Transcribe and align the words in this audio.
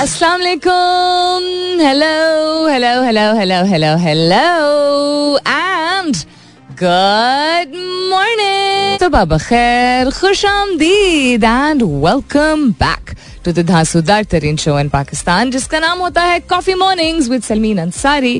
अस्सलाम 0.00 0.40
वालेकुम 0.40 1.80
hello 1.80 2.68
hello 2.68 2.92
hello 3.04 3.24
hello 3.38 3.56
hello 3.70 3.88
hello 4.04 4.44
and 5.38 6.16
good 6.82 7.74
morning 8.10 8.98
तो 9.00 9.08
बाबा 9.16 9.38
खैर 9.38 10.10
खुश 10.20 10.44
आमदीद 10.46 11.44
and 11.44 11.82
welcome 11.82 12.68
back 12.80 13.14
to 13.44 13.52
the 13.52 13.66
धांसूदार 13.72 14.24
तरीन 14.32 14.56
शो 14.64 14.78
इन 14.80 14.88
पाकिस्तान 14.96 15.50
जिसका 15.50 15.80
नाम 15.86 15.98
होता 16.06 16.22
है 16.30 16.40
coffee 16.54 16.74
mornings 16.84 17.28
with 17.30 17.42
Salmeen 17.50 17.78
Ansari 17.78 18.36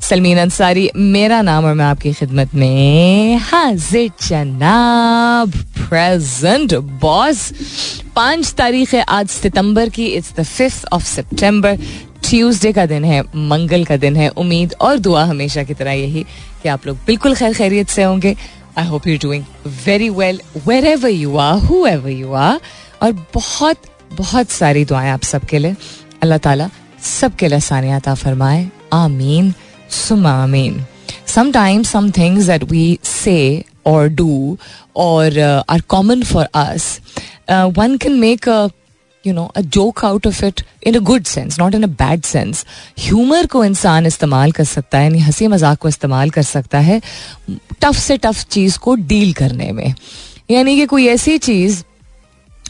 Salmeen 0.00 0.38
Ansari, 0.38 0.90
मेरा 0.96 1.40
नाम 1.42 1.64
और 1.64 1.74
मैं 1.74 1.84
आपकी 1.84 2.12
खिदमत 2.12 2.54
में 2.54 3.36
हाजिर, 3.38 4.10
जनाब 4.28 5.52
प्रेजेंट 5.78 6.74
बॉस 7.02 7.52
पाँच 8.16 8.52
तारीख 8.52 8.94
है, 8.94 9.02
आज 9.02 9.28
सितंबर 9.28 9.88
की 9.88 10.06
it's 10.06 10.32
the 10.36 10.42
fifth 10.42 10.86
of 10.92 11.04
September 11.04 11.78
Tuesday 12.28 12.72
का 12.72 12.86
दिन 12.86 13.04
है, 13.04 13.20
मंगल 13.36 13.84
का 13.84 13.96
दिन 13.96 14.16
है। 14.16 14.28
उम्मीद 14.28 14.74
और 14.80 14.98
दुआ 14.98 15.24
हमेशा 15.24 15.62
की 15.62 15.74
तरह 15.74 15.92
यही 15.92 16.24
कि 16.62 16.68
आप 16.68 16.86
लोग 16.86 16.96
बिल्कुल 17.06 17.34
खैर 17.34 17.54
खैरियत 17.54 17.88
से 17.88 18.02
होंगे। 18.02 18.36
I 18.78 18.86
hope 18.86 19.06
you 19.06 19.18
doing 19.18 19.44
very 19.86 20.10
well 20.10 20.40
wherever 20.86 21.10
you 21.10 21.36
are 21.36 21.58
whoever 21.86 22.10
you 22.10 22.32
are 22.32 22.60
और 23.02 23.12
बहुत 23.34 23.76
बहुत 24.12 24.50
सारी 24.50 24.84
दुआएँ 24.84 25.10
आप 25.10 25.22
सबके 25.22 25.58
लिए। 25.58 25.76
अल्लाह 26.22 26.38
ताला 26.38 26.70
सबके 27.02 27.48
लिए 27.48 27.56
आसानियात 27.56 28.08
फरमाए। 28.08 28.68
आमीन। 28.92 29.54
सुमा 29.90 30.46
mean 30.46 30.84
some 31.26 32.10
things 32.10 32.46
that 32.46 32.64
we 32.64 32.98
say 33.04 33.64
और 33.86 34.08
डू 34.08 34.58
और 34.96 35.38
are 35.68 35.80
common 35.88 36.22
for 36.22 36.48
us 36.54 37.00
one 37.50 37.96
can 37.96 38.18
make 38.20 38.48
a 38.48 38.68
you 39.24 39.32
know 39.34 39.44
a 39.56 39.60
joke 39.60 40.04
out 40.04 40.26
of 40.26 40.44
it 40.44 40.60
in 40.86 40.94
a 40.94 40.98
good 40.98 41.24
sense 41.24 41.58
not 41.60 41.74
in 41.74 41.82
a 41.82 41.86
bad 41.86 42.22
sense 42.22 42.64
humour 43.00 43.46
को 43.46 43.64
इंसान 43.64 44.06
इस्तेमाल 44.06 44.52
कर 44.52 44.64
सकता 44.64 44.98
है, 44.98 45.04
यानी 45.04 45.18
हँसी 45.18 45.46
मज़ाक 45.46 45.78
को 45.78 45.88
इस्तेमाल 45.88 46.30
कर 46.30 46.42
सकता 46.42 46.78
है, 46.78 47.00
टफ 47.80 47.96
से 47.96 48.16
टफ 48.16 48.44
चीज़ 48.44 48.78
को 48.78 48.94
डील 48.94 49.32
करने 49.32 49.70
में। 49.72 49.94
यानी 50.50 50.76
कि 50.76 50.86
कोई 50.86 51.06
ऐसी 51.06 51.38
चीज़ 51.38 51.82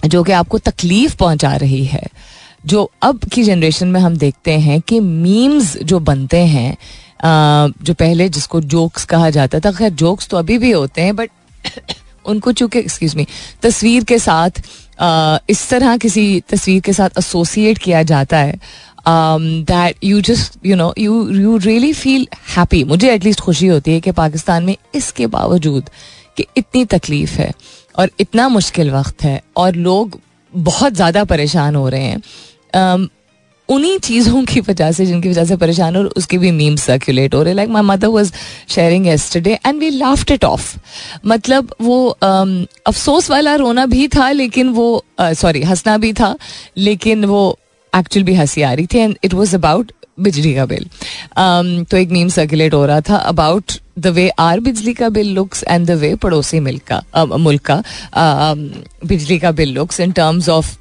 जो 0.06 0.23
कि 0.23 0.33
आपको 0.33 0.59
तकलीफ़ 0.59 1.17
पहुँचा 1.17 1.55
रही 1.56 1.84
है, 1.84 2.06
जो 2.67 2.91
अब 3.03 3.25
की 3.25 3.43
जनरेशन 3.43 3.89
में 3.89 4.00
हम 4.00 4.17
देखते 4.17 4.53
हैं 4.59 4.81
कि 4.81 5.00
मीम्स 5.00 5.77
जो 5.78 5.98
बनते 6.00 6.39
हैं 6.47 6.77
जो 7.25 7.95
पहले 7.95 8.29
जिसको 8.29 8.61
जोक्स 8.61 9.05
कहा 9.05 9.31
जाता 9.31 9.61
था, 9.61 9.73
खैर 9.73 9.91
जोक्स 9.91 10.29
तो 10.29 10.37
अभी 10.37 10.59
भी 10.59 10.71
होते 10.71 11.03
हैं 11.03 11.17
बट 11.17 11.31
उनको 12.27 12.53
चूँकि 12.53 12.79
एक्सक्यूज 12.79 13.15
मी 13.17 13.27
तस्वीर 13.63 14.05
के 14.05 14.19
साथ 14.19 14.63
इस 15.51 15.69
तरह 15.71 15.97
किसी 15.97 16.43
तस्वीर 16.49 16.81
के 16.81 16.93
साथ 16.93 17.19
एसोसिएट 17.19 17.79
किया 17.79 18.03
जाता 18.03 18.39
है 18.39 18.59
that 19.09 20.05
you 20.05 20.21
just 20.21 20.67
you 20.67 20.77
know 20.77 20.95
you 20.99 21.29
you 21.31 21.57
really 21.57 21.93
feel 21.93 22.27
happy 22.57 22.85
मुझे 22.85 23.13
एटलीस्ट 23.15 23.41
खुशी 23.41 23.67
होती 23.67 23.93
है 23.93 24.01
कि 24.01 24.13
पाकिस्तान 24.13 24.65
में 24.65 24.77
इसके 24.95 25.27
बावजूद 25.27 25.91
कि 26.37 26.47
इतनी 26.57 26.85
तकलीफ़ 26.85 27.33
है 27.33 27.53
और 27.99 28.11
इतना 28.21 28.49
मुश्किल 28.49 28.91
वक्त 28.91 29.23
है 29.23 29.43
और 29.57 29.75
लोग 29.75 30.21
बहुत 30.57 30.93
ज़्यादा 30.93 31.25
परेशान 31.25 31.77
हो 31.77 31.89
रहे 31.89 32.05
हैं। 32.05 32.21
उन्हीं 33.69 33.99
चीज़ों 33.99 34.43
की 34.45 34.61
वजह 34.61 34.91
से 34.93 35.07
जिनकी 35.07 35.29
वजह 35.29 35.45
से 35.45 35.57
परेशान 35.57 35.97
हो 35.97 36.03
उसके 36.17 36.39
भी 36.39 36.51
मीम 36.51 36.77
सर्कुलेट 36.77 37.35
हो 37.35 37.43
रहे 37.43 37.55
like 37.55 37.69
my 37.71 37.83
mother 37.83 38.09
was 38.09 38.33
sharing 38.69 39.07
yesterday 39.07 39.59
and 39.67 39.81
we 39.81 39.91
laughed 39.91 40.31
it 40.31 40.45
off 40.45 40.77
मतलब 41.27 41.75
वो 41.81 42.17
um, 42.25 42.67
अफसोस 42.87 43.31
वाला 43.31 43.55
रोना 43.55 43.87
भी 43.87 44.09
था 44.09 44.31
लेकिन 44.31 44.69
वो 44.69 45.05
सॉरी 45.21 45.61
uh, 45.61 45.67
हंसना 45.67 45.99
भी 45.99 46.13
था 46.13 46.37
लेकिन 46.77 47.25
वो 47.25 47.59
एक्चुअल 47.93 48.25
भी 48.25 48.35
हँसी 48.35 48.63
आ 48.63 48.73
रही 48.73 48.87
थी 48.87 48.99
एंड 48.99 49.17
इट 49.25 49.35
वॉज़ 49.35 49.55
अबाउट 49.57 49.93
बिजली 50.21 50.55
का 50.55 50.65
बिल। 50.67 50.85
Um, 50.85 51.91
तो 51.91 51.97
एक 51.97 52.11
मीम 52.11 52.29
सर्कुलेट 52.29 52.75
हो 52.75 52.87
रहा 52.87 53.01
था 53.01 53.17
अबाउट 53.17 53.73
द 53.99 54.07
वे 54.07 54.29
आर 54.39 54.61
बिजली 54.61 54.95
का 54.95 55.09
bill 55.09 55.33
looks 55.35 55.65
and 55.69 55.87
the 55.87 55.91
way 55.91 56.15
पड़ोसी 56.15 56.61
मिल्क 56.61 56.83
का 56.83 57.03
uh, 57.17 57.39
मुल्क 57.39 57.62
का 57.71 57.78
uh, 57.78 59.07
बिजली 59.09 59.39
का 59.39 59.53
bill 59.53 59.73
looks 59.73 60.01
in 60.01 60.12
terms 60.12 60.49
of 60.49 60.78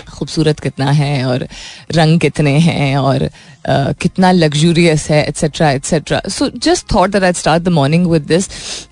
खूबसूरत 0.00 0.60
कितना 0.60 0.90
है 0.90 1.24
और 1.24 1.48
रंग 1.92 2.20
कितने 2.20 2.58
हैं 2.58 2.96
और 2.96 3.18
uh, 3.18 3.98
कितना 4.00 4.32
लग्जूरियस 4.32 5.10
है 5.10 5.28
etcetera 5.28 5.70
etcetera 5.70 6.22
so 6.28 6.48
just 6.48 6.94
thought 6.94 7.10
that 7.10 7.22
I 7.22 7.32
start 7.32 7.62
the 7.62 7.68
morning 7.68 8.06
with 8.06 8.22
this 8.22 8.48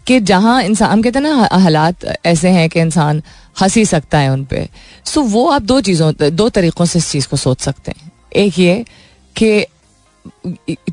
कि 0.07 0.21
जहाँ 0.21 0.63
इंसान 0.63 1.03
कहते 1.03 1.19
हैं 1.19 1.27
ना 1.27 1.49
हालात 1.53 1.97
ऐसे 2.27 2.49
हैं 2.49 2.69
कि 2.69 2.81
इंसान 2.81 3.23
हँसी 3.61 3.85
सकता 3.85 4.19
है 4.19 4.33
उन 4.33 4.45
पर 4.45 4.69
सो 5.05 5.21
so, 5.21 5.29
वो 5.29 5.49
आप 5.49 5.63
दो 5.63 5.81
चीज़ों 5.81 6.15
दो 6.23 6.49
तरीक़ों 6.49 6.87
से 6.87 6.99
इस 6.99 7.11
चीज़ 7.11 7.29
को 7.29 7.37
सोच 7.37 7.61
सकते 7.61 7.91
हैं। 7.91 8.13
एक 8.37 8.59
ये 8.59 8.85
कि 9.37 9.67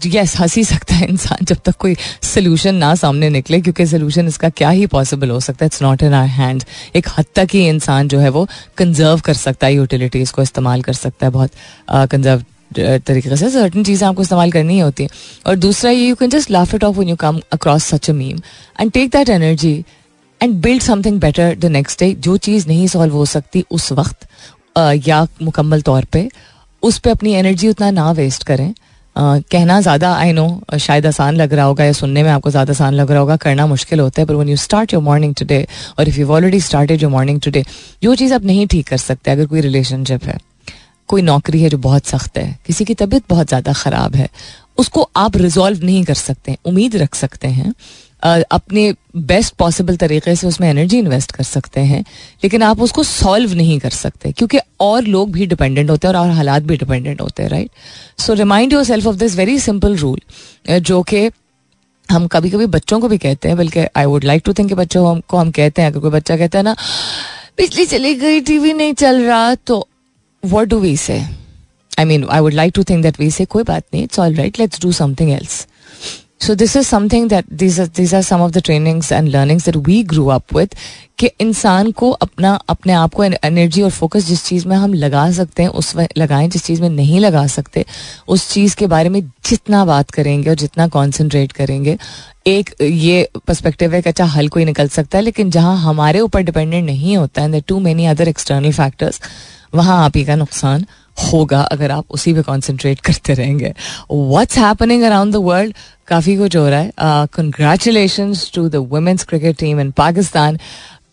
यस 0.07 0.35
हंस 0.39 0.59
सकता 0.69 0.95
है 0.95 1.07
इंसान 1.07 1.45
जब 1.45 1.57
तक 1.65 1.75
कोई 1.79 1.95
सोल्यूशन 2.23 2.75
ना 2.75 2.93
सामने 2.95 3.29
निकले, 3.29 3.59
क्योंकि 3.61 3.85
सोल्यूशन 3.87 4.27
इसका 4.27 4.49
क्या 4.51 4.69
ही 4.69 4.85
पॉसिबल 4.87 5.29
हो 5.29 5.39
सकता 5.39 5.65
है? 5.65 5.67
It's 5.67 5.81
not 5.81 6.03
in 6.03 6.13
our 6.13 6.27
hand 6.27 6.63
एक 6.95 7.07
हद 7.17 7.25
तक 7.35 7.47
ही 7.53 7.67
इंसान 7.67 8.07
जो 8.07 8.19
है 8.19 8.29
वो 8.29 8.47
कंजर्व 8.77 9.19
कर 9.25 9.33
सकता 9.35 9.67
है 9.67 9.73
यूटिलिटीज़ 9.73 10.33
को 10.33 10.41
इस्तेमाल 10.41 10.81
कर 10.81 10.93
सकता 10.93 11.25
है 11.25 11.31
बहुत 11.31 11.51
कंजर्व 12.11 12.43
तरीके 13.05 13.35
से। 13.35 13.49
सर्टन 13.49 13.83
चीज़ें 13.83 14.07
आपको 14.07 14.21
इस्तेमाल 14.21 14.51
करनी 14.51 14.73
ही 14.73 14.79
होती 14.79 15.03
है। 15.03 15.09
और 15.45 15.55
दूसरा 15.57 15.91
ये 15.91 16.07
you 16.07 16.15
can 16.15 16.29
just 16.29 16.51
laugh 16.51 16.73
it 16.75 16.83
off 16.83 16.95
when 16.97 17.09
you 17.09 17.15
come 17.19 17.39
across 17.53 17.83
such 17.85 18.09
a 18.09 18.13
meme 18.13 18.39
and 18.81 18.91
take 18.91 19.09
that 19.11 19.29
energy 19.29 19.73
and 20.41 20.53
build 20.61 20.81
something 20.81 21.19
better 21.19 21.55
the 21.55 21.65
next 21.67 21.99
day 21.99 22.11
जो 22.19 22.37
चीज़ 22.39 22.67
नहीं 22.67 22.87
सॉल्व 22.87 23.13
हो 23.13 23.25
सकती 23.27 23.63
उस 23.71 23.91
वक्त 23.91 24.27
या 25.07 25.25
मुकम्मल 25.41 25.81
तौर 25.81 26.05
पर 26.13 26.27
उस 26.83 26.97
पर 26.99 27.11
अपनी 27.11 27.33
एनर्जी 27.33 27.67
उतना 27.67 27.89
ना 27.91 28.11
वेस्ट 28.11 28.43
करें। 28.43 28.73
कहना 29.15 29.79
ज़्यादा 29.81 30.13
आई 30.15 30.31
नो 30.33 30.77
शायद 30.79 31.05
आसान 31.05 31.35
लग 31.35 31.53
रहा 31.53 31.65
होगा 31.65 31.85
या 31.85 31.91
सुनने 31.93 32.23
में 32.23 32.29
आपको 32.31 32.49
ज़्यादा 32.49 32.71
आसान 32.71 32.93
लग 32.93 33.11
रहा 33.11 33.19
होगा, 33.19 33.35
करना 33.37 33.65
मुश्किल 33.67 33.99
होता 33.99 34.21
है 34.21 34.27
पर 34.27 34.33
when 34.35 34.49
you 34.49 34.55
start 34.57 34.93
your 34.93 35.03
morning 35.03 35.33
today 35.35 35.65
और 35.99 36.09
if 36.09 36.19
you 36.19 36.29
already 36.29 36.59
started 36.61 37.01
your 37.03 37.11
morning 37.11 37.41
today 37.41 37.63
जो 38.03 38.15
चीज़ 38.15 38.33
आप 38.33 38.43
नहीं 38.45 38.67
ठीक 38.67 38.87
कर 38.87 38.97
सकते, 38.99 39.31
अगर 39.31 39.45
कोई 39.45 39.61
रिलेशनशिप 39.61 40.23
है, 40.23 40.37
कोई 41.09 41.21
नौकरी 41.21 41.61
है 41.61 41.69
जो 41.69 41.77
बहुत 41.79 42.05
सख्त 42.07 42.37
है, 42.37 42.57
किसी 42.65 42.85
की 42.85 42.93
तबीयत 42.95 43.23
बहुत 43.29 43.47
ज़्यादा 43.47 43.73
ख़राब 43.75 44.15
है, 44.15 44.29
उसको 44.77 45.09
आप 45.17 45.37
रिजॉल्व 45.37 45.85
नहीं 45.85 46.03
कर 46.03 46.13
सकते, 46.15 46.57
उम्मीद 46.65 46.95
रख 46.97 47.15
सकते 47.15 47.47
हैं 47.49 47.73
अपने 48.23 48.93
बेस्ट 49.17 49.53
पॉसिबल 49.55 49.95
तरीके 49.97 50.35
से 50.35 50.47
उसमें 50.47 50.69
एनर्जी 50.69 50.97
इन्वेस्ट 50.97 51.31
कर 51.31 51.43
सकते 51.43 51.81
हैं 51.81 52.01
लेकिन 52.43 52.63
आप 52.63 52.81
उसको 52.81 53.03
सॉल्व 53.03 53.53
नहीं 53.53 53.79
कर 53.79 53.89
सकते 53.89 54.31
क्योंकि 54.31 54.59
और 54.79 55.03
लोग 55.05 55.31
भी 55.31 55.45
डिपेंडेंट 55.45 55.89
होते 55.89 56.07
हैं 56.07 56.15
और, 56.15 56.29
हालात 56.29 56.63
भी 56.63 56.77
डिपेंडेंट 56.77 57.21
होते 57.21 57.43
हैं 57.43 57.49
right 57.49 57.69
so 58.17 58.33
remind 58.33 58.73
yourself 58.83 59.07
of 59.07 59.15
this 59.15 59.35
very 59.35 59.59
simple 59.59 59.95
rule 59.97 60.79
जो 60.79 61.01
कि 61.03 61.29
हम 62.09 62.27
कभी 62.27 62.49
कभी 62.49 62.65
बच्चों 62.67 62.99
को 62.99 63.07
भी 63.07 63.17
कहते 63.17 63.47
हैं 63.47 63.57
बल्कि 63.57 63.85
I 63.97 64.05
would 64.05 64.23
like 64.23 64.41
to 64.45 64.53
think 64.53 64.73
बच्चों 64.73 65.19
को 65.21 65.37
हम 65.37 65.51
कहते 65.51 65.81
हैं 65.81 65.89
अगर 65.91 65.99
कोई 65.99 66.11
बच्चा 66.11 66.37
कहता 66.37 66.57
है 66.57 66.63
ना 66.63 66.75
बिजली 67.57 67.85
चली 67.85 68.13
गई 68.15 68.41
टीवी 68.41 68.73
नहीं 68.73 68.93
चल 68.93 69.21
रहा 69.23 69.55
तो 69.67 69.87
what 70.43 70.67
do 70.67 70.79
we 70.79 70.95
say 70.97 71.19
I 71.99 72.05
mean 72.05 72.27
I 72.29 72.39
would 72.39 72.53
like 72.53 72.73
to 72.75 72.83
think 72.83 73.03
that 73.03 73.19
we 73.19 73.29
say 73.31 73.45
कोई 73.45 73.63
बात 73.63 73.83
नहीं 73.93 74.03
it's 74.03 74.19
all 74.19 74.35
right 74.35 74.59
let's 74.59 74.81
do 74.81 74.91
something 74.91 75.31
else 75.31 75.65
so 76.41 76.55
this 76.55 76.75
is 76.77 76.87
something 76.87 77.29
that 77.29 77.45
this 77.53 77.79
this 77.79 78.13
are 78.13 78.21
some 78.21 78.41
of 78.41 78.51
the 78.51 78.61
trainings 78.65 79.11
and 79.11 79.27
learnings 79.29 79.65
that 79.65 79.75
we 79.77 80.01
grew 80.03 80.25
up 80.27 80.55
with 80.55 80.75
कि 81.19 81.29
इंसान 81.39 81.91
को 81.91 82.09
अपना, 82.11 82.53
अपने 82.69 82.93
आप 82.93 83.13
को 83.13 83.23
एनर्जी 83.23 83.81
और 83.81 83.89
फोकस 83.89 84.25
जिस 84.25 84.45
चीज़ 84.45 84.67
में 84.67 84.75
हम 84.75 84.93
लगा 84.93 85.29
सकते 85.31 85.63
हैं, 85.63 85.69
उस 85.69 85.95
लगाएँ, 86.17 86.47
जिस 86.49 86.63
चीज़ 86.65 86.81
में 86.81 86.89
नहीं 86.89 87.19
लगा 87.19 87.45
सकते, 87.47 87.85
उस 88.27 88.49
चीज़ 88.51 88.75
के 88.75 88.87
बारे 88.87 89.09
में 89.09 89.21
जितना 89.45 89.83
बात 89.85 90.11
करेंगे 90.11 90.49
और 90.49 90.55
जितना 90.55 90.87
कॉन्सेंट्रेट 90.87 91.51
करेंगे, 91.51 91.97
एक 92.47 92.69
ये 92.81 93.29
पर्सपेक्टिव 93.47 93.93
है 93.93 94.01
कि 94.01 94.09
अच्छा 94.09 94.25
हल 94.25 94.47
कोई 94.47 94.65
निकल 94.65 94.87
सकता 94.87 95.17
है, 95.17 95.23
लेकिन 95.23 95.51
जहाँ 95.51 95.77
हमारे 95.77 96.19
ऊपर 96.19 96.41
डिपेंडेंट 96.41 96.85
नहीं 96.85 97.17
होता 97.17 97.41
है 97.41 97.61
to 97.61 97.79
many 97.79 98.05
other 98.05 98.27
external 98.27 98.71
factors 98.71 99.21
वहाँ 99.75 100.03
आप 100.05 100.17
ही 100.17 100.23
का 100.25 100.35
नुकसान 100.35 100.85
होगा, 101.21 101.61
अगर 101.61 101.91
आप 101.91 102.05
उसी 102.11 102.33
पे 102.33 102.41
कॉन्सेंट्रेट 102.41 102.99
करते 103.01 103.33
रहेंगे। 103.33 103.73
What's 104.11 104.57
happening 104.57 105.03
around 105.03 105.33
the 105.33 105.43
world 105.43 105.73
काफ़ी 106.07 106.35
कुछ 106.37 106.55
हो 106.55 106.67
रहा 106.69 106.79
है। 106.79 107.27
Congratulation 107.33 108.33
to 108.55 108.67
the 108.69 108.75
women's 108.91 109.23
cricket 109.23 109.57
team 109.57 109.79
in 109.81 109.91
Pakistan 109.97 110.59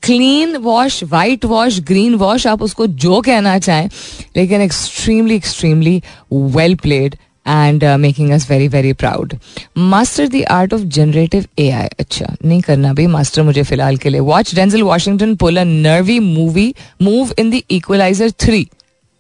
clean 0.02 0.56
wash 0.56 1.02
whitewash 1.44 1.80
greenwash 2.16 2.46
आप 2.46 2.62
उसको 2.62 2.86
जो 2.86 3.20
कहना 3.20 3.58
चाहें, 3.58 3.88
लेकिन 4.36 4.60
extremely 4.62 5.36
extremely 5.36 6.02
well 6.32 6.75
played 6.82 7.16
and 7.46 7.84
making 8.00 8.30
us 8.32 8.50
very 8.50 8.69
very 8.69 8.92
proud 8.92 9.34
master 9.78 10.28
the 10.28 10.42
art 10.50 10.75
of 10.75 10.80
generative 10.94 11.46
A 11.58 11.69
I 11.70 11.88
अच्छा 12.00 12.34
नहीं 12.44 12.60
करना 12.60 12.92
भाई 12.92 13.06
मास्टर 13.08 13.42
मुझे 13.42 13.62
फ़िलहाल 13.62 13.96
के 13.96 14.10
लिए। 14.10 14.20
Watch 14.22 14.54
Denzel 14.54 14.82
Washington 14.82 15.34
pull 15.36 15.56
a 15.56 15.64
nervy 15.64 16.19
movie 16.20 16.75
move 17.02 17.32
in 17.38 17.50
the 17.50 17.60
Equalizer 17.70 18.30
three 18.40 18.66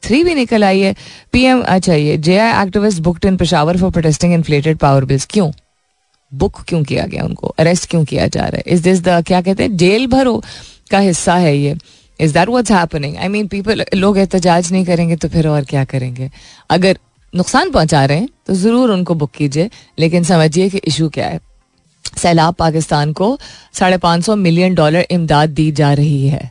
three 0.06 0.22
भी 0.24 0.34
निकल 0.34 0.64
आई 0.64 0.80
है। 0.80 0.94
पीएम 1.32 1.62
अच्छा 1.62 1.94
ये 1.94 2.16
J 2.18 2.38
I 2.38 2.62
activist 2.62 3.00
booked 3.02 3.24
in 3.24 3.36
Peshawar 3.36 3.76
for 3.76 3.90
protesting 3.90 4.34
inflated 4.34 4.78
power 4.78 5.04
bills 5.04 5.26
क्यों? 5.30 5.50
बुक 6.32 6.60
क्यों 6.68 6.82
किया 6.84 7.06
गया 7.06 7.24
उनको? 7.24 7.48
अरेस्ट 7.48 7.88
क्यों 7.90 8.04
किया 8.04 8.26
जा 8.28 8.40
रहा 8.40 8.56
है? 8.56 8.62
इस 8.66 8.80
दिस 8.80 9.00
द 9.00 9.22
क्या 9.26 9.40
कहते 9.40 9.62
हैं, 9.62 9.76
जेल 9.76 10.06
भरो 10.06 10.42
का 10.90 10.98
हिस्सा 11.00 11.34
है 11.36 11.56
ये? 11.56 11.76
Is 12.20 12.32
that 12.34 12.48
what's 12.48 12.70
happening 12.72 13.16
I 13.16 13.28
mean 13.28 13.46
people 13.48 13.84
लोग 13.94 14.18
एहतजाज 14.18 14.72
नहीं 14.72 14.84
करेंगे 14.84 15.16
तो 15.16 15.28
फिर 15.28 15.48
और 15.48 15.64
क्या 15.64 15.84
करेंगे? 15.86 16.30
अगर 16.70 16.98
नुकसान 17.32 17.70
पहुँचा 17.70 18.04
रहे 18.04 18.18
हैं 18.18 18.28
तो 18.46 18.54
ज़रूर 18.54 18.90
उनको 18.90 19.14
बुक 19.14 19.30
कीजिए, 19.30 19.70
लेकिन 19.98 20.24
समझिए 20.24 20.68
कि 20.70 20.78
इशू 20.78 21.08
क्या 21.08 21.26
है। 21.26 21.40
सैलाब 22.18 22.54
पाकिस्तान 22.54 23.12
को 23.12 23.38
साढ़े 23.74 23.96
पाँच 23.98 24.24
सौ 24.24 24.36
मिलियन 24.36 24.74
डॉलर 24.74 25.06
इमदाद 25.10 25.50
दी 25.50 25.70
जा 25.72 25.92
रही 25.92 26.28
है। 26.28 26.50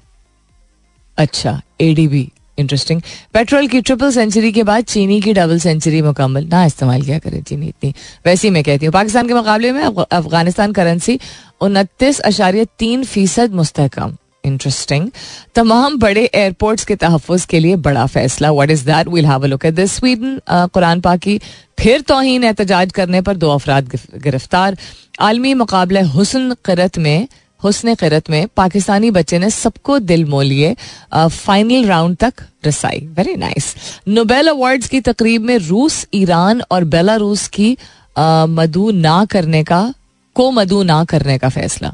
अच्छा 1.17 1.61
एडीबी 1.81 2.29
इंटरेस्टिंग 2.57 3.01
पेट्रोल 3.33 3.67
की 3.67 3.81
ट्रिपल 3.81 4.11
सेंचुरी 4.11 4.51
के 4.51 4.63
बाद 4.63 4.83
चीनी 4.85 5.19
की 5.21 5.33
डबल 5.33 5.59
सेंचुरी 5.59 6.01
मुकम्मल। 6.01 6.45
ना 6.51 6.65
इस्तेमाल 6.65 7.01
किया 7.01 7.19
करे 7.19 7.41
चीनी 7.41 7.67
इतनी। 7.67 7.93
वैसे 8.25 8.47
ही 8.47 8.53
मैं 8.53 8.63
कहती 8.63 8.85
हूँ, 8.85 8.93
पाकिस्तान 8.93 9.27
के 9.27 9.33
मुकाबले 9.33 9.71
में 9.71 9.83
अफ़गानिस्तान 9.83 10.71
करेंसी 10.73 11.19
उनतीस 11.61 12.19
अशारिया 12.21 12.65
तीन 12.79 13.03
फ़ीसद 13.05 13.53
मुस्तकम। 13.53 14.15
इंटरेस्टिंग 14.45 15.09
तमाम 15.55 15.97
बड़े 15.99 16.23
एयरपोर्ट्स 16.25 16.85
के 16.85 16.95
तहफ़ 16.95 17.45
के 17.49 17.59
लिए 17.59 17.75
बड़ा 17.77 18.05
फैसला। 18.07 18.51
What 18.51 18.71
is 18.71 18.85
that 18.85 19.07
will 19.07 19.25
have 19.25 19.45
look 19.45 19.65
at 19.65 19.73
this 19.73 19.91
Sweden 19.91 20.39
Quran 20.73 21.01
पाक 21.01 21.19
की 21.19 21.39
फिर 21.79 22.01
तोहन 22.01 22.43
एहतजाज 22.43 22.91
करने 22.91 23.21
पर 23.21 23.37
दो 23.37 23.49
अफराद 23.51 23.89
गिरफ़्तार। 24.15 24.77
आलमी 25.21 25.53
मुकाबले 25.53 26.01
हुसन 26.13 26.55
करत 26.65 26.97
में 26.97 27.27
हुसन 27.65 27.93
करत 27.95 28.29
में 28.29 28.47
पाकिस्तानी 28.57 29.11
बच्चे 29.11 29.39
ने 29.39 29.49
सबको 29.49 29.97
दिल 30.01 30.25
मोह 30.25 30.43
लिए 30.43 30.75
फाइनल 31.13 31.85
राउंड 31.85 32.17
तक 32.17 32.33
रसाई। 32.65 32.99
वेरी 33.11 33.35
नाइस 33.37 33.73
नोबेल 34.07 34.47
अवार्ड्स 34.47 34.87
की 34.89 35.01
तकरीब 35.01 35.41
में 35.41 35.57
रूस, 35.59 36.05
ईरान 36.13 36.61
और 36.71 36.83
बेलारूस 36.85 37.47
की 37.49 37.77
मदू 38.17 38.89
ना 38.91 39.23
करने 39.25 39.63
का, 39.63 39.93
को 40.35 40.51
मदू 40.51 40.81
ना 40.83 41.03
करने 41.05 41.37
का 41.37 41.49
फैसला। 41.49 41.89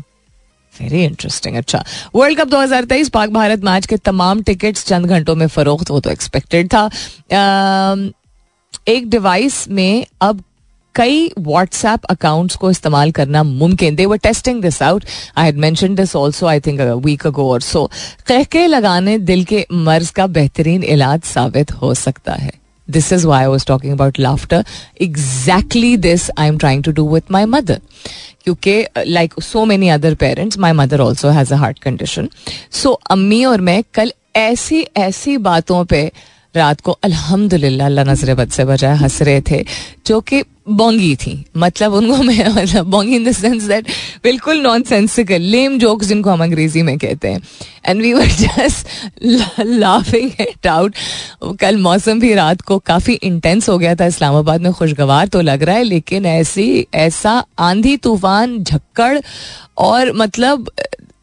वेरी 0.73 1.03
इंटरेस्टिंग 1.05 1.55
अच्छा। 1.57 1.83
World 2.15 2.39
cup 2.39 2.47
2023 2.47 3.09
Pak 3.09 3.29
Bharat 3.29 3.63
match 3.63 3.85
के 3.85 3.97
तमाम 3.99 4.41
टिकट्स 4.43 4.85
चंद 4.85 5.05
घंटों 5.07 5.35
में 5.35 5.47
फरोख्त 5.47 5.89
हो 5.89 5.99
तो 5.99 6.09
एक्सपेक्टेड 6.09 6.67
था। 6.67 6.83
एक 8.87 9.09
डिवाइस 9.09 9.67
में 9.69 10.05
अब 10.21 10.43
कई 10.95 11.31
व्हाट्सएप 11.39 12.05
अकाउंट्स 12.09 12.55
को 12.55 12.71
इस्तेमाल 12.71 13.11
करना 13.11 13.43
मुमकिन। 13.43 13.95
They 13.95 14.05
were 14.05 14.17
testing 14.23 14.61
this 14.61 14.81
out 14.83 15.05
I 15.37 15.45
had 15.45 15.57
mention 15.57 15.95
this 15.95 16.15
also 16.15 16.47
I 16.47 16.59
think 16.59 16.81
week 17.05 17.27
ago 17.27 17.51
or 17.51 17.61
so 17.61 17.89
कहके 18.27 18.65
लगाने 18.67 19.17
दिल 19.19 19.43
के 19.43 19.65
मर्ज 19.73 20.09
का 20.09 20.27
बेहतरीन 20.29 20.83
इलाज 20.83 21.21
साबित 21.23 21.71
हो 21.71 21.93
सकता 21.93 22.33
है। 22.33 22.51
This 22.87 23.11
is 23.13 23.27
why 23.27 23.45
was 23.45 23.65
talking 23.67 23.93
about 23.93 24.19
laughter 24.19 24.65
exactly 25.01 25.95
this 25.97 26.29
I 26.37 26.47
am 26.47 26.57
trying 26.57 26.83
to 26.83 26.91
do 26.91 27.07
with 27.13 27.31
my 27.31 27.45
mother 27.45 27.79
क्योंकि 28.43 28.83
like 29.07 29.33
so 29.43 29.65
many 29.65 29.89
other 29.89 30.15
parents 30.15 30.57
my 30.57 30.71
mother 30.71 31.01
also 31.01 31.29
has 31.29 31.53
a 31.53 31.57
heart 31.57 31.79
condition 31.79 32.29
so 32.71 32.91
अम्मी 33.11 33.43
और 33.45 33.61
मैं 33.61 33.83
कल 33.93 34.11
ऐसी 34.35 34.81
ऐसी 34.97 35.37
बातों 35.37 35.83
पे 35.85 36.11
रात 36.55 36.81
को 36.81 36.91
अल्हम्दुलिल्लाह 37.03 37.87
अल्लाह 37.87 38.05
नज़र 38.05 38.33
बद 38.35 38.49
से 38.51 38.65
बजाय 38.65 38.95
हंस 38.97 39.21
रहे 39.21 39.41
थे, 39.41 39.63
जो 40.07 40.19
कि 40.21 40.43
बोंगी 40.69 41.15
थी। 41.15 41.33
मतलब 41.57 41.93
उनको 41.93 42.15
मैं 42.23 42.47
मतलब 42.55 42.85
बोंगी 42.85 43.15
इन 43.15 43.23
द 43.25 43.31
सेंस 43.31 43.63
दैट 43.63 43.87
बिल्कुल 44.23 44.59
नॉन 44.61 44.83
सेंसिकल 44.83 45.41
लेम 45.51 45.77
जोक्स 45.79 46.07
जिनको 46.07 46.29
हम 46.29 46.43
अंग्रेज़ी 46.43 46.81
में 46.81 46.97
कहते 46.97 47.27
हैं। 47.27 47.41
And 47.85 48.01
we 48.01 48.13
were 48.13 48.27
just 48.27 48.87
laughing 49.59 50.31
it 50.41 50.67
out 50.67 50.95
कल 51.59 51.77
मौसम 51.81 52.19
भी 52.19 52.33
रात 52.33 52.61
को 52.61 52.77
काफ़ी 52.79 53.13
इंटेंस 53.13 53.69
हो 53.69 53.77
गया 53.77 53.95
था, 53.95 54.05
इस्लामाबाद 54.05 54.61
में 54.61 54.71
खुशगवार 54.73 55.27
तो 55.27 55.41
लग 55.41 55.63
रहा 55.63 55.75
है, 55.75 55.83
लेकिन 55.83 56.25
ऐसी, 56.25 56.85
ऐसा 56.93 57.43
आंधी 57.59 57.97
तूफ़ान, 57.97 58.63
झक्कड़ 58.63 59.19
और 59.79 60.11
मतलब 60.13 60.69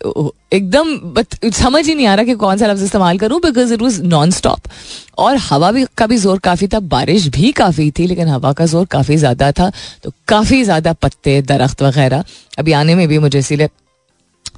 एकदम 0.01 1.23
समझ 1.53 1.87
ही 1.87 1.95
नहीं 1.95 2.07
आ 2.07 2.15
रहा 2.15 2.25
कि 2.25 2.35
कौन 2.35 2.59
सा 2.59 2.67
लफ्ज 2.67 2.83
इस्तेमाल 2.85 3.19
करूँ 3.19 3.41
because 3.41 3.73
it 3.75 3.83
was 3.83 4.03
non 4.05 4.31
stop 4.31 4.69
और 5.19 5.37
हवा 5.41 5.71
भी 5.73 5.85
का 5.99 6.07
भी 6.07 6.17
ज़ोर 6.17 6.39
काफ़ी 6.39 6.69
था, 6.69 6.81
बारिश 6.81 7.27
भी 7.29 7.51
काफ़ी 7.53 7.91
थी, 7.91 8.07
लेकिन 8.07 8.29
हवा 8.29 8.53
का 8.53 8.67
ज़ोर 8.67 8.87
काफ़ी 8.87 9.17
ज़्यादा 9.17 9.51
था 9.53 9.71
तो 10.05 10.13
काफ़ी 10.29 10.63
ज़्यादा 10.65 10.93
पत्ते, 10.93 11.41
दरख्त 11.43 11.83
वगैरह, 11.83 12.25
अभी 12.59 12.73
आने 12.73 12.95
में 12.95 13.07
भी 13.09 13.19
मुझे 13.19 13.39
इसीलिए 13.39 13.69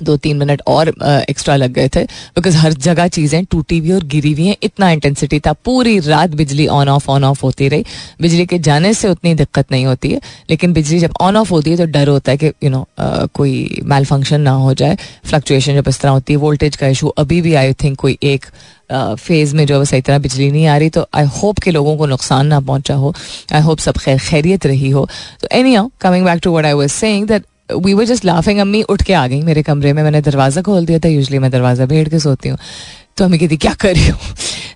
दो 0.03 0.17
तीन 0.19 0.37
मिनट 0.37 0.63
और 0.69 0.89
एक्स्ट्रा 1.29 1.57
लग 1.57 1.73
गए 1.73 1.89
थे 1.89 2.03
बिकॉज़ 2.03 2.57
हर 2.57 2.73
जगह 2.81 3.09
चीज़ें 3.11 3.45
टूटी 3.45 3.79
हुई 3.79 3.93
और 3.93 4.05
गिरी 4.07 4.33
हुई 4.33 4.47
हैं, 4.47 4.57
इतना 4.63 4.91
इंटेंसिटी 4.91 5.41
था, 5.41 5.53
पूरी 5.55 5.99
रात 6.01 6.31
बिजली 6.33 6.67
ऑन 6.69 6.89
ऑफ़ 6.89 7.11
ऑन 7.11 7.25
ऑफ़ 7.25 7.43
होती 7.45 7.69
रही। 7.69 7.85
बिजली 8.21 8.47
के 8.47 8.59
जाने 8.61 8.93
से 8.95 9.09
उतनी 9.09 9.35
दिक्कत 9.35 9.73
नहीं 9.73 9.87
होती 9.87 10.11
है, 10.11 10.21
लेकिन 10.51 10.73
बिजली 10.73 10.99
जब 10.99 11.13
ऑन 11.21 11.37
ऑफ़ 11.37 11.51
होती 11.51 11.71
है 11.71 11.77
तो 11.77 11.87
डर 11.89 12.09
होता 12.09 12.33
है 12.33 12.39
कि 12.39 12.53
यू 12.65 12.71
नो 12.71 12.87
कोई 13.35 13.81
मेल 13.85 14.05
फ़ंक्शन 14.05 14.41
ना 14.41 14.51
हो 14.51 14.75
जाए 14.75 14.97
फ्लक्चुएशन 15.27 15.75
जब 15.75 15.89
इस 15.89 16.01
तरह 16.01 16.11
होती 16.11 16.33
है 16.33 16.39
वोल्टेज 16.39 16.77
का 16.77 16.89
इशू 16.89 17.09
अभी 17.19 17.41
भी 17.41 17.55
आई 17.55 17.73
थिंक 17.83 17.99
कोई 17.99 18.19
एक 18.25 18.47
फ़ेज़ 18.93 19.55
में 19.57 19.65
जो 19.67 19.79
है 19.79 19.85
सही 19.85 20.01
तरह 20.01 20.19
बिजली 20.19 20.51
नहीं 20.51 20.67
आ 20.67 20.77
रही 20.77 20.91
तो 20.91 21.07
आई 21.15 21.25
होप 21.35 21.59
के 21.59 21.71
लोगों 21.71 21.97
को 21.97 22.07
नुकसान 22.07 22.47
ना 22.47 22.59
पहुँचा 22.61 22.95
हो। 22.95 23.13
आई 23.53 23.61
होप 23.63 23.79
सब 23.79 23.99
खैर 23.99 24.19
खैरियत 24.21 24.67
रही 24.67 24.91
हो। 24.91 25.07
तो 25.41 25.49
any 25.53 25.77
coming 26.01 26.25
back 26.25 26.41
to 26.43 26.57
what 26.57 26.65
I 26.67 26.73
was 26.73 27.05
that 27.27 27.45
we 27.75 27.95
were 27.95 28.05
just 28.05 28.25
laughing 28.25 28.59
अम्मी 28.61 28.83
उठ 28.85 29.03
के 29.03 29.13
आ 29.15 29.27
गई 29.27 29.41
मेरे 29.43 29.63
कमरे 29.63 29.93
में। 29.93 30.03
मैंने 30.03 30.21
दरवाज़ा 30.23 30.63
खोल 30.63 30.87
दिया 30.87 30.99
था। 30.99 31.09
यूजली 31.09 31.39
मैं 31.39 31.51
दरवाज़ा 31.51 31.87
भेड़ 31.87 32.09
के 32.09 32.19
सोती 32.19 32.49
हूँ। 32.49 32.59
तो 33.17 33.25
अम्मी 33.25 33.39
कहती, 33.39 33.57
क्या 33.57 33.75
कर 33.75 33.95
रही 33.95 34.09
हूँ? 34.09 34.35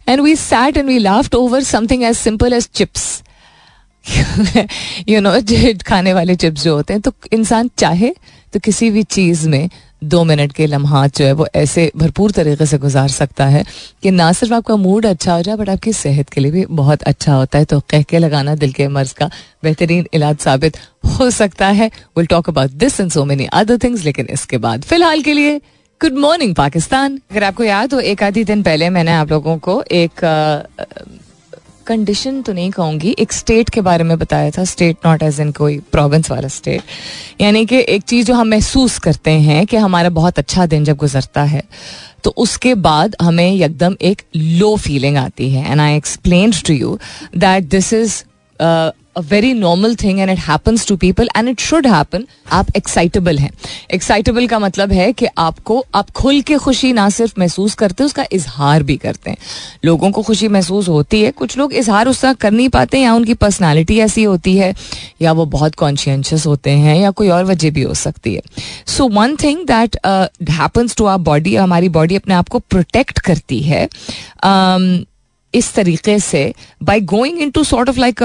And 0.08 0.20
we 0.20 0.34
sat 0.36 0.76
and 0.76 0.86
we 0.86 0.98
laughed 0.98 1.34
over 1.34 1.62
something 1.64 2.02
as 2.04 2.16
simple 2.16 2.52
as 2.52 2.68
chips 2.74 3.22
you 5.08 5.20
know 5.20 5.30
खाने 5.86 6.12
वाले 6.14 6.34
चिप्स 6.36 6.62
जो 6.64 6.74
होते 6.76 6.92
हैं 6.92 7.02
तो 7.02 7.12
इंसान 7.32 7.70
चाहे 7.78 8.12
तो 8.54 8.60
किसी 8.60 8.90
भी 8.90 9.02
चीज़ 9.02 9.48
में 9.48 9.68
दो 10.04 10.22
मिनट 10.24 10.52
के 10.52 10.66
लम्हात 10.66 11.16
जो 11.16 11.24
है 11.24 11.32
वो 11.32 11.46
ऐसे 11.54 11.90
भरपूर 11.96 12.30
तरीके 12.30 12.66
से 12.66 12.78
गुजार 12.78 13.08
सकता 13.08 13.46
है 13.46 13.64
कि 14.02 14.10
ना 14.10 14.30
सिर्फ़ 14.32 14.54
आपका 14.54 14.76
मूड 14.76 15.06
अच्छा 15.06 15.34
हो 15.34 15.42
जाए 15.42 15.56
बट 15.56 15.68
आपकी 15.68 15.92
सेहत 15.92 16.28
के 16.28 16.40
लिए 16.40 16.50
भी 16.50 16.64
बहुत 16.72 17.02
अच्छा 17.02 17.34
होता 17.34 17.58
है। 17.58 17.64
तो 17.64 17.80
कह 17.90 18.02
के 18.02 18.18
लगाना 18.18 18.54
दिल 18.54 18.72
के 18.72 18.88
मर्ज 18.88 19.12
का 19.12 19.30
बेहतरीन 19.64 20.06
इलाज 20.14 20.36
साबित 20.38 20.76
हो 21.18 21.30
सकता 21.32 21.68
है। 21.68 21.90
Will 22.16 22.26
talk 22.26 22.48
about 22.48 22.70
this 22.78 23.00
and 23.00 23.10
so 23.10 23.24
many 23.24 23.46
other 23.52 23.78
things 23.84 24.04
लेकिन 24.04 24.26
इसके 24.30 24.58
बाद 24.58 24.82
फ़िलहाल 24.84 25.22
के 25.22 25.32
लिए 25.32 25.58
गुड 26.00 26.18
मॉर्निंग 26.18 26.54
पाकिस्तान। 26.54 27.20
अगर 27.30 27.44
आपको 27.44 27.64
याद 27.64 27.94
हो, 27.94 28.00
एक 28.00 28.22
आधी 28.22 28.44
दिन 28.44 28.62
पहले 28.62 28.90
मैंने 28.90 29.12
आप 29.12 29.30
लोगों 29.30 29.58
को 29.58 29.82
एक 29.92 30.24
कंडीशन 31.86 32.40
तो 32.42 32.52
नहीं 32.52 32.70
कहूँगी। 32.70 33.14
एक 33.18 33.32
स्टेट 33.32 33.70
के 33.70 33.80
बारे 33.80 34.04
में 34.04 34.16
बताया 34.18 34.50
था 34.50 34.64
स्टेट 34.64 34.96
नॉट 35.06 35.22
एज 35.22 35.40
इन 35.40 35.52
कोई 35.52 35.78
प्रोविंस 35.92 36.30
वाला 36.30 36.48
स्टेट 36.48 36.82
यानी 37.40 37.64
कि 37.66 37.84
एक 37.88 38.02
चीज़ 38.02 38.26
जो 38.26 38.34
हम 38.34 38.48
महसूस 38.48 38.98
करते 38.98 39.30
हैं 39.40 39.66
कि 39.66 39.76
हमारा 39.76 40.10
बहुत 40.10 40.38
अच्छा 40.38 40.66
दिन 40.66 40.84
जब 40.84 40.96
गुजरता 40.96 41.42
है 41.44 41.62
तो 42.24 42.34
उसके 42.36 42.74
बाद 42.74 43.16
हमें 43.22 43.52
एकदम 43.52 43.96
एक 44.02 44.22
लो 44.36 44.74
फीलिंग 44.76 45.16
आती 45.16 45.50
है। 45.50 45.70
And 45.70 45.80
I 45.80 45.96
explain 45.96 46.52
to 46.66 46.74
you 46.74 46.98
that 47.36 47.64
this 47.64 47.92
is 47.92 48.22
a 49.16 49.20
very 49.20 49.52
normal 49.52 49.94
thing 49.94 50.20
and 50.20 50.30
it 50.30 50.38
happens 50.38 50.86
to 50.88 50.96
people 50.96 51.28
and 51.36 51.48
it 51.48 51.60
should 51.60 51.86
happen 51.86 52.26
आप 52.52 52.66
एक्साइटेबल 52.76 53.38
हैं. 53.38 53.50
एक्साइटेबल 53.94 54.46
का 54.46 54.58
मतलब 54.58 54.92
है 54.92 55.12
कि 55.12 55.26
आपको 55.38 55.84
आप 55.94 56.10
खुल 56.10 56.40
के 56.40 56.56
खुशी 56.58 56.92
ना 56.92 57.08
सिर्फ़ 57.10 57.34
महसूस 57.38 57.74
करते 57.74 58.02
हैं 58.02 58.06
उसका 58.06 58.24
इजहार 58.32 58.82
भी 58.82 58.96
करते 58.96 59.30
हैं. 59.30 59.36
लोगों 59.84 60.10
को 60.10 60.22
खुशी 60.22 60.48
महसूस 60.48 60.88
होती 60.88 61.20
है. 61.22 61.30
कुछ 61.32 61.56
लोग 61.58 61.72
इजहार 61.72 62.08
उसका 62.08 62.32
कर 62.34 62.50
नहीं 62.50 62.68
पाते 62.68 62.98
या 62.98 63.14
उनकी 63.14 63.34
पर्सनैलिटी 63.34 63.98
ऐसी 64.00 64.22
होती 64.22 64.56
है 64.56 64.74
या 65.22 65.32
वो 65.32 65.46
बहुत 65.46 65.74
कॉन्शियस 65.74 66.46
होते 66.46 66.70
हैं 66.70 66.96
या 66.96 67.10
कोई 67.10 67.28
और 67.28 67.44
वजह 67.44 67.70
भी 67.70 67.82
हो 67.82 67.94
सकती 67.94 68.34
है. 68.34 68.42
So 68.86 69.08
one 69.10 69.36
thing 69.36 69.66
that 69.66 69.96
happens 70.50 70.96
to 70.96 71.04
our 71.04 71.18
body 71.20 71.56
हमारी 71.56 71.88
बॉडी 71.88 72.16
अपने 72.16 72.34
आप 72.34 72.48
को 72.48 72.58
प्रोटेक्ट 72.60 73.18
करती 73.18 73.60
है 73.62 73.88
um, 73.88 75.04
इस 75.54 75.72
तरीके 75.74 76.18
से 76.18 76.52
by 76.82 77.00
going 77.00 77.38
into 77.50 77.64
sort 77.64 77.88
of 77.88 77.98
like 78.00 78.22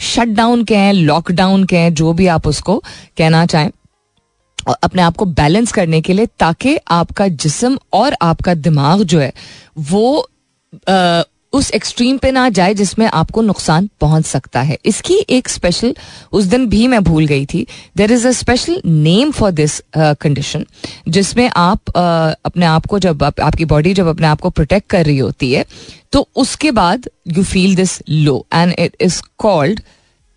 shut 0.00 0.28
down 0.28 0.64
कहें 0.64 0.92
लॉकडाउन 0.92 1.64
कहें 1.64 1.94
जो 1.94 2.12
भी 2.12 2.26
आप 2.26 2.46
उसको 2.46 2.82
कहना 3.18 3.44
चाहें 3.46 3.70
और 4.68 4.76
अपने 4.82 5.02
आप 5.02 5.16
को 5.16 5.24
बैलेंस 5.24 5.72
करने 5.72 6.00
के 6.00 6.12
लिए 6.12 6.26
ताकि 6.38 6.76
आपका 6.90 7.28
जिसम 7.28 7.78
और 7.92 8.16
आपका 8.22 8.54
दिमाग 8.54 9.02
जो 9.02 9.20
है 9.20 9.32
वो 9.78 10.28
आ, 10.88 11.22
उस 11.58 11.70
एक्सट्रीम 11.70 12.18
पे 12.18 12.30
ना 12.30 12.48
जाए 12.48 12.74
जिसमें 12.74 13.06
आपको 13.06 13.42
नुकसान 13.42 13.88
पहुँच 14.00 14.26
सकता 14.26 14.60
है। 14.60 14.78
इसकी 14.84 15.14
एक 15.30 15.48
स्पेशल 15.48 15.94
उस 16.32 16.44
दिन 16.44 16.66
भी 16.66 16.86
मैं 16.86 17.02
भूल 17.04 17.26
गई 17.26 17.46
थी। 17.46 17.66
There 17.96 18.12
is 18.12 18.26
a 18.28 18.32
special 18.32 18.80
name 18.86 19.30
for 19.30 19.50
this 19.50 19.80
condition 19.96 20.66
जिसमें 21.08 21.50
आप 21.56 21.84
uh, 21.84 22.40
अपने 22.44 22.66
आप 22.66 22.86
को 22.86 22.98
जब 22.98 23.22
आप, 23.22 23.40
आपकी 23.40 23.64
बॉडी 23.64 23.94
जब 23.94 24.06
अपने 24.06 24.26
आप 24.26 24.40
को 24.40 24.50
प्रोटेक्ट 24.50 24.88
कर 24.90 25.04
रही 25.06 25.18
होती 25.18 25.52
है 25.52 25.64
तो 26.12 26.28
उसके 26.36 26.70
बाद 26.70 27.08
you 27.28 27.44
feel 27.44 27.74
this 27.76 27.98
low 28.08 28.46
and 28.54 28.74
it 28.78 28.96
is 29.00 29.22
called 29.38 29.80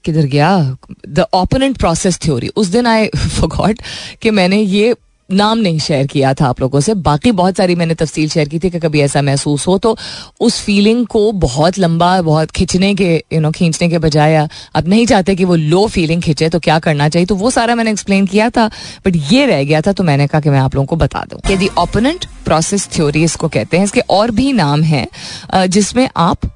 किधर 0.04 0.25
गया? 0.25 0.78
द 1.08 1.25
ओपोनेंट 1.34 1.78
प्रोसेस 1.78 2.18
थ्योरी 2.18 2.48
उस 2.56 2.68
दिन 2.68 2.88
आई 2.88 3.08
फॉरगॉट 3.08 3.82
कि 4.22 4.30
मैंने 4.32 4.62
ये 4.62 4.96
नाम 5.31 5.57
नहीं 5.57 5.79
शेयर 5.79 6.07
किया 6.07 6.33
था 6.33 6.45
आप 6.45 6.61
लोगों 6.61 6.79
से। 6.79 6.93
बाकी 6.95 7.31
बहुत 7.33 7.57
सारी 7.57 7.75
मैंने 7.75 7.93
तफसील 7.95 8.29
शेयर 8.29 8.47
की 8.50 8.59
थी 8.59 8.69
कि 8.69 8.79
कभी 8.79 9.01
ऐसा 9.01 9.21
महसूस 9.21 9.67
हो 9.67 9.77
तो 9.77 9.97
उस 10.39 10.59
फीलिंग 10.61 11.05
को 11.07 11.31
बहुत 11.31 11.79
लंबा, 11.79 12.21
बहुत 12.21 12.51
खिंचने 12.51 12.93
के 12.95 13.23
यू 13.33 13.39
नो 13.39 13.51
खींचने 13.51 13.89
के 13.89 14.00
बजाय, 14.00 14.35
आप 14.35 14.88
नहीं 14.88 15.05
चाहते 15.05 15.35
कि 15.35 15.45
वो 15.45 15.55
लो 15.55 15.85
फीलिंग 15.88 16.21
खिंचे 16.21 16.50
तो 16.50 16.59
क्या 16.59 16.79
करना 16.79 17.09
चाहिए? 17.09 17.25
तो 17.25 17.35
वो 17.35 17.51
सारा 17.51 17.75
मैंने 17.75 17.91
एक्सप्लेन 17.91 18.25
किया 18.25 18.50
था 18.50 18.67
बट 19.05 19.15
ये 19.31 19.45
रह 19.45 19.63
गया 19.63 19.81
था 19.81 19.91
तो 19.91 20.03
मैंने 20.03 20.27
कहा 20.27 20.41
कि 20.41 20.50
मैं 20.50 20.59
आप 20.59 20.75
लोगों 20.75 20.85
को 20.85 20.95
बता 20.95 21.25
दूँ। 21.29 21.39
कि 21.39 21.57
दी 21.57 21.69
ओपोनेंट 21.79 22.25
प्रोसेस 22.45 22.88
थ्योरी 22.93 23.23
इसको 23.23 23.47
कहते 23.50 23.77
हैं। 23.77 23.83
इसके 23.83 24.01
और 24.09 24.31
भी 24.31 24.51
नाम 24.53 24.83
हैं 24.83 25.67
जिसमें 25.67 26.07
आप 26.17 26.51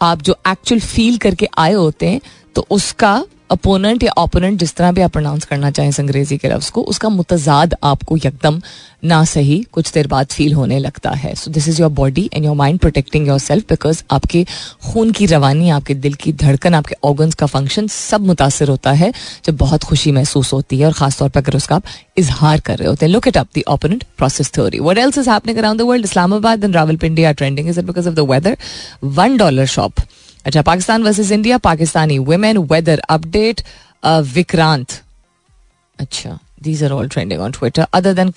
आप 0.00 0.22
जो 0.22 0.36
एक्चुअल 0.48 0.80
फील 0.80 1.16
करके 1.18 1.48
आए 1.58 1.72
होते 1.72 2.06
हैं 2.06 2.20
तो 2.54 2.66
उसका 2.70 3.22
अपोनेंट 3.50 4.02
या 4.02 4.12
ओपोनेंट 4.18 4.58
जिस 4.58 4.74
तरह 4.76 4.92
भी 4.92 5.00
आप 5.00 5.10
प्रोनाउंस 5.12 5.44
करना 5.44 5.70
चाहें 5.70 5.90
अंग्रेज़ी 6.00 6.36
के 6.38 6.48
लफ्ज़ 6.48 6.70
को, 6.72 6.82
उसका 6.82 7.08
मुतजाद 7.08 7.74
आपको 7.84 8.16
यकदम 8.16 8.60
ना 9.04 9.24
सही 9.24 9.60
कुछ 9.72 9.92
देर 9.92 10.06
बाद 10.06 10.26
फील 10.26 10.54
होने 10.54 10.78
लगता 10.78 11.10
है। 11.12 11.34
So 11.34 11.50
this 11.50 11.68
is 11.68 11.80
your 11.80 11.90
body 11.92 12.28
and 12.34 12.44
your 12.44 12.54
mind 12.56 12.78
protecting 12.80 13.26
yourself 13.38 13.68
because 13.68 14.02
आपके 14.10 14.44
खून 14.84 15.10
की 15.10 15.26
रवानी, 15.26 15.68
आपके 15.70 15.94
दिल 15.96 16.14
की 16.14 16.32
धड़कन, 16.34 16.74
आपके 16.74 16.96
ऑर्गन्स 17.04 17.34
का 17.34 17.46
फ़ंक्शन 17.46 17.86
सब 17.88 18.26
मुतासर 18.26 18.68
होता 18.68 18.92
है 18.92 19.12
जब 19.44 19.56
बहुत 19.56 19.84
खुशी 19.84 20.12
महसूस 20.12 20.52
होती 20.52 20.78
है 20.78 20.86
और 20.86 20.92
ख़ासतौर 20.94 21.28
पर 21.28 21.40
अगर 21.40 21.56
उसका 21.56 21.76
आप 21.76 21.84
इजहार 22.16 22.60
कर 22.60 22.78
रहे 22.78 22.88
होते 22.88 23.06
हैं। 23.06 23.12
Look 23.12 23.28
it 23.28 23.36
up 23.36 23.48
the 23.58 23.62
opponent 23.68 24.04
process 24.18 24.52
theory 24.54 24.80
what 24.80 24.98
else 24.98 25.18
is 25.18 25.30
happening 25.30 25.58
around 25.58 25.80
the 25.80 25.84
world 25.84 26.04
Islamabad 26.04 26.64
and 26.64 26.76
Rawalpindi 26.76 27.24
are 27.24 27.34
trending 27.34 27.68
is 27.68 27.80
it 27.80 27.86
because 27.86 28.08
of 28.08 28.14
the 28.14 28.28
weather 28.30 28.56
one 29.04 29.36
dollar 29.36 29.66
shop 29.66 30.00
अच्छा 30.46 30.62
Pakistan 30.62 31.02
versus 31.02 31.30
India 31.32 31.58
Pakistani 31.66 32.18
women 32.30 32.58
weather 32.72 33.00
update 33.16 33.60
Vikrant 34.34 35.00
अच्छा 35.98 36.38
these 36.62 36.84
are 36.84 36.92
all 36.92 37.08
trending 37.08 37.40
on 37.40 37.52
Twitter 37.58 37.84
other 37.92 38.12
than 38.14 38.30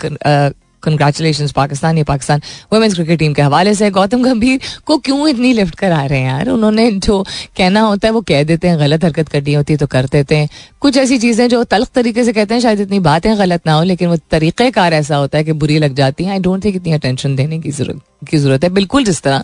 congratulation 0.83 1.47
Pakistan 1.55 1.97
ये 1.97 2.03
Pakistan 2.03 2.41
women's 2.73 2.93
cricket 2.93 3.19
team 3.19 3.33
के 3.33 3.41
हवाले 3.41 3.73
से 3.75 3.89
गौतम 3.91 4.23
गंभीर 4.23 4.59
को 4.85 4.97
क्यों 4.97 5.27
इतनी 5.29 5.53
लिफ्ट 5.53 5.75
करा 5.75 6.03
रहे 6.05 6.19
हैं 6.19 6.27
यार? 6.27 6.49
उन्होंने 6.49 6.91
जो 6.91 7.21
कहना 7.57 7.81
होता 7.81 8.07
है, 8.07 8.13
वो 8.13 8.21
कह 8.21 8.43
देते 8.43 8.67
हैं, 8.67 8.79
गलत 8.79 9.03
हरकत 9.03 9.29
करनी 9.29 9.53
होती 9.53 9.73
है 9.73 9.77
तो 9.77 9.87
कर 9.87 10.05
देते 10.05 10.35
हैं। 10.35 10.49
कुछ 10.81 10.97
ऐसी 10.97 11.17
चीज़ें 11.19 11.47
जो 11.49 11.63
तल्ख 11.65 11.89
तरीके 11.95 12.23
से 12.23 12.33
कहते 12.33 12.53
हैं, 12.53 12.61
शायद 12.61 12.79
इतनी 12.79 12.99
बातें 12.99 13.37
गलत 13.39 13.67
ना 13.67 13.73
हो, 13.73 13.83
लेकिन 13.83 14.09
वो 14.09 14.17
तरीक़ेकार 14.31 14.93
ऐसा 14.93 15.15
होता 15.15 15.37
है 15.37 15.43
कि 15.43 15.51
बुरी 15.53 15.77
लग 15.77 15.95
जाती 15.95 16.23
है। 16.23 16.31
आई 16.31 16.39
डोंट 16.39 16.63
थिंक 16.65 16.75
इतनी 16.75 16.93
अटेंशन 16.93 17.35
देने 17.35 17.59
की 17.59 17.71
ज़रूरत 17.71 18.01
की 18.29 18.37
ज़रूरत 18.37 18.63
है। 18.63 18.69
बिल्कुल 18.69 19.03
जिस 19.05 19.21
तरह 19.21 19.43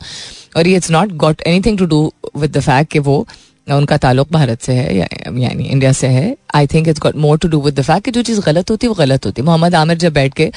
और 0.58 0.68
ये 0.68 0.76
it's 0.78 0.92
not 0.92 1.12
got 1.18 1.42
anything 1.62 1.78
to 1.78 1.86
do 1.86 2.12
with 2.38 2.58
the 2.58 2.60
fact 2.62 2.92
कि 2.92 3.00
वो 3.00 3.26
उनका 3.68 3.98
ताल्लुक 3.98 4.32
भारत 4.32 4.62
से 4.62 4.74
है 4.74 4.96
यानी 4.96 5.64
इंडिया 5.66 5.92
से 5.94 6.08
है। 6.10 6.36
I 6.56 6.68
think 6.68 6.88
it's 6.88 7.02
got 7.02 7.16
more 7.18 7.38
to 7.38 7.48
do 7.48 7.62
with 7.62 7.80
the 7.80 7.82
fact 7.82 8.06
कि 8.06 8.12
जो 8.12 8.22
चीज़ 8.22 8.42
गलत 8.42 8.72
होती 8.72 8.88
है, 8.88 8.90
वो 8.90 8.96
गलत 8.96 9.26
होती 9.26 9.42
है। 9.42 9.46
मोहम्मद 9.46 9.76
आमिर 9.76 9.98
जब 9.98 10.14
बैठ 10.14 10.34
के 10.34 10.52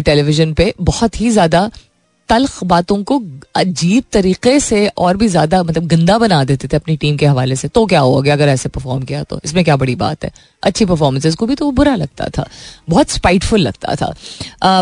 टेलीविज़न 0.00 0.52
पे 0.54 0.72
बहुत 0.80 1.20
ही 1.20 1.30
ज़्यादा 1.30 1.70
तलख 2.28 2.62
बातों 2.64 3.02
को 3.04 3.20
अजीब 3.56 4.04
तरीके 4.12 4.58
से 4.60 4.86
और 4.88 5.16
भी 5.16 5.28
ज़्यादा 5.28 5.62
मतलब 5.62 5.86
गंदा 5.86 6.16
बना 6.18 6.42
देते 6.44 6.68
थे 6.68 6.76
अपनी 6.76 6.96
टीम 6.96 7.16
के 7.16 7.26
हवाले 7.26 7.56
से 7.56 7.68
तो 7.68 7.84
क्या 7.86 8.00
हो 8.00 8.20
गया? 8.22 8.34
अगर 8.34 8.48
ऐसे 8.48 8.68
परफॉर्म 8.68 9.02
किया 9.04 9.22
तो। 9.24 9.40
इसमें 9.44 9.64
क्या 9.64 9.76
बड़ी 9.76 9.94
बात 9.96 10.24
है? 10.24 10.30
अच्छी 10.62 10.84
परफॉर्मेंसेज 10.84 11.34
को 11.34 11.46
भी 11.46 11.54
तो 11.54 11.70
बुरा 11.72 11.94
लगता 11.96 12.28
था। 12.38 12.46
बहुत 12.88 13.10
स्पाइटफुल 13.10 13.60
लगता 13.60 13.94
था। 13.94 14.12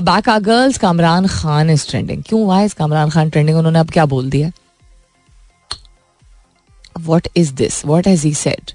back 0.02 0.28
uh 0.28 0.38
girls 0.40 0.78
Kamran 0.78 1.26
Khan 1.28 1.70
is 1.70 1.86
trending 1.90 2.22
क्यों? 2.28 2.46
Why 2.46 2.64
is 2.64 2.74
Kamran 2.74 3.10
Khan 3.10 3.30
trending 3.30 3.58
उन्होंने 3.58 3.78
अब 3.78 3.90
क्या 3.90 4.06
बोल 4.06 4.30
दिया? 4.30 4.50
What 6.98 7.28
is 7.36 7.52
this 7.54 7.84
what 7.86 8.06
has 8.08 8.26
he 8.26 8.34
set 8.34 8.72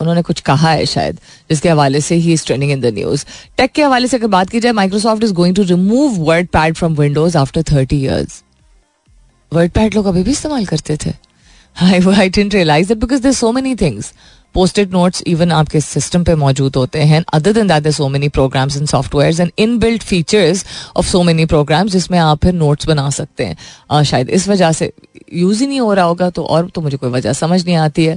उन्होंने 0.00 0.22
कुछ 0.22 0.40
कहा 0.40 0.70
है 0.70 0.84
शायद, 0.86 1.18
जिसके 1.50 1.68
हवाले 1.68 2.00
से 2.00 2.14
he 2.14 2.32
is 2.32 2.44
trending 2.46 2.70
in 2.72 2.80
the 2.80 2.86
news 2.86 3.24
tech 3.56 3.72
के 3.72 3.82
हवाले 3.82 4.08
से 4.08 4.16
अगर 4.16 4.26
बात 4.26 4.50
की 4.50 4.60
जाए 4.60 4.72
Microsoft 4.72 5.24
is 5.24 5.32
going 5.32 5.56
to 5.56 5.62
remove 5.62 6.16
WordPad 6.48 6.74
from 6.74 6.94
Windows 6.94 7.38
after 7.38 7.62
thirty 7.62 7.96
years 7.96 8.42
WordPad 9.70 9.94
लोग 9.94 10.06
अभी 10.06 10.22
भी 10.22 10.30
इस्तेमाल 10.30 10.66
करते 10.66 10.96
थे। 11.06 11.12
I 11.76 12.00
I 12.14 12.28
didn't 12.28 12.54
realise 12.54 12.92
because 12.92 13.22
there 13.22 13.32
so 13.32 13.52
many 13.52 13.74
things 13.74 14.12
posted 14.54 14.92
notes 14.92 15.22
even 15.26 15.52
आपके 15.52 15.80
सिस्टम 15.80 16.24
पे 16.24 16.34
मौजूद 16.34 16.76
होते 16.76 17.02
हैं। 17.02 17.22
Other 17.34 17.52
than 17.52 17.68
that 17.68 17.88
so 17.88 18.08
many 18.08 18.28
programs 18.28 18.76
and 18.76 18.86
software 18.88 19.40
and 19.40 19.50
inbuilt 19.78 20.02
features 20.02 20.64
of 20.96 21.06
so 21.06 21.22
many 21.22 21.44
programs 21.46 21.92
जिसमें 21.92 22.18
आप 22.18 22.38
फिर 22.44 22.52
नोट्स 22.54 22.86
बना 22.88 23.08
सकते 23.10 23.44
हैं। 23.44 23.56
uh, 23.92 24.02
शायद 24.02 24.30
इस 24.30 24.48
वजह 24.48 24.72
से 24.72 24.92
यूज़ 25.34 25.60
ही 25.60 25.66
नहीं 25.66 25.80
हो 25.80 25.92
रहा 25.92 26.04
होगा 26.04 26.30
तो 26.30 26.42
और 26.44 26.70
तो 26.74 26.80
मुझे 26.80 26.96
कोई 26.96 27.10
वजह 27.10 27.32
समझ 27.32 27.64
नहीं 27.64 27.76
आती 27.76 28.04
है। 28.04 28.16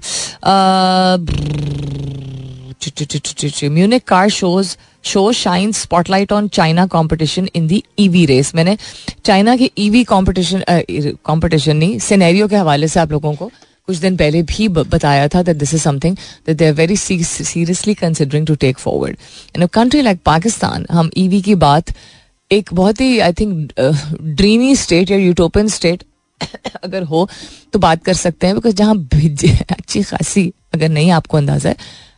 Munich 3.70 4.04
car 4.04 4.30
shows 4.30 4.76
show 5.04 5.32
shine 5.32 5.72
spotlight 5.72 6.32
on 6.32 6.48
China 6.48 6.86
competition 6.88 7.48
in 7.56 7.68
the 7.68 7.84
EV 8.00 8.26
race 8.26 8.54
मैंने 8.56 8.78
चाइना 9.26 9.56
की 9.56 9.72
ईवी 9.78 10.04
कॉम्पिटिशन 10.04 10.64
कॉम्पिटिशन 11.24 11.78
नहीं 11.78 12.00
सिनेरियो 12.00 12.48
के 12.48 12.56
हवाले 12.56 12.88
से 12.88 13.00
आप 13.00 13.12
लोगों 13.12 13.34
को 13.36 13.52
कुछ 13.88 13.98
दिन 13.98 14.18
पहले 14.18 14.42
भी 14.44 14.68
बताया 14.70 15.28
था 15.28 15.42
that 15.44 15.58
this 15.58 15.74
is 15.74 15.82
something 15.82 16.16
that 16.48 16.58
they 16.58 16.68
are 16.68 16.74
very 16.74 16.96
seriously 16.98 17.94
considering 17.94 18.48
to 18.48 18.56
take 18.56 18.78
forward 18.78 19.18
in 19.56 19.64
a 19.64 19.68
country 19.74 20.02
like 20.02 20.20
Pakistan 20.26 20.86
हम 20.92 21.10
ईवी 21.18 21.42
की 21.42 21.56
बात 21.58 21.94
एक 22.52 22.74
बहुत 22.74 23.02
ही 23.02 23.20
आई 23.20 23.34
थिंक 23.34 23.72
ड्रीमी 24.22 24.76
स्टेट 24.76 25.12
या 25.12 25.18
यूटोपियन 25.18 25.68
स्टेट 25.68 26.04
अगर 26.84 27.04
हो 27.04 27.28
तो 27.74 27.80
बात 27.80 28.04
कर 28.04 28.14
सकते 28.14 28.48
हैं 28.48 28.56
बिकॉज़ 28.56 28.76
जहाँ 28.76 28.96
अच्छी 29.72 30.02
खासी, 30.04 30.52
अगर 30.74 30.90
नहीं 30.90 31.12
आपको 31.12 31.38
अंदाज़ा 31.38 31.70
है 31.70 31.76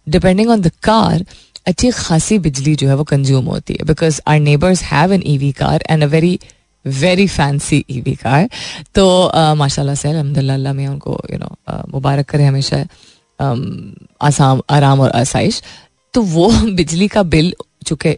डिपेंडिंग 0.08 0.50
ऑन 0.50 0.62
द 0.62 0.72
कार 0.84 1.26
अच्छी 1.68 1.92
खासी 1.92 2.38
बिजली 2.40 2.76
जो 2.76 2.88
है 2.88 2.96
वो 2.96 3.04
कंज्यूम 3.04 3.46
होती 3.46 3.74
है 3.74 3.86
because 3.86 4.22
our 4.28 4.40
neighbours 4.40 4.84
have 4.84 5.14
an 5.14 5.24
E 5.26 5.38
V 5.38 5.52
car 5.52 5.84
and 5.90 6.04
a 6.04 6.08
very 6.08 6.40
very 6.86 7.28
fancy 7.28 7.78
E 7.78 7.98
EV 7.98 8.14
car 8.16 8.50
तो 8.96 9.06
माशाल्लाह 9.56 9.96
से 9.96 10.10
अलहमदिल्ला 10.10 10.74
में 10.74 10.88
उनको 10.88 11.20
यू 11.34 11.38
नो 11.38 11.56
मुबारक 11.92 12.30
करें 12.30 12.46
हमेशा 12.46 12.86
आसाम, 14.22 14.62
आराम 14.70 15.00
और 15.02 15.10
आसाइश। 15.12 15.62
तो 16.14 16.22
वो 16.22 16.50
बिजली 16.76 17.08
का 17.08 17.24
बिल 17.24 17.54
चूँकि 17.86 18.16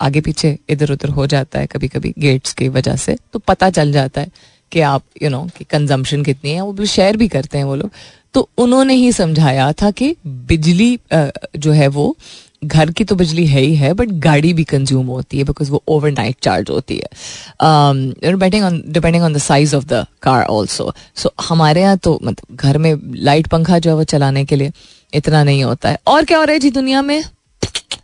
आगे 0.00 0.20
पीछे 0.20 0.58
इधर 0.70 0.92
उधर 0.92 1.08
हो 1.08 1.26
जाता 1.26 1.58
है 1.58 1.66
कभी 1.66 1.88
कभी 1.88 2.12
गेट्स 2.18 2.52
की 2.52 2.68
वजह 2.68 2.96
से 2.96 3.16
तो 3.32 3.38
पता 3.38 3.70
चल 3.70 3.92
जाता 3.92 4.20
है 4.20 4.30
कि 4.72 4.80
आप 4.80 5.02
यू 5.22 5.28
नो 5.30 5.46
कि 5.56 5.64
कंजम्पशन 5.64 6.22
कितनी 6.24 6.50
है, 6.50 6.60
वो 6.60 6.84
शेयर 6.86 7.16
भी 7.16 7.28
करते 7.28 7.58
हैं 7.58 7.64
वो 7.64 7.74
लोग। 7.76 7.90
तो 8.34 8.48
उन्होंने 8.58 8.94
ही 8.94 9.10
समझाया 9.12 9.72
था 9.72 9.90
कि 9.90 10.14
बिजली 10.26 10.98
जो 11.12 11.72
है 11.72 11.88
वो 11.88 12.16
घर 12.64 12.90
की 12.90 13.04
तो 13.04 13.14
बिजली 13.16 13.46
है 13.46 13.60
ही 13.60 13.74
है 13.76 13.92
बट 13.94 14.10
गाड़ी 14.22 14.52
भी 14.52 14.64
कंज्यूम 14.64 15.06
होती 15.06 15.38
है 15.38 15.44
बिकॉज़ 15.44 15.70
वो 15.70 15.82
ओवरनाइट 15.88 16.36
चार्ज 16.42 16.70
होती 16.70 16.96
है। 16.96 17.08
Depending 18.24 18.64
on 18.64 18.82
depending 18.88 19.24
on 19.24 19.32
the 19.32 19.38
size 19.40 19.74
of 19.76 19.84
the 19.86 20.04
car 20.22 20.44
also 20.46 20.92
so 21.16 21.32
हमारे 21.40 21.80
यहाँ 21.82 21.96
तो 21.98 22.18
मतलब 22.22 22.56
घर 22.56 22.78
में 22.78 22.94
लाइट 23.16 23.46
पंखा 23.46 23.78
जो 23.78 23.90
है 23.90 23.96
वो 23.96 24.04
चलाने 24.06 24.44
के 24.44 24.56
लिए 24.56 24.72
इतना 25.12 25.42
नहीं 25.44 25.64
होता 25.64 25.88
है। 25.88 25.98
और 26.06 26.24
क्या 26.24 26.38
हो 26.38 26.44
रहा 26.44 26.52
है 26.52 26.60
जी 26.60 26.70
दुनिया 26.70 27.02
में? 27.02 27.22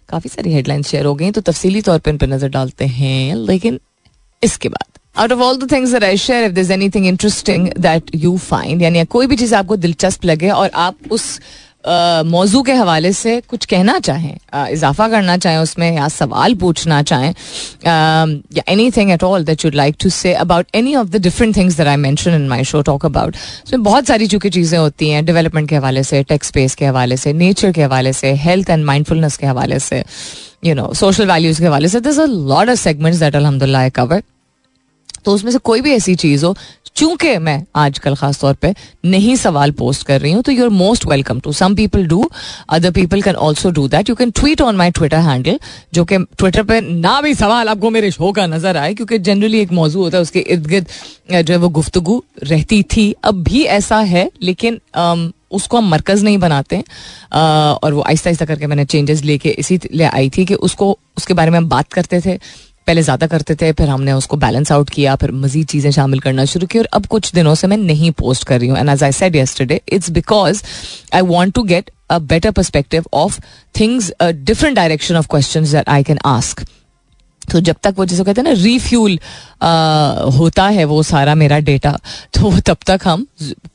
काफ़ी 0.09 0.31
सारी 0.31 0.53
हेडलाइंस 0.53 0.89
शेयर 0.89 1.05
हो 1.05 1.15
गई 1.15 1.31
तो 1.31 1.41
तफसीली 1.43 1.83
तौर 1.83 1.99
पर 1.99 2.11
इन 2.11 2.19
पर 2.19 2.27
नज़र 2.27 2.49
डालते 2.51 2.85
हैं, 2.87 3.35
लेकिन 3.37 3.81
इसके 4.43 4.69
बाद। 4.69 4.99
Out 5.17 5.33
of 5.33 5.41
all 5.41 5.57
the 5.59 5.71
things 5.73 5.93
that 5.93 6.05
I 6.05 6.17
share 6.19 6.45
if 6.45 6.53
there 6.53 6.73
anything 6.73 7.07
interesting 7.07 7.69
that 7.79 8.11
you 8.15 8.37
find 8.39 8.83
यानी 8.83 9.05
कोई 9.07 9.27
भी 9.27 9.37
चीज़ 9.37 9.55
आपको 9.55 9.77
दिलचस्प 9.77 10.25
लगे 10.25 10.51
और 10.51 10.71
आप 10.77 10.97
उस 11.11 11.41
मौजू 11.85 12.63
के 12.63 12.73
हवाले 12.73 13.13
से 13.13 13.41
कुछ 13.49 13.65
कहना 13.65 13.99
चाहें 13.99 14.71
इजाफा 14.71 15.09
करना 15.09 15.37
चाहें 15.37 15.59
उसमें 15.59 15.91
या 15.97 16.09
सवाल 16.09 16.55
पूछना 16.55 17.03
चाहें 17.03 17.33
या 17.87 18.63
anything 18.91 19.11
at 19.11 19.25
all 19.25 19.45
that 19.45 19.65
you'd 19.65 19.75
like 19.75 19.97
to 20.03 20.11
say 20.11 20.33
about 20.37 20.67
any 20.75 20.95
of 20.97 21.09
the 21.09 21.21
different 21.23 21.57
things 21.57 21.77
that 21.77 21.87
I 21.87 21.97
mention 21.97 22.35
in 22.35 22.49
my 22.49 22.65
show 22.65 22.83
talk 22.83 23.07
about 23.07 23.37
उसमें 23.65 23.83
बहुत 23.83 24.07
सारी 24.07 24.27
चूँकि 24.27 24.51
चीज़ें 24.51 24.79
होती 24.79 25.11
हैं 25.11 25.25
डेवलपमेंट 25.25 25.69
के 25.69 25.77
हवाले 25.77 26.03
से 26.03 26.23
टेक्स 26.23 26.49
स्पेस 26.49 26.75
के 26.75 26.87
हवाले 26.87 27.17
से 27.17 27.33
नेचर 27.35 27.73
के 27.73 27.83
हवाले 27.83 28.13
से 28.13 28.33
हेल्थ 28.47 28.71
एंड 28.71 28.85
माइंडफुलनेस 28.85 29.37
के 29.37 29.47
हवाले 29.47 29.79
से 29.81 30.03
यू 30.65 30.75
नो 30.75 30.93
सोशल 30.95 31.27
वैल्यूज़ 31.27 31.61
के 31.61 31.67
हवाले 31.67 31.89
से 31.89 32.01
this 32.01 32.19
a 32.19 32.27
lot 32.27 32.69
of 32.69 32.79
segments 32.79 33.21
that 33.21 33.37
अलहमदिल्ला 33.37 33.89
कवर 34.01 34.23
तो 35.25 35.33
उसमें 35.35 35.51
से 35.53 35.59
कोई 35.59 35.81
भी 35.81 35.93
ऐसी 35.93 36.15
चीज़ 36.15 36.45
हो 36.45 36.57
चूँकि 36.99 37.37
मैं 37.39 37.63
आजकल 37.77 38.15
खास 38.17 38.41
तौर 38.41 38.55
पे 38.55 38.75
नहीं 39.05 39.35
सवाल 39.37 39.71
पोस्ट 39.73 40.07
कर 40.07 40.21
रही 40.21 40.33
हूँ 40.33 40.43
तो 40.43 40.53
you 40.53 40.63
are 40.65 40.71
most 40.71 41.07
welcome 41.07 41.41
to 41.41 41.53
some 41.53 41.75
people 41.75 42.07
do 42.07 42.23
other 42.69 42.91
people 42.91 43.23
can 43.23 43.35
also 43.49 43.71
do 43.71 43.87
that 43.89 44.09
you 44.09 44.15
can 44.15 44.31
tweet 44.31 44.63
on 44.63 44.77
my 44.77 44.91
Twitter 44.91 45.19
handle 45.29 45.59
जो 45.95 46.05
कि 46.05 46.19
ट्विटर 46.39 46.63
पे 46.63 46.81
ना 46.81 47.21
भी 47.21 47.35
सवाल 47.35 47.69
आपको 47.69 47.91
मेरे 47.91 48.11
शो 48.11 48.33
का 48.33 48.47
नज़र 48.47 48.77
आए 48.77 48.95
क्योंकि 48.95 49.19
जनरली 49.21 49.61
एक 49.61 49.73
मौजू 49.73 50.03
होता 50.03 50.17
है 50.19 50.23
उसके 50.23 50.41
इर्द 50.41 50.67
गिर्द 50.67 51.43
जो 51.43 51.55
है 51.55 51.59
वो 51.59 51.69
गुफ्तगु 51.69 52.23
रहती 52.43 52.83
थी। 52.97 53.11
अब 53.25 53.43
भी 53.45 53.63
ऐसा 53.65 53.99
है 53.99 54.31
लेकिन 54.43 54.81
um, 54.99 55.33
उसको 55.51 55.77
हम 55.77 55.89
मरकज 55.91 56.23
नहीं 56.25 56.39
बनाते 56.39 56.83
और 57.33 57.93
वो 57.93 58.01
आहिस्ता 58.01 58.29
आहिस्ता 58.31 58.45
करके 58.45 58.67
मैंने 58.67 58.85
चेंजेस 58.85 59.23
लेके 59.25 59.49
इसी 59.59 59.79
ले 59.95 60.05
आई 60.05 60.31
थी 60.31 60.45
कि 60.45 60.55
उसको 60.55 60.97
उसके 61.17 61.35
बारे 61.35 61.51
में 61.51 61.59
हम 61.59 61.69
बात 61.69 61.93
करते 61.93 62.21
थे। 62.21 62.39
पहले 62.89 63.03
ज़्यादा 63.03 63.27
करते 63.27 63.55
थे, 63.55 63.73
फिर 63.73 63.89
हमने 63.89 64.13
उसको 64.13 64.37
बैलेंस 64.39 64.73
आउट 64.73 64.91
किया, 64.91 65.15
फिर 65.17 65.33
मजीद 65.35 65.67
चीज़ें 65.69 65.91
शामिल 65.93 66.21
करना 66.21 66.45
शुरू 66.47 66.67
की, 66.67 66.79
और 66.79 66.89
अब 66.93 67.07
कुछ 67.07 67.33
दिनों 67.35 67.55
से 67.55 67.67
मैं 67.67 67.77
नहीं 67.79 68.11
पोस्ट 68.19 68.45
कर 68.45 68.61
रही 68.61 68.69
हूँ। 68.69 68.79
And 68.79 68.89
as 68.91 69.03
I 69.05 69.13
said 69.13 69.37
yesterday 69.37 69.81
it's 69.89 70.11
because 70.13 70.63
I 71.15 71.21
want 71.27 71.55
to 71.55 71.63
get 71.65 71.91
a 72.11 72.19
better 72.27 72.51
perspective 72.53 73.05
of 73.15 73.41
things 73.75 74.13
different 74.23 74.77
direction 74.77 75.17
of 75.17 75.27
question 75.31 75.65
that 75.65 75.89
I 75.89 76.03
can 76.03 76.19
ask 76.27 76.65
तो 77.43 77.61
जब 77.61 77.77
तक 77.83 77.95
वो 77.99 78.05
जिसे 78.05 78.25
कहते 78.25 78.41
हैं 78.41 78.49
ना 78.49 78.55
रीफ्यूल 78.63 79.19
होता 80.33 80.67
है 80.69 80.85
वो 80.85 81.03
सारा 81.03 81.35
मेरा 81.35 81.59
डेटा 81.61 81.93
तो 82.35 82.51
तब 82.67 82.77
तक 82.87 83.01
हम 83.05 83.27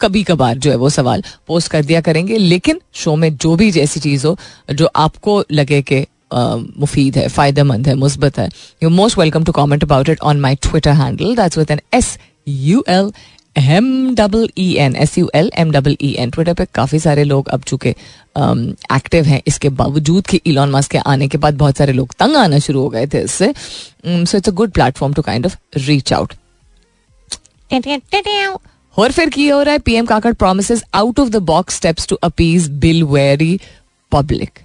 कभी 0.01 0.24
कभार 0.24 0.58
जो 0.58 0.72
है 0.72 0.75
वो 0.77 0.89
सवाल 0.89 1.24
पोस्ट 1.48 1.72
कर 1.72 1.86
दिया 1.86 2.01
करेंगे। 2.01 2.38
लेकिन 2.38 2.79
शो 2.96 3.15
में 3.15 3.36
जो 3.36 3.55
भी 3.55 3.72
जैसी 3.72 4.00
चीज़ 4.00 4.27
हो, 4.27 4.38
जो 4.72 4.89
आपको 4.96 5.43
लगे 5.51 5.82
कि 5.82 6.05
मुफीद 6.34 7.18
है 7.18 7.28
फ़ायदेमंद 7.28 7.88
है 7.88 7.96
मुस्बत 7.96 8.40
है 8.40 8.50
you 8.84 8.90
most 8.90 9.18
welcome 9.20 9.44
to 9.44 9.52
comment 9.52 9.84
about 9.84 10.10
it 10.10 10.20
on 10.22 10.40
my 10.40 10.56
Twitter 10.62 10.92
handle 11.02 11.36
that's 11.36 11.58
with 11.58 11.72
N 11.72 11.80
S 11.94 12.18
U 12.48 12.84
L 12.90 13.12
M 13.56 14.16
double 14.16 14.48
E 14.58 14.74
N 14.80 14.96
S 14.96 15.18
U 15.18 15.30
L 15.36 15.52
M 15.60 15.72
double 15.72 15.96
E 16.02 16.12
N 16.20 16.30
Twitter 16.30 16.54
पे 16.54 16.66
काफ़ी 16.75 17.00
सारे 17.00 17.24
लोग 17.24 17.48
अब 17.50 17.62
चुके 17.62 17.90
एक्टिव 17.90 19.25
हैं, 19.25 19.42
इसके 19.48 19.70
बावजूद 19.72 20.28
कि 20.28 20.40
इलॉन 20.46 20.72
मस्क 20.72 20.92
के 20.92 20.98
आने 20.98 21.28
के 21.28 21.38
बाद 21.38 21.58
बहुत 21.58 21.78
सारे 21.78 21.94
लोग 21.94 22.13
तंग 22.20 22.36
आना 22.36 22.60
शुरू 22.60 22.82
हो 22.82 22.90
गए 22.90 23.08
थे 23.08 23.22
इससे। 23.24 23.54
So 24.06 24.38
it's 24.38 24.50
a 24.50 24.52
good 24.52 24.72
platform 24.72 25.13
to 25.13 25.22
kind 25.22 25.46
of 25.46 25.58
reach 25.78 26.13
out 26.13 26.34
और 28.98 29.12
फिर 29.12 29.30
की 29.30 29.48
हो 29.48 29.62
रहा 29.62 29.74
है 29.74 29.80
PM 29.82 30.06
Kakar 30.06 30.34
promise 30.34 30.84
out 30.94 31.20
of 31.20 31.30
the 31.30 31.36
box 31.46 31.75
steps 31.75 32.08
to 32.08 32.16
appease 32.24 32.68
bill 32.80 33.04
very 33.04 33.60
public 34.12 34.60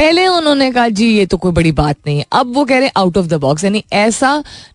पहले 0.00 0.26
उन्होंने 0.26 0.70
कहा, 0.72 0.88
जी, 0.88 1.06
ये 1.08 1.24
तो 1.26 1.36
कोई 1.36 1.52
बड़ी 1.52 1.70
बात 1.72 1.96
नहीं 2.06 2.18
है। 2.18 2.24
अब 2.32 2.54
वो 2.54 2.64
कह 2.64 2.74
रहे 2.74 2.84
हैं 2.84 2.92
आउट 2.96 3.16
ऑफ़ 3.18 3.26
द 3.26 3.34
बॉक्स 3.40 3.64
यानी 3.64 3.82
ऐसा 3.92 4.32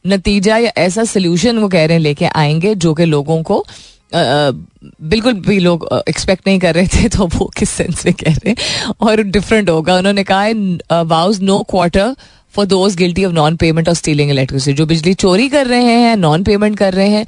नतीजा 0.08 0.58
या 0.58 0.72
ऐसा 0.78 1.04
सोल्यूशन 1.04 1.58
वो 1.58 1.68
कह 1.68 1.86
रहे 1.86 1.98
हैं, 1.98 2.02
लेके 2.02 2.26
आएँगे, 2.26 2.74
जो 2.76 2.94
कि 2.94 3.06
लोगों 3.06 3.42
को 3.44 3.66
बिल्कुल 4.14 5.34
भी 5.48 5.58
लोग 5.60 5.88
एक्सपेक्ट 6.10 6.48
नहीं 6.48 6.60
कर 6.60 6.76
रहे 6.76 6.88
थे 6.88 7.08
तो 7.10 7.26
वो 7.28 7.50
किस 7.58 7.70
सेंस 7.70 8.06
में 8.06 8.14
कह 8.14 8.32
रहे 8.34 8.50
हैं? 8.50 8.94
और 9.02 9.22
डिफरेंट 9.24 9.70
होगा। 9.70 9.96
उन्होंने 9.98 10.24
कहा 10.24 10.42
है 10.42 11.04
vows 11.06 11.42
no 11.42 11.58
quarter 11.70 12.16
for 12.54 12.66
those 12.66 12.96
guilty 12.96 13.26
of 13.26 13.34
non 13.34 13.56
payment 13.56 13.90
of 13.90 13.98
stealing 13.98 14.32
electricity 14.32 14.78
जो 14.78 14.86
बिजली 14.86 15.14
चोरी 15.16 15.50
कर 15.50 15.68
रहे 15.68 15.84
हैं 15.84 16.16
नॉन 16.18 16.44
पेमेंट 16.44 16.78
कर 16.78 16.94
रहे 16.94 17.10
हैं 17.10 17.26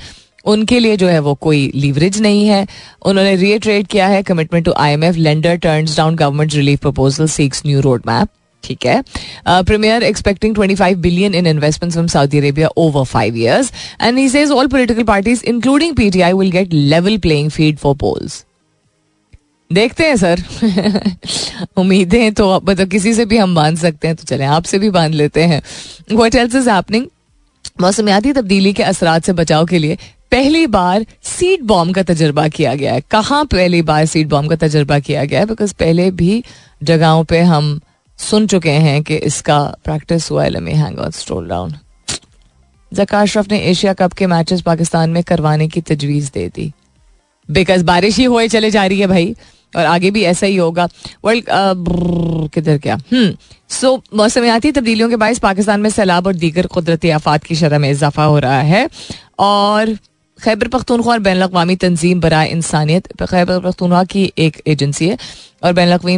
उनके 0.48 0.80
लिए 0.80 0.98
जो 0.98 1.08
है 1.08 1.20
वो 1.20 1.34
कोई 1.42 1.72
लीवरेज 1.76 2.22
नहीं 2.22 2.48
है। 2.48 2.66
उन्होंने 3.06 3.36
रिएट्रेट 3.36 3.88
किया 3.88 4.08
है 4.08 4.24
commitment 4.24 4.66
to 4.66 4.74
I 4.78 4.94
M 4.94 5.04
F 5.04 5.18
lender 5.18 5.56
turns 5.58 5.98
down 5.98 6.16
government 6.16 6.54
relief 6.54 6.80
proposal 6.80 7.28
six 7.28 7.64
new 7.66 7.82
road 7.82 8.04
map 8.08 8.30
ठीक 8.64 8.86
है? 8.86 9.02
Premier 9.48 10.04
expecting 10.04 10.56
25 10.56 10.96
billion 10.98 11.36
in 11.36 11.48
investment 11.48 11.94
from 11.94 12.08
Saudi 12.08 12.38
Arabia 12.38 12.68
over 12.78 13.04
five 13.06 13.38
years 13.38 13.72
and 14.02 14.18
he 14.18 14.28
says 14.30 14.52
all 14.52 14.68
political 14.68 15.04
parties 15.04 15.44
including 15.46 15.96
PTI 15.96 16.34
will 16.34 16.52
get 16.52 16.74
level 16.74 17.18
playing 17.18 17.50
field 17.50 17.78
for 17.78 17.96
polls 17.96 18.44
देखते 19.72 20.04
हैं, 20.04 20.16
sir. 20.16 20.42
उम्मीदें 21.78 22.34
तो 22.34 22.46
मतलब 22.68 22.90
किसी 22.90 23.14
से 23.14 23.26
भी 23.26 23.38
हम 23.38 23.56
बाँध 23.56 23.78
सकते 23.78 24.08
हैं 24.08 24.16
तो 24.18 24.24
चले, 24.24 24.44
आपसे 24.44 24.80
भी 24.80 24.90
बाँध 24.90 25.14
लेते 25.14 25.44
हैं। 25.44 25.62
वट 26.14 26.36
एल्स 26.36 26.56
इज़ 26.56 26.70
हैपनिंग 26.70 27.06
मौसमियाती 27.82 28.34
तब्दीली 28.34 28.74
के 28.74 28.84
असरा 28.84 29.18
से 29.20 29.34
बचाव 29.34 29.66
के 29.66 29.80
लिए। 29.80 29.98
पहली 30.32 30.68
बार 30.68 31.06
सीड 31.24 31.62
बॉम्ब 31.62 31.96
का 31.96 32.04
तजर्बा 32.04 32.48
किया 32.48 32.76
गया 32.76 32.94
है। 32.94 33.02
कहाँ 33.12 33.46
पहली 33.46 33.82
बार 33.82 34.06
सीड 34.06 34.30
बॉम्ब 34.30 34.50
का 34.50 34.56
तजर्बा 34.56 35.00
किया 35.00 35.26
गया 35.26 35.40
है? 35.40 35.46
बिकॉज़ 35.46 35.74
पहले 35.74 36.12
भी 36.12 36.44
जगहों 36.84 37.24
पे 37.24 37.40
हम 37.42 37.80
सुन 38.18 38.48
चुके 38.48 38.72
हैं 38.72 39.04
कि 39.04 39.16
इसका 39.16 39.60
प्रैक्टिस 39.86 40.32
हुआ 40.32 40.44
है। 40.44 40.74
Hang 40.74 41.00
on 41.00 41.12
stroll 41.12 41.48
down 41.48 41.74
Zaka 42.94 43.22
Ashraf 43.22 43.52
ने 43.52 43.60
एशिया 43.60 43.94
कप 43.94 44.14
के 44.14 44.28
मैचेस 44.28 44.62
पाकिस्तान 44.62 45.10
में 45.10 45.24
करवाने 45.24 45.68
की 45.68 45.82
तजवीज 45.82 46.32
दे 46.34 46.48
दी। 46.56 46.72
बिकॉज़ 47.52 47.84
बारिश 47.84 48.18
ही 48.18 48.24
हुए 48.24 48.48
चले 48.48 48.72
जा 48.72 48.86
रही 48.86 49.00
है 49.00 49.08
भाई। 49.08 49.36
और 49.76 49.86
आगे 49.86 50.12
भी 50.12 50.24
ऐसा 50.24 50.46
ही 50.46 50.56
होगा। 50.56 50.88
वर्ल्ड 51.26 51.46
किधर 52.50 52.78
क्या? 52.78 52.96
हम्म। 52.96 53.38
सो 53.70 54.04
मौसमियाती 54.16 54.72
तब्दीलियों 54.72 55.10
के 55.10 55.16
बायस 55.16 55.40
पाकिस्तान 55.40 55.82
में 55.82 55.90
सैलाब 55.90 56.28
और 56.28 56.34
दीगर 56.34 56.66
कुदरती 56.66 57.10
आफात 57.10 57.44
की 57.44 57.56
शरह 57.56 57.80
में 57.80 57.92
इजाफा 57.92 58.24
हो 58.24 58.40
रहा 58.40 58.62
है। 58.62 58.90
और 59.40 59.98
खैबर 60.38 60.68
पख्तूनख्वा 60.68 61.14
और 61.14 61.20
बैन 61.20 61.42
अवी 61.42 61.76
तंजीम 61.78 62.20
बर 62.20 62.34
इंसानियत। 62.34 63.08
खैबर 63.22 63.60
पख्तूनख्वा 63.60 64.04
की 64.06 64.32
एक 64.38 64.62
एजेंसी 64.68 65.08
है 65.08 65.18
और 65.64 65.74
बैन 65.74 65.92
अवी 65.92 66.18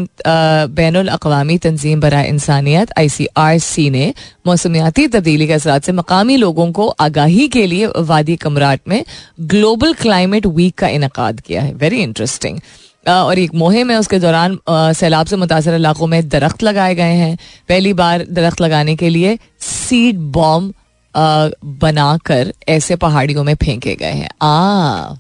बैन 0.76 0.96
अवी 1.08 1.58
तंजीम 1.60 2.00
बर 2.00 2.14
इंसानियत 2.16 2.92
आई 2.98 3.10
सी 3.10 3.28
आर 3.38 3.58
सी 3.60 3.90
ने 3.90 4.14
मौसमियाती 4.48 5.08
तब्दीली 5.10 5.48
के 5.48 5.54
असरा 5.54 5.80
से 5.80 5.92
मकामी 5.94 6.38
लोगों 6.38 6.72
को 6.72 6.88
आगाही 7.00 7.48
के 7.48 7.66
लिए 7.68 7.88
वादी 8.04 8.36
कमराट 8.38 8.82
में 8.88 9.04
ग्लोबल 9.42 9.94
क्लाइमेट 9.96 10.46
वीक 10.48 10.78
का 10.78 10.88
इनका 10.90 11.32
किया 11.34 11.62
है। 11.62 11.74
वेरी 11.76 12.02
इंटरेस्टिंग 12.02 12.60
और 13.08 13.40
एक 13.40 13.54
मुहिम 13.56 13.92
है, 13.92 13.98
उसके 13.98 14.20
दौरान 14.20 14.58
सैलाब 14.70 15.26
से 15.26 15.36
मुतासर 15.38 15.76
इलाकों 15.76 16.08
में 16.08 16.28
दरख्त 16.30 16.64
लगाए 16.64 16.96
गए 16.96 17.14
हैं। 17.16 17.38
पहली 17.70 17.94
बार 17.94 18.26
दरख्त 18.30 18.62
लगाने 18.62 18.96
के 18.96 19.10
लिए 19.10 19.38
सीड 19.62 20.18
बॉम्ब 20.34 20.74
बनाकर 21.18 22.54
ऐसे 22.68 22.96
पहाड़ियों 22.96 23.44
में 23.44 23.56
फेंके 23.56 23.96
गए 23.96 24.12
हैं। 24.12 24.30
आ, 24.42 25.14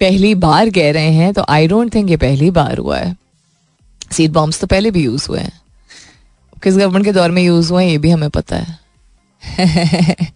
पहली 0.00 0.34
बार 0.34 0.70
कह 0.70 0.90
रहे 0.92 1.12
हैं 1.12 1.32
तो 1.34 1.44
आई 1.48 1.66
डोंट 1.68 1.94
थिंक 1.94 2.10
ये 2.10 2.16
पहली 2.16 2.50
बार 2.50 2.78
हुआ 2.78 2.98
है। 2.98 3.16
सीड 4.12 4.32
बॉम्ब्स 4.32 4.60
तो 4.60 4.66
पहले 4.66 4.90
भी 4.90 5.04
यूज़ 5.04 5.28
हुए 5.28 5.40
हैं। 5.40 5.60
किस 6.62 6.76
गवर्नमेंट 6.76 7.04
के 7.04 7.12
दौर 7.12 7.30
में 7.30 7.42
यूज़ 7.42 7.72
हुए 7.72 7.84
हैं, 7.84 7.90
ये 7.90 7.98
भी 7.98 8.10
हमें 8.10 8.30
पता 8.30 8.56
है। 8.56 8.78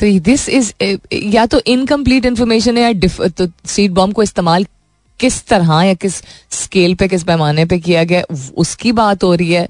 तो 0.00 0.18
दिस 0.20 0.48
इज़ 0.48 0.72
या 1.12 1.46
तो 1.46 1.60
इनकम्प्लीट 1.66 2.26
इन्फॉर्मेशन 2.26 2.78
है, 2.78 2.94
या 2.94 3.28
तो 3.28 3.48
सीड 3.66 3.92
बॉम्ब 3.92 4.14
को 4.14 4.22
इस्तेमाल 4.22 4.66
किस 5.20 5.46
तरह 5.46 5.82
या 5.82 5.94
किस 5.94 6.14
स्केल 6.50 6.94
पे, 6.94 7.08
किस 7.08 7.24
पैमाने 7.24 7.64
पे 7.64 7.78
किया 7.78 8.04
गया, 8.04 8.22
उसकी 8.56 8.92
बात 8.92 9.24
हो 9.24 9.34
रही 9.34 9.52
है। 9.52 9.68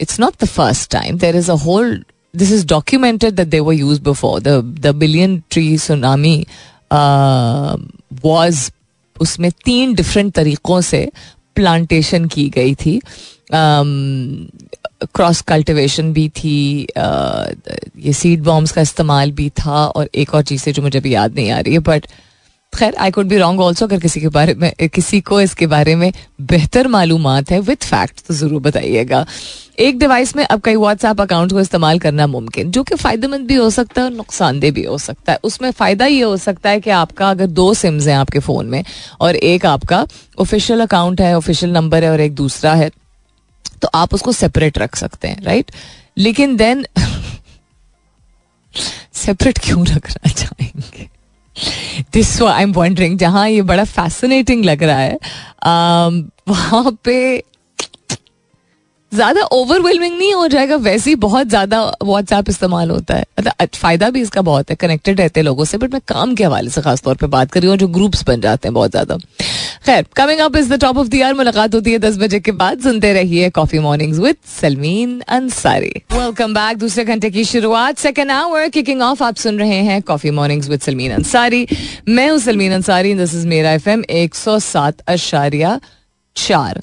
It's 0.00 0.20
not 0.20 0.34
the 0.42 0.46
first 0.46 0.90
time 0.90 1.18
there 1.18 1.36
is 1.36 1.50
a 1.50 1.54
whole 1.54 2.04
this 2.36 2.52
is 2.52 2.66
documented 2.66 3.34
that 3.34 3.48
they 3.48 3.60
were 3.60 3.74
use 3.74 4.00
before 4.02 4.40
the 4.40 4.48
the 4.80 4.94
billion 4.94 5.42
tree 5.50 5.78
tsunami 5.78 6.36
was 8.24 8.70
उसमें 9.20 9.50
तीन 9.64 9.94
डिफरेंट 9.94 10.32
तरीकों 10.34 10.80
से 10.80 11.08
प्लांटेशन 11.56 12.24
की 12.24 12.48
गई 12.50 12.74
थी. 12.74 13.00
क्रॉस 13.52 15.40
um, 15.40 15.46
कल्टिवेशन 15.48 16.12
भी 16.12 16.28
थी 16.28 16.86
uh, 16.98 17.54
ये 17.98 18.12
सीड 18.12 18.42
बॉम्ब्स 18.42 18.72
का 18.72 18.82
इस्तेमाल 18.82 19.32
भी 19.32 19.48
था 19.50 19.86
और 19.86 20.08
एक 20.14 20.34
और 20.34 20.42
चीज़ 20.42 20.64
है 20.66 20.72
जो 20.72 20.82
मुझे 20.82 20.98
अभी 20.98 21.14
याद 21.14 21.34
नहीं 21.34 21.50
आ 21.50 21.58
रही 21.60 21.72
है 21.72 21.78
बट 21.78 22.06
खैर 22.74 22.94
I 22.94 23.10
could 23.10 23.26
be 23.28 23.36
wrong 23.38 23.60
also 23.60 23.86
अगर 23.86 24.00
किसी 24.00 24.20
के 24.20 24.28
बारे 24.28 24.54
में, 24.54 24.72
किसी 24.84 25.20
को 25.20 25.40
इसके 25.40 25.66
बारे 25.66 25.94
में 25.96 26.12
बेहतर 26.42 26.88
मालूम 26.88 27.28
है 27.50 27.60
विथ 27.60 27.84
फैक्ट 27.84 28.20
तो 28.26 28.34
ज़रूर 28.34 28.60
बताइएगा। 28.62 29.24
एक 29.78 29.98
डिवाइस 29.98 30.34
में 30.36 30.44
अब 30.44 30.60
कई 30.64 30.76
व्हाट्सएप 30.76 31.20
अकाउंट 31.20 31.52
को 31.52 31.60
इस्तेमाल 31.60 31.98
करना 31.98 32.26
मुमकिन, 32.26 32.70
जो 32.70 32.82
कि 32.82 32.94
फ़ायदेमंद 32.94 33.46
भी 33.46 33.54
हो 33.54 33.68
सकता 33.70 34.00
है 34.00 34.06
और 34.06 34.14
नुकसानदेह 34.14 34.72
भी 34.72 34.84
हो 34.84 34.98
सकता 34.98 35.32
है। 35.32 35.38
उसमें 35.44 35.70
फ़ायदा 35.70 36.06
ये 36.06 36.20
हो 36.22 36.36
सकता 36.36 36.70
है 36.70 36.80
कि 36.80 36.90
आपका 36.92 37.30
अगर 37.30 37.46
दो 37.48 37.72
सिम्स 37.74 38.06
हैं 38.06 38.16
आपके 38.16 38.38
फ़ोन 38.40 38.66
में, 38.66 38.84
और 39.20 39.36
एक 39.36 39.66
आपका 39.66 40.06
ऑफिशियल 40.38 40.80
अकाउंट 40.80 41.20
है 41.20 41.36
ऑफिशियल 41.36 41.72
नंबर 41.72 42.04
है 42.04 42.10
और 42.10 42.20
एक 42.20 42.34
दूसरा 42.34 42.74
है 42.74 42.90
तो 43.82 43.88
आप 43.94 44.14
उसको 44.14 44.32
सेपरेट 44.32 44.78
रख 44.78 44.96
सकते 44.96 45.28
हैं 45.28 45.42
राइट 45.44 45.70
लेकिन 46.18 46.56
देन 46.56 46.84
सेपरेट 49.14 49.58
क्यों 49.64 49.86
रखना 49.86 50.30
चाहेंगे? 50.30 51.08
दिस 52.12 52.40
आई 52.42 52.62
एम 52.62 52.72
वंडरिंग 52.72 53.18
जहाँ 53.18 53.48
ये 53.48 53.62
बड़ा 53.64 53.84
फैसिनेटिंग 53.86 54.64
लग 54.64 54.82
रहा 54.82 54.98
है 54.98 55.18
वहाँ 56.48 56.98
पे 57.04 57.42
ज़्यादा 59.12 59.42
ओवरवेलमिंग 59.52 60.16
नहीं 60.18 60.32
हो 60.34 60.46
जाएगा, 60.48 60.76
वैसे 60.76 61.10
ही 61.10 61.16
बहुत 61.16 61.48
ज़्यादा 61.48 61.82
व्हाट्सएप 62.04 62.48
इस्तेमाल 62.48 62.90
होता 62.90 63.14
है। 63.14 63.24
मतलब 63.38 63.68
फ़ायदा 63.74 64.08
भी 64.10 64.20
इसका 64.22 64.42
बहुत 64.42 64.70
है 64.70 64.76
कनेक्टेड 64.76 65.20
रहते 65.20 65.40
हैं 65.40 65.44
लोगों 65.44 65.64
से 65.64 65.78
बट 65.78 65.92
मैं 65.92 66.00
काम 66.08 66.34
के 66.34 66.44
हवाले 66.44 66.70
से 66.70 66.82
खासतौर 66.82 67.16
पर 67.16 67.26
बात 67.28 67.52
कर 67.52 67.60
रही 67.60 67.70
हूँ, 67.70 67.76
जो 67.78 67.88
ग्रुप्स 67.88 68.24
बन 68.26 68.40
जाते 68.40 68.68
हैं 68.68 68.74
बहुत 68.74 68.90
ज़्यादा। 68.90 69.18
खैर 69.86 70.04
coming 70.16 70.38
up 70.40 70.54
is 70.56 70.72
the 70.72 70.80
top 70.80 70.98
of 70.98 71.08
the 71.08 71.14
year 71.14 71.34
मुलाकात 71.34 71.74
होती 71.74 71.92
है 71.92 71.98
दस 71.98 72.16
बजे 72.18 72.38
के 72.40 72.52
बाद। 72.52 72.80
सुनते 72.82 73.12
रहिए 73.12 73.48
coffee 73.50 73.78
mornings 73.78 74.18
with 74.18 74.36
Salmeen 74.50 75.20
Ansari 75.28 75.92
welcome 76.12 76.54
back 76.54 76.78
दूसरे 76.78 77.04
घंटे 77.04 77.30
की 77.30 77.44
शुरुआत। 77.44 77.98
सेकेंड 77.98 78.30
आवर 78.30 78.68
किकिंग 78.68 79.02
ऑफ़ 79.02 79.22
आप 79.24 79.36
सुन 79.36 79.58
रहे 79.58 79.82
हैं 79.88 80.00
coffee 80.02 80.30
mornings 80.30 80.68
with 80.68 80.80
Salmeen 80.80 81.12
Ansari 81.12 81.66
मैं 82.08 82.28
हूँ 82.30 82.38
सलमीन 82.38 82.72
अंसारी 82.72 83.14
दिस 83.14 83.34
इज़ 83.34 83.46
मेरा 83.48 83.72
एफ़ 83.72 83.88
एम 83.88 84.04
एक 84.10 84.34
सौ 84.34 84.58
सात 84.58 85.00
अशारिया 85.08 85.78
चार। 86.36 86.80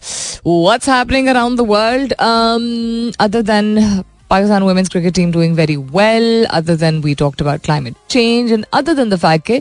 Happening 0.87 1.27
around 1.27 1.59
the 1.59 1.65
world? 1.65 2.13
Um, 2.19 3.11
other 3.19 3.41
than 3.43 4.03
Pakistan 4.31 4.63
women's 4.63 4.87
cricket 4.87 5.13
team 5.13 5.31
doing 5.31 5.55
very 5.55 5.75
well, 5.75 6.45
other 6.49 6.77
than 6.77 7.01
we 7.01 7.15
talked 7.15 7.41
about 7.41 7.63
climate 7.63 7.95
change 8.07 8.51
and 8.51 8.65
other 8.71 8.93
than 8.93 9.09
the 9.09 9.17
fact 9.17 9.49
के 9.49 9.59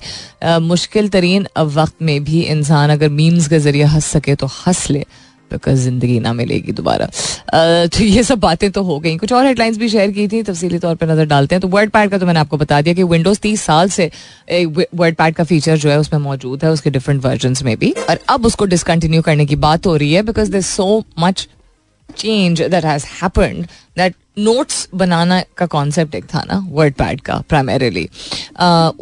मुश्किल 0.60 1.08
तरीन 1.08 1.46
वक्त 1.58 2.02
में 2.02 2.22
भी 2.24 2.42
इंसान 2.44 2.90
अगर 2.90 3.08
मीम्स 3.10 3.48
के 3.48 3.58
ज़रिए 3.58 3.84
हंस 3.94 4.06
सके 4.08 4.34
तो 4.34 4.46
हंस 4.46 4.90
ले 4.90 5.04
बिकॉज़ 5.50 5.80
ज़िंदगी 5.80 6.20
ना 6.20 6.32
मिलेगी 6.32 6.72
दोबारा 6.72 7.06
तो 7.88 8.04
ये 8.04 8.22
सब 8.22 8.38
बातें 8.40 8.70
तो 8.70 8.82
हो 8.82 8.98
गई 9.00 9.16
कुछ 9.16 9.32
और 9.32 9.46
हेडलाइंस 9.46 9.78
भी 9.78 9.88
शेयर 9.88 10.10
की 10.10 10.28
थी 10.28 10.42
तफसीली 10.42 10.78
तौर 10.78 10.94
पर 10.94 11.10
नज़र 11.10 11.26
डालते 11.26 11.54
हैं 11.54 11.60
तो 11.62 11.68
वर्ड 11.68 11.90
पैड 11.90 12.10
का 12.10 12.18
तो 12.18 12.26
मैंने 12.26 12.40
आपको 12.40 12.56
बता 12.56 12.80
दिया 12.80 12.94
कि 12.94 13.02
विंडोज़ 13.16 13.40
तीस 13.40 13.62
साल 13.62 13.88
से 13.90 14.10
वर्ड 14.94 15.16
पैड 15.16 15.34
का 15.34 15.44
फीचर 15.44 15.76
जो 15.78 15.90
है 15.90 15.98
उसमें 16.00 16.20
मौजूद 16.20 16.64
है 16.64 16.70
उसके 16.70 16.90
डिफरेंट 16.90 17.24
वर्जन 17.24 17.56
में 17.64 17.76
भी 17.76 17.94
और 18.08 18.20
अब 18.28 18.46
उसको 18.46 18.64
डिसकंटिन्यू 18.76 19.22
करने 19.22 19.46
की 19.46 19.56
बात 19.66 19.86
हो 19.86 19.96
रही 19.96 20.12
है 20.12 20.22
because 20.22 20.52
there 20.52 20.60
so 20.70 21.04
much 21.18 21.48
change 22.08 22.62
that 22.62 22.84
has 22.84 23.06
that 23.96 24.14
notes 24.36 24.88
बनाना 24.94 25.40
का 25.56 25.66
कॉन्सेप्ट 25.66 26.14
एक 26.14 26.24
था 26.34 26.42
ना 26.48 26.58
वर्ड 26.70 26.94
पैड 26.94 27.20
का 27.20 27.38
प्राइमरीली 27.48 28.08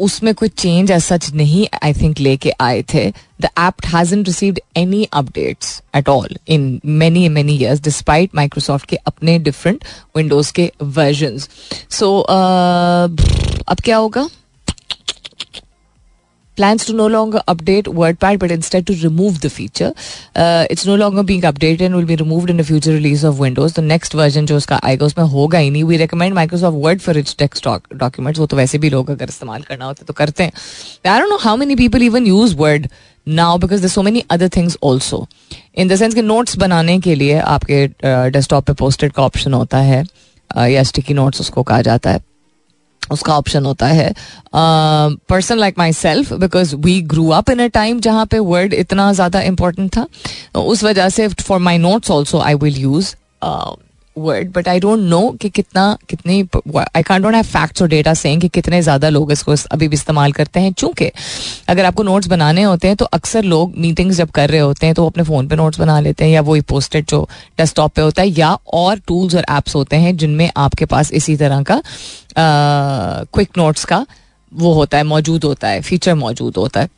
उसमें 0.04 0.34
कोई 0.34 0.48
चेंज 0.48 0.90
ऐसा 0.90 1.16
सच 1.16 1.32
नहीं 1.34 1.66
आई 1.82 1.92
थिंक 1.94 2.20
लेके 2.20 2.50
आए 2.60 2.82
थे. 2.94 3.10
The 3.40 3.48
app 3.58 3.86
hasn't 3.86 4.22
received 4.24 4.58
any 4.76 5.04
updates 5.12 5.80
at 5.96 6.08
all 6.08 6.36
in 6.48 6.80
many 6.84 7.28
many 7.28 7.54
years 7.56 7.80
despite 7.82 8.34
Microsoft 8.34 8.88
के 8.88 8.96
अपने 9.06 9.38
डिफरेंट 9.38 9.84
विंडोज़ 10.16 10.52
के 10.52 10.70
वर्जन 10.82 11.38
सो 11.90 12.18
अब 12.20 13.80
क्या 13.84 13.96
होगा? 13.96 14.28
plans 16.57 16.85
to 16.85 16.93
no 16.93 17.07
longer 17.07 17.41
update 17.47 17.87
WordPad 17.99 18.39
but 18.39 18.51
instead 18.51 18.85
to 18.87 18.95
remove 19.03 19.41
the 19.41 19.49
feature. 19.49 19.93
Uh, 20.35 20.65
it's 20.69 20.85
no 20.85 20.95
longer 20.95 21.23
being 21.23 21.41
updated 21.41 21.81
and 21.81 21.95
will 21.95 22.05
be 22.05 22.15
removed 22.15 22.49
in 22.49 22.59
a 22.59 22.63
future 22.63 22.91
release 22.91 23.23
of 23.23 23.39
Windows. 23.39 23.73
The 23.73 23.81
next 23.81 24.13
version 24.13 24.45
जो 24.47 24.57
उसका 24.57 24.79
आएगा 24.83 25.05
उसमें 25.05 25.23
होगा 25.25 25.57
ही 25.57 25.71
नहीं 25.71 25.83
We 25.83 25.97
recommend 25.97 26.35
Microsoft 26.35 26.79
Word 26.85 27.01
for 27.01 27.17
its 27.21 27.33
text 27.33 27.69
documents. 27.97 28.39
वो 28.39 28.45
तो 28.45 28.57
वैसे 28.57 28.77
भी 28.77 28.89
लोग 28.89 29.09
अगर 29.11 29.29
इस्तेमाल 29.29 29.61
करना 29.61 29.85
होता 29.85 30.05
तो 30.05 30.13
करते 30.13 30.43
हैं 30.43 30.51
I 31.05 31.19
don't 31.19 31.29
know 31.29 31.43
how 31.47 31.55
many 31.63 31.75
people 31.75 32.07
even 32.09 32.29
use 32.33 32.55
Word 32.55 32.89
now 33.27 33.57
because 33.57 33.81
there's 33.81 33.93
so 33.93 34.03
many 34.03 34.23
other 34.35 34.49
things 34.49 34.77
also. 34.81 35.27
In 35.73 35.87
the 35.87 35.97
sense 35.97 36.15
कि 36.15 36.21
notes 36.21 36.57
बनाने 36.57 36.99
के 36.99 37.15
लिए 37.15 37.39
आपके 37.39 37.87
डेस्कटॉप 38.31 38.65
पे 38.65 38.73
पोस्टेड 38.73 39.11
का 39.11 39.23
ऑप्शन 39.23 39.53
होता 39.53 39.77
है 39.77 40.03
या 40.71 40.83
स्टिकी 40.83 41.13
नोट्स 41.13 41.41
उसको 41.41 41.63
कहा 41.63 41.81
जाता 41.81 42.11
है 42.11 42.21
उसका 43.12 43.36
ऑप्शन 43.36 43.64
होता 43.66 43.86
है। 43.86 44.12
Person 44.54 45.58
like 45.58 45.78
myself 45.92 46.32
because 46.34 46.74
we 46.76 47.00
grew 47.04 47.28
up 47.30 47.50
in 47.50 47.58
a 47.58 47.66
time 47.74 48.00
जहाँ 48.00 48.26
पे 48.26 48.38
वर्ड 48.38 48.74
इतना 48.74 49.12
ज़्यादा 49.12 49.40
इंपॉर्टेंट 49.42 49.90
था 49.96 50.06
उस 50.60 50.84
वजह 50.84 51.08
से 51.08 51.28
for 51.28 51.58
my 51.60 51.78
notes 51.78 52.10
also 52.10 52.38
I 52.40 52.54
will 52.54 52.76
use 52.78 53.14
word 54.18 54.52
but 54.52 54.68
I 54.68 54.80
don't 54.80 55.00
know 55.00 55.20
कि 55.40 55.48
कितना, 55.50 55.96
कितनी 56.08 56.40
I 56.76 57.02
can 57.02 57.22
don't 57.22 57.34
have 57.34 57.44
facts 57.44 57.82
और 57.82 57.88
डेटा 57.88 58.14
सेइंग 58.16 58.40
कि 58.40 58.48
कितने 58.50 58.80
ज़्यादा 58.82 59.08
लोग 59.08 59.32
इसको 59.32 59.54
अभी 59.72 59.88
भी 59.88 59.94
इस्तेमाल 59.96 60.32
करते 60.32 60.60
हैं। 60.60 60.72
चूँकि 60.74 61.10
अगर 61.68 61.84
आपको 61.84 62.02
नोट्स 62.02 62.28
बनाने 62.28 62.62
होते 62.62 62.88
हैं 62.88 62.96
तो 62.96 63.04
अक्सर 63.04 63.44
लोग 63.44 63.76
मीटिंग्स 63.78 64.16
जब 64.16 64.30
कर 64.30 64.50
रहे 64.50 64.60
होते 64.60 64.86
हैं 64.86 64.94
तो 64.94 65.06
अपने 65.06 65.24
फ़ोन 65.24 65.48
पे 65.48 65.56
नोट्स 65.56 65.78
बना 65.78 65.98
लेते 66.00 66.24
हैं, 66.24 66.30
या 66.30 66.40
वही 66.42 66.60
पोस्टेड 66.68 67.06
जो 67.08 67.22
डेस्कटॉप 67.58 67.92
पे 67.92 68.02
होता 68.02 68.22
है, 68.22 68.28
या 68.28 68.52
और 68.74 68.98
टूल्स 68.98 69.34
और 69.34 69.44
एप्स 69.50 69.74
होते 69.74 69.96
हैं, 69.96 70.16
जिनमें 70.16 70.50
आपके 70.56 70.84
पास 70.86 71.12
इसी 71.12 71.36
तरह 71.36 71.62
का 71.62 71.80
क्विक 72.38 73.58
नोट्स 73.58 73.84
का 73.84 74.04
वो 74.52 74.72
होता 74.72 74.98
है, 74.98 75.04
मौजूद 75.04 75.44
होता 75.44 75.68
है 75.68 75.80
फीचर 75.82 76.14
मौजूद 76.16 76.56
होता 76.56 76.80
है। 76.80 76.88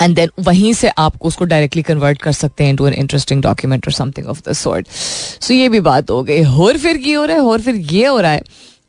एंड 0.00 0.14
देन 0.16 0.30
वहीं 0.40 0.72
से 0.74 0.88
आप 0.98 1.22
उसको 1.22 1.44
डायरेक्टली 1.44 1.82
कन्वर्ट 1.82 2.22
कर 2.22 2.32
सकते 2.32 2.64
हैं 2.64 2.76
टू 2.76 2.86
एन 2.86 2.94
इंटरेस्टिंग 2.94 3.42
डॉक्यूमेंट 3.42 3.86
और 3.86 3.92
something 3.92 4.26
of 4.26 4.40
the 4.48 4.52
sort 4.54 4.88
so 4.88 5.54
ये 5.54 5.68
भी 5.68 5.80
बात 5.82 6.10
हो 6.10 6.22
गई। 6.22 6.44
और 6.44 6.78
फिर 6.78 6.96
की 6.98 7.12
हो 7.12 7.24
रहा 7.24 7.36
है? 7.36 7.42
और 7.42 7.60
फिर 7.60 7.74
ये 7.74 8.06
हो 8.06 8.20
रहा 8.20 8.32
है 8.32 8.42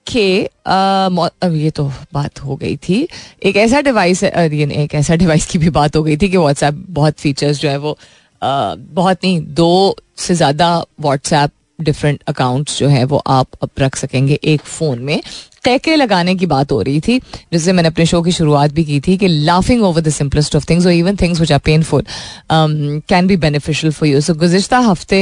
कि 0.07 0.43
अब 0.43 1.53
ये 1.53 1.69
तो 1.71 1.91
बात 2.13 2.39
हो 2.39 2.55
गई 2.55 2.75
थी। 2.79 3.07
एक 3.43 3.55
ऐसा 3.57 3.81
डिवाइस 3.81 4.23
है 4.23 4.49
एक 4.73 4.95
ऐसा 4.95 5.15
डिवाइस 5.15 5.45
की 5.45 5.57
भी 5.57 5.69
बात 5.71 5.95
हो 5.95 6.03
गई 6.03 6.17
थी 6.17 6.29
कि 6.29 6.37
व्हाट्सएप 6.37 6.85
बहुत 6.89 7.19
फीचर्स 7.19 7.59
जो 7.59 7.69
है 7.69 7.77
वो 7.77 7.97
बहुत 8.41 9.17
नहीं, 9.23 9.39
दो 9.41 9.95
से 10.17 10.35
ज़्यादा 10.35 10.77
व्हाट्सएप 10.99 11.51
डिफरेंट 11.79 12.23
अकाउंट्स 12.27 12.77
जो 12.79 12.88
है 12.88 13.03
वो 13.05 13.17
आप 13.27 13.47
अब 13.63 13.69
रख 13.79 13.95
सकेंगे 13.95 14.39
एक 14.43 14.62
फ़ोन 14.62 14.99
में। 14.99 15.21
कैके 15.63 15.95
लगाने 15.95 16.33
की 16.36 16.45
बात 16.45 16.71
हो 16.71 16.81
रही 16.81 16.99
थी, 17.01 17.17
जिससे 17.53 17.73
मैंने 17.73 17.88
अपने 17.88 18.05
शो 18.05 18.21
की 18.21 18.31
शुरुआत 18.31 18.71
भी 18.73 18.83
की 18.86 18.99
थी 19.01 19.15
कि 19.17 19.27
laughing 19.27 19.83
over 19.83 20.01
the 20.01 20.09
simplest 20.09 20.55
of 20.55 20.65
things 20.69 20.86
और 20.86 20.91
even 20.91 21.15
things 21.21 21.39
which 21.39 21.51
are 21.51 21.59
painful 21.65 22.05
can 22.51 23.27
be 23.27 23.38
beneficial 23.38 23.93
for 23.93 24.09
you 24.09 24.21
so 24.21 24.33
गुजशत 24.33 24.73
हफ़्ते 24.73 25.21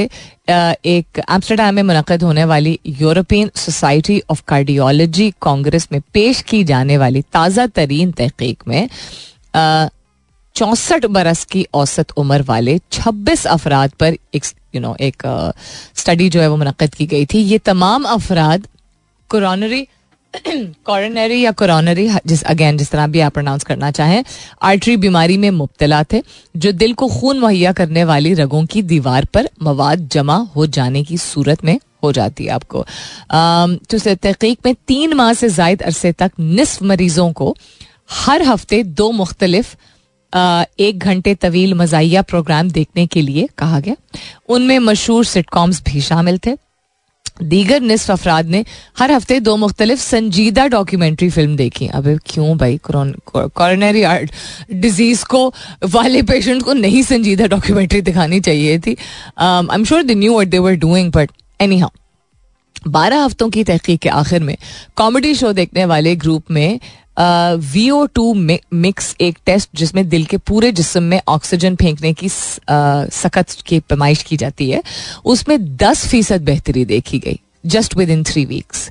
एक 0.49 1.21
एम्स्टरडैम 1.29 1.75
में 1.75 1.83
मुनद 1.83 2.23
होने 2.23 2.45
वाली 2.45 2.77
European 3.01 3.51
Society 3.55 4.21
of 4.29 4.41
Cardiology 4.47 5.29
Congress 5.41 5.87
में 5.91 6.01
पेश 6.13 6.41
की 6.49 6.63
जाने 6.63 6.97
वाली 6.97 7.21
ताज़ा 7.33 7.67
तरीन 7.75 8.11
तहकीक 8.11 8.63
में 8.67 8.87
चौसठ 10.55 11.05
बरस 11.05 11.43
की 11.51 11.65
औसत 11.73 12.11
उम्र 12.17 12.41
वाले 12.47 12.77
26 12.91 13.45
अफराद 13.47 13.91
पर 13.99 14.17
यू 14.75 14.81
नो 14.81 14.95
एक 14.99 15.23
स्टडी 15.95 16.27
uh, 16.27 16.33
जो 16.33 16.41
है 16.41 16.47
वो 16.47 16.57
मुनद 16.57 16.95
की 16.95 17.05
गई 17.05 17.25
थी। 17.25 17.39
ये 17.39 17.57
तमाम 17.57 18.03
अफराद 18.03 18.67
कोरोनरी 19.29 19.87
कॉरोनरी 20.85 21.43
या 21.45 21.51
कोरोनरी 21.51 22.09
जिस 22.27 22.43
अगेन 22.43 22.77
जिस 22.77 22.91
तरह 22.91 23.07
भी 23.07 23.19
आप 23.19 23.33
प्रोनाउंस 23.33 23.63
करना 23.63 23.91
चाहें 23.91 24.23
आर्टरी 24.61 24.97
बीमारी 24.97 25.37
में 25.37 25.49
मुबतला 25.51 26.03
थे 26.03 26.23
जो 26.57 26.71
दिल 26.71 26.93
को 26.93 27.07
खून 27.07 27.39
मुहैया 27.39 27.71
करने 27.71 28.03
वाली 28.03 28.33
रगों 28.33 28.65
की 28.65 28.81
दीवार 28.81 29.25
पर 29.25 29.49
मवाद 29.63 30.07
जमा 30.11 30.37
हो 30.55 30.65
जाने 30.67 31.03
की 31.03 31.17
सूरत 31.17 31.65
में 31.65 31.79
हो 32.03 32.11
जाती 32.11 32.45
है 32.45 32.49
आपको। 32.49 32.85
तो 33.89 34.15
तहकीक 34.15 34.59
में 34.65 34.75
तीन 34.87 35.13
माह 35.13 35.33
से 35.33 35.49
जायद 35.49 35.81
अरसे 35.81 36.11
तक 36.11 36.31
निसफ 36.39 36.83
मरीजों 36.83 37.31
को 37.33 37.55
हर 38.11 38.43
हफ़्ते 38.43 38.83
दो 38.83 39.11
मुख्तलिफ़ 39.11 39.75
एक 40.33 40.99
घंटे 40.99 41.35
तवील 41.35 41.73
मजाइया 41.73 42.21
प्रोग्राम 42.23 42.69
देखने 42.71 43.05
के 43.07 43.21
लिए 43.21 43.47
कहा 43.57 43.79
गया। 43.79 43.95
उनमें 44.49 44.77
मशहूर 44.79 45.25
सिटकॉम्स 45.25 45.81
भी 45.83 46.01
शामिल 46.01 46.37
थे। 46.37 46.55
दीगर 47.43 47.79
निसफ 47.81 48.11
अफराद 48.11 48.45
ने 48.45 48.63
हर 48.99 49.11
हफ़्ते 49.11 49.39
दो 49.39 49.55
मुख्तलिफ़ 49.57 49.99
संजीदा 49.99 50.65
डॉक्यूमेंट्री 50.67 51.29
फ़िल्म 51.29 51.55
देखी। 51.55 51.87
अब 51.89 52.07
क्यों 52.25 52.57
भाई? 52.57 52.79
कॉरोनरी 52.87 54.03
आर्ट 54.03 54.31
डिज़ीज़ 54.71 55.23
को, 55.25 55.53
वाले 55.85 56.21
पेशेंट 56.23 56.63
को 56.63 56.73
नहीं 56.73 57.01
संजीदा 57.03 57.45
डॉक्यूमेंट्री 57.47 58.01
दिखानी 58.01 58.39
चाहिए 58.39 58.77
थी। 58.79 58.95
I 59.37 59.75
am 59.75 59.83
sure 59.83 60.03
they 60.03 60.15
knew 60.15 60.33
what 60.33 60.47
they 60.47 60.59
were 60.59 60.75
doing 60.75 61.11
but 61.11 61.31
anyhow 61.79 61.89
बारह 62.87 63.23
हफ्तों 63.23 63.49
की 63.49 63.63
तहकीक 63.63 63.99
के 64.01 64.09
आखिर 64.09 64.43
में 64.43 64.55
कॉमेडी 64.95 65.33
शो 65.35 65.51
देखने 65.53 65.85
वाले 65.85 66.15
ग्रुप 66.15 66.51
में 66.51 66.79
वी 67.73 67.89
ओ 67.89 68.05
टू 68.05 68.33
मिक्स 68.33 69.15
एक 69.21 69.37
टेस्ट 69.45 69.69
जिसमें 69.75 70.07
दिल 70.09 70.25
के 70.25 70.37
पूरे 70.37 70.71
जिसम 70.71 71.03
में 71.03 71.19
ऑक्सीजन 71.27 71.75
फेंकने 71.75 72.13
की 72.13 72.29
सख्त 72.29 73.61
की 73.67 73.79
पैमाइश 73.79 74.23
की 74.23 74.37
जाती 74.37 74.69
है, 74.69 74.81
उसमें 75.25 75.57
दस 75.77 76.07
फ़ीसद 76.07 76.41
बेहतरी 76.41 76.85
देखी 76.85 77.19
गई 77.19 77.39
just 77.65 77.97
with 77.97 78.09
in 78.09 78.23
three 78.23 78.45
weeks 78.45 78.89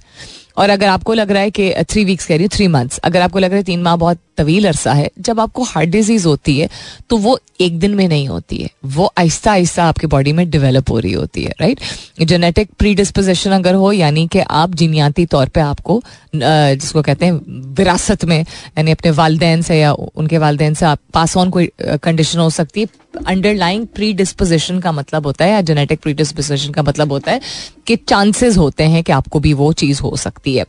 और 0.56 0.70
अगर 0.70 0.88
आपको 0.88 1.14
लग 1.14 1.30
रहा 1.30 1.42
है 1.42 1.50
कि 1.50 1.72
थ्री 1.90 2.04
वीक्स 2.04 2.26
कह 2.26 2.34
रही 2.34 2.44
हूँ 2.44 2.50
थ्री 2.52 2.66
मंथ्स 2.68 2.98
अगर 3.00 3.20
आपको 3.20 3.38
लग 3.38 3.50
रहा 3.50 3.56
है 3.56 3.62
तीन 3.64 3.82
माह 3.82 3.96
बहुत 3.96 4.18
तवील 4.36 4.66
अरसा 4.68 4.92
है, 4.92 5.10
जब 5.18 5.40
आपको 5.40 5.62
हार्ट 5.64 5.88
डिज़ीज़ 5.90 6.26
होती 6.26 6.58
है 6.58 6.68
तो 7.10 7.16
वो 7.18 7.38
एक 7.60 7.78
दिन 7.78 7.94
में 7.94 8.06
नहीं 8.08 8.28
होती 8.28 8.56
है। 8.56 8.68
वो 8.86 9.10
आहिस्ता 9.18 9.50
आहिस्ता 9.52 9.84
आपकी 9.84 10.06
बॉडी 10.06 10.32
में 10.32 10.48
डेवलप 10.50 10.90
हो 10.90 10.98
रही 10.98 11.12
होती 11.12 11.42
है 11.44 11.54
राइट 11.60 11.80
जेनेटिक 12.22 12.70
प्री 12.78 12.94
डिस्पोजिशन 12.94 13.50
अगर 13.50 13.74
हो, 13.74 13.92
यानी 13.92 14.26
कि 14.26 14.38
आप 14.40 14.74
जीनियाती 14.74 15.26
तौर 15.26 15.48
पर 15.48 15.60
आपको 15.60 16.02
जिसको 16.34 17.02
कहते 17.02 17.26
हैं, 17.26 17.32
विरासत 17.76 18.24
में, 18.24 18.40
यानी 18.40 18.90
अपने 18.90 19.10
वालदेन 19.12 19.62
से 19.62 19.78
या 19.78 19.92
उनके 19.92 20.38
वालदेन 20.38 20.74
से 20.74 20.86
आप, 20.86 20.98
पास 21.14 21.36
ऑन 21.36 21.50
कोई 21.50 21.70
कंडीशन 21.80 22.38
हो 22.38 22.50
सकती 22.50 22.80
है 22.80 22.86
अंडरलाइंग 23.16 23.86
प्री 23.86 24.12
डिस्पोजिशन 24.12 24.78
का 24.80 24.92
मतलब 24.92 25.26
होता 25.26 25.44
है, 25.44 25.50
या 25.50 25.60
जेनेटिक 25.60 26.00
प्री 26.00 26.12
डिस्पोजिशन 26.14 26.72
का 26.72 26.82
मतलब 26.82 27.12
होता 27.12 27.32
है 27.32 27.40
कि 27.86 27.96
चांसेस 27.98 28.56
होते 28.56 28.84
हैं 28.84 29.02
कि 29.04 29.12
आपको 29.12 29.40
भी 29.40 29.52
वो 29.54 29.72
चीज़ 29.74 30.02
हो 30.02 30.16
सकती 30.16 30.54
है। 30.56 30.66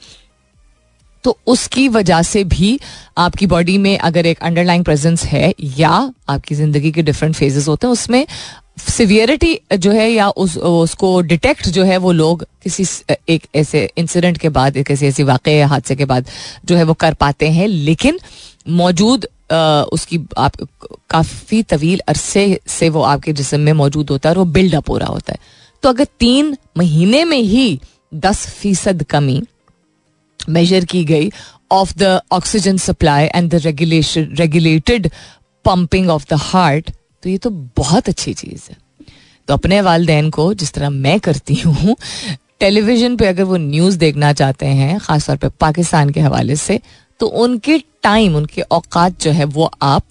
तो 1.23 1.37
उसकी 1.47 1.87
वजह 1.89 2.21
से 2.21 2.43
भी 2.43 2.79
आपकी 3.17 3.47
बॉडी 3.47 3.77
में 3.77 3.97
अगर 3.99 4.25
एक 4.25 4.39
अंडरलाइंग 4.41 4.83
प्रेजेंस 4.85 5.23
है, 5.25 5.53
या 5.77 6.11
आपकी 6.29 6.55
ज़िंदगी 6.55 6.91
के 6.91 7.01
डिफरेंट 7.01 7.35
फेजेस 7.35 7.67
होते 7.67 7.87
हैं, 7.87 7.91
उसमें 7.91 8.25
सिवियरिटी 8.79 9.59
जो 9.73 9.91
है 9.91 10.09
या 10.11 10.29
उस, 10.29 10.57
उसको 10.57 11.19
डिटेक्ट 11.21 11.67
जो 11.69 11.83
है, 11.83 11.97
वो 11.97 12.11
लोग 12.11 12.45
किसी 12.63 12.85
एक 13.29 13.45
ऐसे 13.55 13.89
इंसिडेंट 13.97 14.37
के 14.37 14.49
बाद, 14.49 14.77
एक 14.77 14.91
ऐसे 14.91 15.23
वाक़ 15.23 15.49
हादसे 15.69 15.95
के 15.95 16.05
बाद 16.05 16.29
जो 16.65 16.75
है 16.75 16.83
वो 16.83 16.93
कर 16.95 17.13
पाते 17.13 17.49
हैं। 17.49 17.67
लेकिन 17.67 18.19
मौजूद 18.69 19.27
उसकी 19.93 20.19
आप 20.37 20.55
काफ़ी 21.09 21.61
तवील 21.63 22.01
अरसे 22.07 22.59
से 22.67 22.89
वो 22.89 23.01
आपके 23.03 23.33
जिसम 23.33 23.59
में 23.59 23.73
मौजूद 23.75 24.09
होता 24.09 24.29
है 24.29 24.33
और 24.33 24.39
वो 24.39 24.45
बिल्डअप 24.51 24.89
हो 24.89 24.97
रहा 24.97 25.09
होता 25.09 25.33
है। 25.33 25.39
तो 25.83 25.89
अगर 25.89 26.07
तीन 26.19 26.55
महीने 26.77 27.23
में 27.25 27.37
ही 27.37 27.79
दस 28.13 28.45
फ़ीसद 28.51 29.03
कमी 29.09 29.41
मेजर 30.39 30.85
की 30.85 31.03
गई 31.05 31.31
of 31.71 31.93
the 31.97 32.19
oxygen 32.31 32.77
supply 32.79 33.25
and 33.25 33.49
the 33.51 33.61
regulation 33.65 34.35
regulated 34.35 35.09
pumping 35.65 36.09
of 36.09 36.25
the 36.29 36.37
heart 36.41 36.91
तो 37.23 37.29
ये 37.29 37.37
तो 37.37 37.49
बहुत 37.77 38.09
अच्छी 38.09 38.33
चीज़ 38.33 38.69
है। 38.69 38.77
तो 39.47 39.53
अपने 39.53 39.81
वालदेन 39.81 40.29
को 40.29 40.53
जिस 40.53 40.73
तरह 40.73 40.89
मैं 40.89 41.19
करती 41.19 41.55
हूँ 41.55 41.95
टेलीविज़न 42.59 43.15
पे 43.17 43.27
अगर 43.27 43.43
वो 43.43 43.57
न्यूज़ 43.57 43.97
देखना 43.97 44.31
चाहते 44.33 44.65
हैं, 44.65 44.99
ख़ासतौर 44.99 45.37
पे 45.37 45.49
पाकिस्तान 45.59 46.09
के 46.09 46.19
हवाले 46.19 46.55
से 46.55 46.79
तो 47.19 47.27
उनके 47.27 47.77
टाइम 48.03 48.35
उनके 48.35 48.61
औकात 48.61 49.21
जो 49.21 49.31
है 49.31 49.45
वो 49.45 49.71
आप 49.81 50.03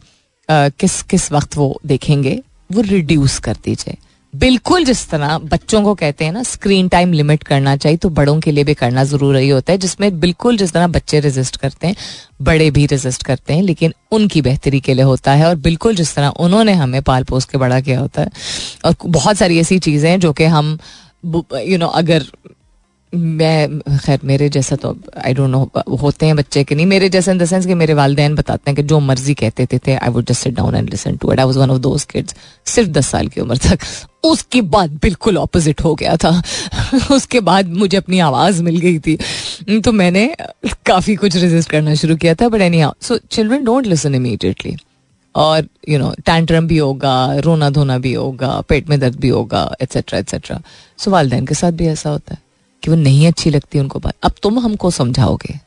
आ, 0.48 0.68
किस 0.70 1.03
किस 1.03 1.31
वक्त 1.33 1.57
वो 1.57 1.81
देखेंगे 1.87 2.40
वो 2.72 2.81
रिड्यूस 2.83 3.38
कर 3.38 3.57
दीजिए। 3.64 3.96
बिल्कुल 4.35 4.85
जिस 4.85 5.09
तरह 5.11 5.38
बच्चों 5.38 5.83
को 5.83 5.94
कहते 5.94 6.24
हैं 6.24 6.33
ना 6.33 6.42
स्क्रीन 6.42 6.88
टाइम 6.88 7.12
लिमिट 7.12 7.42
करना 7.42 7.76
चाहिए 7.76 7.98
तो 7.98 8.09
बड़ों 8.09 8.38
के 8.40 8.53
लिए 8.53 8.64
भी 8.64 8.74
करना 8.74 9.05
ज़रूरी 9.05 9.48
होता 9.48 9.72
है 9.72 9.79
जिसमें 9.79 10.18
बिल्कुल 10.20 10.57
जिस 10.57 10.72
तरह 10.72 10.87
बच्चे 10.87 11.20
रेजिस्ट 11.20 11.57
करते 11.57 11.87
हैं 11.87 11.96
बड़े 12.42 12.70
भी 12.70 12.87
रेजिस्ट 12.87 13.22
करते 13.22 13.55
हैं 13.55 13.62
लेकिन 13.62 13.94
उनकी 14.12 14.42
बेहतरी 14.42 14.81
के 14.81 14.94
लिए 14.94 15.05
होता 15.05 15.33
है 15.33 15.46
और 15.46 15.57
बिल्कुल 15.59 15.94
जिस 15.96 16.14
तरह 16.14 16.29
उन्होंने 16.38 16.72
हमें 16.72 17.00
पाल 17.03 17.24
पोस 17.24 17.44
के 17.44 17.59
बड़ा 17.59 17.81
किया 17.81 18.00
होता 18.00 18.22
है। 18.22 18.31
और 18.85 18.94
बहुत 19.07 19.37
सारी 19.37 19.59
ऐसी 19.61 19.79
चीज़ें 19.79 20.20
जो 20.20 20.33
कि 20.33 20.44
हम 20.46 20.79
यू 21.24 21.42
you 21.53 21.79
नो 21.79 21.87
know, 21.87 21.98
अगर 21.98 22.24
मैं 23.12 23.99
खैर 23.99 24.20
मेरे 24.25 24.49
जैसा 24.49 24.77
तो 24.77 24.94
आई 25.25 25.35
डोंट 25.35 25.51
नो 25.51 25.96
होते 26.01 26.27
हैं 26.27 26.37
बच्चे 26.37 26.62
के 26.64 26.75
नहीं। 26.75 26.87
मेरे 26.87 27.09
जैसे 27.09 27.31
इन 27.31 27.38
द 27.38 27.44
सेंस 27.44 27.66
कि 27.66 27.75
मेरे 27.75 27.94
वालदेन 27.94 28.35
बताते 28.35 28.70
हैं 28.70 28.77
कि 28.77 28.83
जो 28.83 28.99
मर्ज़ी 29.01 29.35
कहते 29.35 29.66
थे, 29.66 29.79
थे 29.79 29.94
I 29.94 30.11
would 30.11 30.25
just 30.27 30.42
sit 30.42 30.55
down 30.55 30.75
and 30.75 30.90
listen 30.90 31.16
to 31.16 31.33
it 31.33 31.40
I 31.40 31.46
was 31.46 31.57
one 31.57 31.70
of 31.70 31.79
those 31.79 32.05
kids 32.05 32.35
सिर्फ़ 32.66 32.90
दस 32.90 33.09
साल 33.09 33.29
की 33.29 33.40
उम्र 33.40 33.57
तक। 33.59 33.79
उसके 34.25 34.61
बाद 34.75 34.90
बिल्कुल 35.03 35.38
ऑपोजिट 35.38 35.81
हो 35.85 35.94
गया 35.94 36.16
था। 36.16 36.31
उसके 37.12 37.40
बाद 37.40 37.68
मुझे 37.79 37.96
अपनी 37.96 38.18
आवाज़ 38.20 38.62
मिल 38.62 38.77
गई 38.81 38.99
थी। 38.99 39.81
तो 39.81 39.92
मैंने 39.92 40.27
काफ़ी 40.87 41.14
कुछ 41.16 41.37
रेजिस्ट 41.37 41.70
करना 41.70 41.94
शुरू 41.94 42.16
किया 42.16 42.35
था 42.35 42.49
but 42.49 42.61
any 42.61 42.85
so 43.03 43.18
children 43.31 43.64
don't 43.64 43.87
listen 43.87 44.14
immediately 44.14 44.77
और 45.35 45.66
यू 45.88 45.99
नो 45.99 46.12
टैंट्रम 46.27 46.66
भी 46.68 46.79
होगा 46.79 47.14
रोना 47.38 47.70
धोना 47.70 47.99
भी 47.99 48.12
होगा 48.14 48.61
पेट 48.68 48.88
में 48.88 48.99
दर्द 49.01 49.18
भी 49.20 49.29
होगा 49.29 49.62
एट्सेट्रा 49.83 50.18
एट्सेट्रा 50.18 50.61
सो 50.99 51.11
वालदेन 51.11 51.46
के 51.46 51.55
साथ 51.55 51.73
भी 51.73 51.87
ऐसा 51.87 52.11
होता 52.11 52.35
है। 52.35 52.49
कि 52.83 52.90
वो 52.90 52.97
नहीं 52.99 53.27
अच्छी 53.27 53.51
लगती 53.51 53.79
उनको 53.79 53.99
बात। 53.99 54.14
अब 54.23 54.33
तुम 54.43 54.59
हमको 54.59 54.90
समझाओगे। 54.93 55.59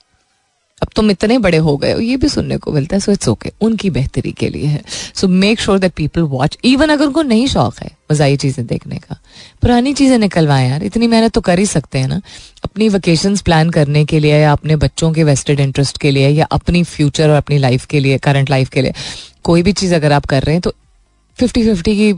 अब 0.82 0.89
तुम 0.95 1.10
इतने 1.12 1.38
बड़े 1.38 1.58
हो 1.58 1.76
गए 1.78 1.91
हो, 1.91 1.99
ये 1.99 2.15
भी 2.17 2.30
सुनने 2.30 2.58
को 2.58 2.71
मिलता 2.71 2.95
है 2.95 2.99
सो 2.99 3.12
इट्स 3.12 3.28
ओके 3.30 3.52
उनकी 3.62 3.89
बेहतरी 3.89 4.32
के 4.32 4.49
लिए 4.49 4.67
है। 4.67 4.82
So 5.15 5.28
make 5.28 5.60
sure 5.60 5.80
that 5.80 5.93
people 5.93 6.21
watch 6.23 6.58
even 6.65 6.89
अगर 6.89 7.06
उनको 7.06 7.21
नहीं 7.23 7.45
शौक 7.47 7.80
है 7.80 7.89
मजाई 8.12 8.38
चीज़ें 8.38 8.65
देखने 8.67 8.95
का। 8.97 9.17
पुरानी 9.62 9.93
चीज़ें 9.93 10.17
निकलवाएँ 10.17 10.69
यार। 10.69 10.84
इतनी 10.84 11.08
मेहनत 11.08 11.34
तो 11.34 11.41
कर 11.41 11.60
ही 11.60 11.65
सकते 11.65 11.99
हैं 11.99 12.08
ना। 12.08 12.19
अपनी 12.63 12.89
वेकेशन 12.89 13.36
प्लान 13.45 13.69
करने 13.69 14.04
के 14.06 14.19
लिए 14.19 14.39
या 14.39 14.52
अपने 14.52 14.76
बच्चों 14.78 15.12
के 15.13 15.23
वेस्टेड 15.23 15.60
इंटरेस्ट 15.60 15.97
के 15.97 16.12
लिए 16.12 16.30
या 16.30 16.45
अपनी 16.52 16.84
फ्यूचर 16.86 17.30
और 17.30 17.36
अपनी 17.36 17.58
लाइफ 17.58 17.86
के 17.86 17.99
लिए 17.99 18.17
करंट 18.19 18.49
लाइफ 18.49 18.69
के 18.69 18.82
लिए। 18.82 18.93
कोई 19.43 19.63
भी 19.63 19.71
चीज़ 19.73 19.95
अगर 19.95 20.12
आप 20.12 20.26
कर 20.26 20.43
रहे 20.43 20.56
हैं 20.56 20.62
तो 20.62 20.73
फिफ्टी 21.38 21.63
फिफ्टी 21.65 21.95
की 21.97 22.10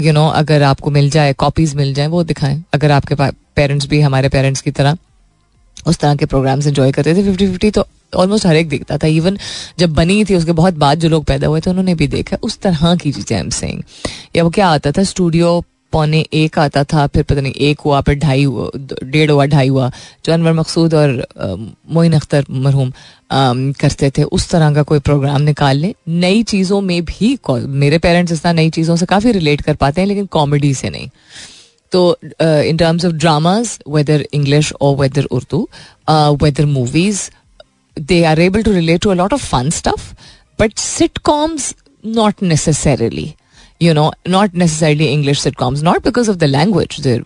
यू 0.00 0.12
नो 0.12 0.26
अगर 0.28 0.62
आपको 0.62 0.90
मिल 0.90 1.10
जाए 1.10 1.32
कॉपीज 1.34 1.74
मिल 1.74 1.92
जाए, 1.94 2.06
वो 2.06 2.22
दिखाएँ। 2.24 2.62
अगर 2.74 2.90
आपके 2.90 3.14
पेरेंट्स 3.58 3.86
भी, 3.86 4.00
हमारे 4.00 4.28
पेरेंट्स 4.28 4.60
की 4.60 4.70
तरह 4.72 4.96
उस 5.86 5.98
तरह 5.98 6.14
के 6.16 6.26
प्रोग्राम्स 6.26 6.66
एंजॉय 6.66 6.92
करते 6.92 7.14
थे। 7.14 7.22
फिफ्टी 7.24 7.46
फिफ्टी 7.46 7.70
तो 7.70 7.86
ऑलमोस्ट 8.16 8.46
हर 8.46 8.56
एक 8.56 8.68
देखता 8.68 8.96
था। 8.98 9.06
इवन 9.08 9.38
जब 9.78 9.94
बनी 9.94 10.24
थी, 10.24 10.34
उसके 10.34 10.52
बहुत 10.54 10.74
बाद 10.76 11.00
जो 11.00 11.08
लोग 11.08 11.24
पैदा 11.24 11.46
हुए 11.46 11.60
थे, 11.60 11.70
उन्होंने 11.70 11.94
भी 11.94 12.06
देखा। 12.08 12.36
उस 12.42 12.58
तरह 12.60 12.94
की 12.96 13.12
चीज़ें 13.12 13.38
एम 13.38 13.50
सिंह 13.52 13.82
या 14.36 14.44
वो 14.44 14.50
क्या 14.50 14.68
आता 14.68 14.92
था? 14.92 15.02
स्टूडियो 15.04 15.62
पौने 15.92 16.20
एक 16.34 16.58
आता 16.58 16.82
था, 16.84 17.06
फिर 17.06 17.22
पता 17.22 17.40
नहीं 17.40 17.52
एक 17.66 17.80
हुआ, 17.80 18.00
फिर 18.00 18.14
ढाई 18.18 18.42
हुआ, 18.44 18.70
डेढ़ 18.76 19.30
हुआ, 19.30 19.44
ढाई 19.46 19.68
हुआ। 19.68 19.90
जो 20.24 20.32
अनवर 20.32 20.52
मकसूद 20.52 20.94
और 20.94 21.26
मोइन 21.90 22.12
अख्तर 22.12 22.44
मरहूम 22.50 22.92
करते 23.80 24.10
थे। 24.18 24.22
उस 24.22 24.48
तरह 24.50 24.74
का 24.74 24.82
कोई 24.82 24.98
प्रोग्राम 25.00 25.42
निकाल 25.42 25.76
लें 25.76 25.92
नई 26.20 26.42
चीज़ों 26.44 26.80
में 26.80 27.04
भी 27.04 27.38
मेरे 27.44 27.98
पेरेंट्स 27.98 28.32
इस 28.32 28.42
तरह 28.42 28.52
नई 28.52 28.70
चीज़ों 28.70 28.96
से 28.96 29.06
काफ़ी 29.06 29.32
रिलेट 29.32 29.60
कर 29.60 29.74
पाते 29.76 30.00
हैं, 30.00 30.08
लेकिन 30.08 30.26
कॉमेडी 30.28 30.74
से 30.74 30.90
नहीं। 30.90 31.08
तो 31.91 32.05
in 32.41 32.77
terms 32.77 33.05
of 33.05 33.11
dramas 33.25 33.77
whether 33.87 34.25
English 34.33 34.71
or 34.81 34.95
whether 34.97 35.25
Urdu 35.37 35.67
whether 36.43 36.65
movies 36.65 37.29
they 37.99 38.23
are 38.25 38.39
able 38.41 38.63
to 38.63 38.71
relate 38.71 39.01
to 39.01 39.09
a 39.09 39.15
lot 39.21 39.33
of 39.33 39.49
fun 39.51 39.69
stuff 39.79 40.13
but 40.59 40.77
sitcoms 41.31 41.73
not 42.05 42.43
necessarily 42.43 43.33
you 43.79 43.93
know, 43.93 44.11
not 44.25 44.53
necessarily 44.53 45.07
English 45.11 45.41
sitcoms, 45.41 45.83
not 45.83 46.03
because 46.03 46.29
of 46.29 46.39
the 46.39 46.47
language. 46.47 46.97
They're 46.97 47.23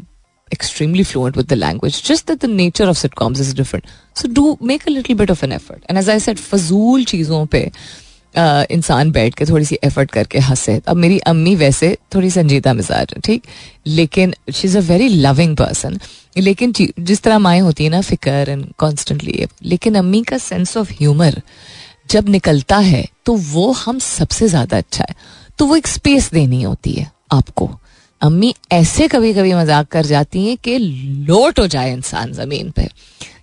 extremely 0.51 1.03
fluent 1.03 1.35
with 1.35 1.47
the 1.49 1.55
language, 1.55 2.01
just 2.03 2.27
that 2.27 2.39
the 2.39 2.47
nature 2.47 2.85
of 2.85 2.97
sitcoms 2.97 3.39
is 3.39 3.53
different. 3.53 3.85
So 4.15 4.27
do 4.27 4.57
make 4.61 4.87
a 4.87 4.93
little 4.97 5.15
bit 5.15 5.29
of 5.29 5.43
an 5.43 5.51
effort. 5.51 5.83
And 5.87 5.97
as 5.97 6.09
I 6.09 6.17
said, 6.17 6.39
फजूल 6.39 7.03
चीज़ों 7.13 7.45
पे 7.45 7.71
इंसान 8.34 9.10
बैठ 9.12 9.34
के 9.34 9.44
थोड़ी 9.46 9.64
सी 9.64 9.78
effort 9.84 10.10
करके 10.10 10.38
हंसे। 10.40 10.80
अब 10.86 10.96
मेरी 10.96 11.18
अम्मी 11.26 11.54
वैसे 11.56 11.96
थोड़ी 12.14 12.30
संजीदा 12.30 12.72
मिजाज 12.74 13.12
है, 13.14 13.20
ठीक? 13.20 13.42
लेकिन 13.86 14.34
she 14.52 14.68
is 14.68 14.76
a 14.78 14.80
very 14.82 15.08
loving 15.08 15.56
person 15.56 15.98
लेकिन 16.36 16.72
जिस 16.72 17.22
तरह 17.22 17.38
माएँ 17.38 17.60
होती 17.60 17.84
है 17.84 17.90
ना, 17.90 18.00
फिकर 18.00 18.48
एंड 18.48 18.66
कॉन्स्टेंटली 18.78 19.46
लेकिन 19.64 19.94
अम्मी 19.94 20.22
का 20.22 20.38
सेंस 20.40 20.76
ऑफ़ 20.76 20.92
ह्यूमर 20.92 21.40
जब 22.10 22.28
निकलता 22.28 22.76
है 22.78 23.04
तो 23.26 23.34
वो 23.34 23.70
हम 23.74 23.98
सबसे 23.98 24.48
ज़्यादा 24.48 24.78
अच्छा 24.78 25.04
है। 25.08 25.14
तो 25.58 25.66
वो 25.66 25.76
एक 25.76 25.86
स्पेस 25.86 26.30
देनी 26.32 26.62
होती 26.62 26.92
है 26.92 27.10
आपको। 27.32 27.70
अम्मी 28.22 28.54
ऐसे 28.72 29.06
कभी 29.08 29.32
कभी 29.34 29.52
मज़ाक 29.54 29.88
कर 29.88 30.06
जाती 30.06 30.46
हैं 30.46 30.56
कि 30.56 30.76
लोट 30.78 31.58
हो 31.60 31.66
जाए 31.66 31.92
इंसान 31.92 32.32
ज़मीन 32.32 32.70
पे। 32.70 32.88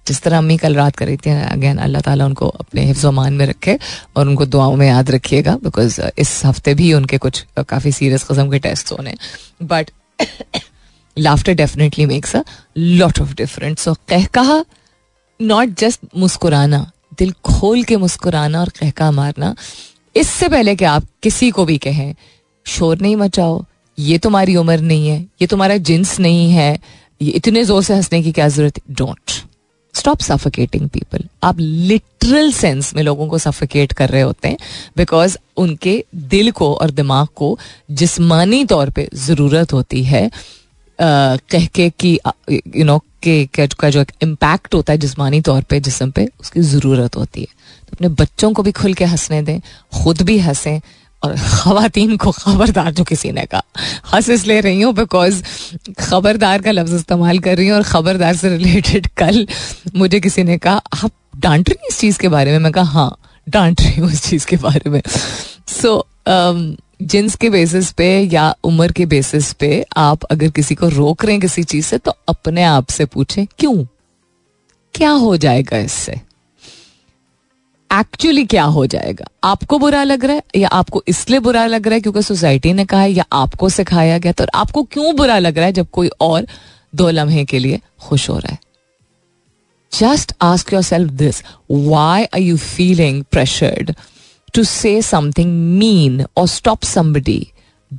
जिस 0.09 0.21
तरह 0.21 0.37
अम्मी 0.37 0.57
कल 0.57 0.75
रात 0.75 0.95
कर 0.95 1.05
रही 1.05 1.17
थी 1.17 1.29
अगेन 1.29 1.77
अल्लाह 1.87 2.01
ताला 2.01 2.25
उनको 2.25 2.47
अपने 2.65 2.85
हिफ्जमान 2.85 3.33
में 3.33 3.45
रखे 3.45 3.77
और 4.15 4.27
उनको 4.27 4.45
दुआओं 4.47 4.75
में 4.75 4.87
याद 4.87 5.11
रखिएगा 5.11 5.55
बिकॉज़ 5.63 6.01
इस 6.17 6.41
हफ़्ते 6.45 6.73
भी 6.81 6.93
उनके 6.93 7.17
कुछ 7.27 7.45
काफ़ी 7.67 7.91
सीरियस 7.91 8.23
कस्म 8.31 8.49
के 8.51 8.59
टेस्ट 8.59 8.91
होने 8.91 9.15
but 9.63 9.91
laughter 11.17 11.53
definitely 11.55 12.05
makes 12.05 12.35
a 12.35 12.43
lot 12.77 13.19
of 13.21 13.33
different 13.37 13.79
so 13.79 13.93
कह 14.09 14.25
कहा 14.33 14.63
नॉट 15.39 15.69
जस्ट 15.79 15.99
मुस्कुराना, 16.17 16.79
दिल 17.19 17.31
खोल 17.45 17.83
के 17.83 17.97
मुस्कुराना 17.97 18.59
और 18.59 18.69
कहका 18.79 19.09
मारना, 19.11 19.53
इससे 20.15 20.47
पहले 20.49 20.75
कि 20.75 20.85
आप 20.85 21.05
किसी 21.23 21.49
को 21.51 21.65
भी 21.65 21.77
कहें, 21.77 22.13
शोर 22.65 23.01
नहीं 23.01 23.15
मचाओ, 23.15 23.63
ये 23.97 24.17
तुम्हारी 24.17 24.55
उम्र 24.55 24.79
नहीं 24.81 25.07
है, 25.09 25.19
ये 25.41 25.47
तुम्हारा 25.47 25.77
जिन्स 25.89 26.19
नहीं 26.19 26.49
है, 26.51 26.71
ये 27.21 27.31
इतने 27.31 27.63
ज़ोर 27.65 27.83
से 27.83 27.93
हंसने 27.93 28.21
की 28.23 28.31
क्या 28.31 28.47
ज़रूरत 28.47 28.81
डोंट 28.91 29.31
स्टॉप 29.99 30.21
सफोकेटिंग 30.21 30.87
पीपल 30.89 31.23
आप 31.43 31.59
लिटरल 31.59 32.51
सेंस 32.53 32.93
में 32.95 33.03
लोगों 33.03 33.27
को 33.27 33.37
सफोकेट 33.37 33.93
कर 33.93 34.09
रहे 34.09 34.21
होते 34.21 34.47
हैं 34.47 34.57
बिकॉज़ 34.97 35.37
उनके 35.57 36.03
दिल 36.29 36.51
को 36.51 36.73
और 36.73 36.91
दिमाग 36.91 37.27
को 37.35 37.57
जिस्मानी 37.91 38.63
तौर 38.65 38.89
पे 38.89 39.07
ज़रूरत 39.15 39.73
होती 39.73 40.03
है 40.03 40.29
कह 40.99 41.65
के 41.65 41.89
कि 41.89 42.17
यू 42.51 42.83
नो 42.85 42.97
के, 43.23 43.47
का 43.55 43.89
जो 43.89 44.03
इम्पैक्ट 44.21 44.75
होता 44.75 44.93
है 44.93 44.97
जिसमानी 44.99 45.41
तौर 45.41 45.61
पे, 45.61 45.79
जिसम 45.79 46.11
पे, 46.11 46.27
उसकी 46.41 46.61
ज़रूरत 46.61 47.15
होती 47.15 47.41
है। 47.41 47.47
तो 47.83 47.93
अपने 47.93 48.07
बच्चों 48.21 48.51
को 48.53 48.63
भी 48.63 48.71
खुल 48.71 48.93
के 48.93 49.05
हंसने 49.05 49.41
दें, 49.41 49.59
खुद 50.03 50.21
भी 50.21 50.37
हंसें 50.39 50.79
और 51.23 51.35
खातन 51.37 52.17
को 52.17 52.31
खबरदार 52.31 52.91
जो 52.91 53.03
किसी 53.03 53.31
ने 53.31 53.45
कहा। 53.45 53.63
हंस 54.13 54.29
इस 54.29 54.47
ले 54.47 54.61
रही 54.61 54.81
हूँ 54.81 54.93
बिकॉज़ 54.93 55.43
खबरदार 55.99 56.61
का 56.61 56.71
लफ्ज 56.71 56.93
इस्तेमाल 56.93 57.39
कर 57.39 57.57
रही 57.57 57.67
हूँ 57.67 57.77
और 57.77 57.83
खबरदार 57.83 58.35
से 58.35 58.49
रिलेटेड 58.49 59.07
कल 59.07 59.47
मुझे 59.95 60.19
किसी 60.19 60.43
ने 60.43 60.57
कहा 60.57 60.73
आप 60.73 61.11
डांट 61.37 61.69
रही 61.69 61.87
इस 61.89 61.99
चीज़ 61.99 62.19
के 62.19 62.27
बारे 62.27 62.51
में? 62.51 62.59
मैं 62.59 62.71
कहा 62.71 62.83
हाँ 62.83 63.17
डांट 63.49 63.81
रही 63.81 64.01
हूँ 64.01 64.11
इस 64.11 64.23
चीज़ 64.23 64.45
के 64.45 64.55
बारे 64.55 64.89
में। 64.89 65.01
सो 65.67 66.07
so, 66.27 66.31
um, 66.31 66.83
जिन्स 67.01 67.35
के 67.35 67.49
बेसिस 67.49 67.91
पे 67.91 68.19
या 68.33 68.55
उम्र 68.63 68.91
के 68.91 69.05
बेसिस 69.05 69.53
पे 69.53 69.85
आप 69.97 70.23
अगर 70.23 70.47
किसी 70.49 70.75
को 70.75 70.87
रोक 70.89 71.25
रहे 71.25 71.33
हैं 71.33 71.41
किसी 71.41 71.63
चीज़ 71.63 71.85
से 71.85 71.97
तो 71.97 72.13
अपने 72.29 72.63
आप 72.63 72.89
से 72.89 73.05
पूछें 73.05 73.45
क्यों? 73.59 73.85
क्या 74.93 75.09
हो 75.09 75.37
जाएगा 75.37 75.77
इससे? 75.77 76.28
एक्चुअली 77.93 78.45
क्या 78.45 78.63
हो 78.63 78.85
जाएगा? 78.85 79.25
आपको 79.43 79.79
बुरा 79.79 80.03
लग 80.03 80.25
रहा 80.25 80.35
है 80.35 80.43
या 80.55 80.67
आपको 80.67 81.03
इसलिए 81.07 81.39
बुरा 81.39 81.65
लग 81.65 81.87
रहा 81.87 81.93
है 81.93 82.01
क्योंकि 82.01 82.21
सोसाइटी 82.21 82.73
ने 82.73 82.85
कहा 82.85 83.01
है 83.01 83.11
या 83.11 83.25
आपको 83.33 83.69
सिखाया 83.69 84.17
गया 84.17 84.31
तो 84.31 84.45
आपको 84.55 84.83
क्यों 84.83 85.15
बुरा 85.15 85.39
लग 85.39 85.57
रहा 85.57 85.65
है 85.65 85.73
जब 85.73 85.87
कोई 85.89 86.09
और 86.21 86.47
दो 86.95 87.09
लम्हे 87.09 87.45
के 87.45 87.59
लिए 87.59 87.81
खुश 87.99 88.29
हो 88.29 88.37
रहा 88.37 88.51
है? 88.51 88.59
Just 89.99 90.33
ask 90.41 90.73
yourself 90.81 91.11
this 91.11 91.43
why 91.71 92.25
are 92.25 92.39
you 92.39 92.57
feeling 92.57 93.23
pressured 93.23 93.95
to 94.57 94.61
say 94.63 95.01
something 95.01 95.49
mean 95.79 96.21
or 96.37 96.43
stop 96.47 96.85
somebody 96.85 97.53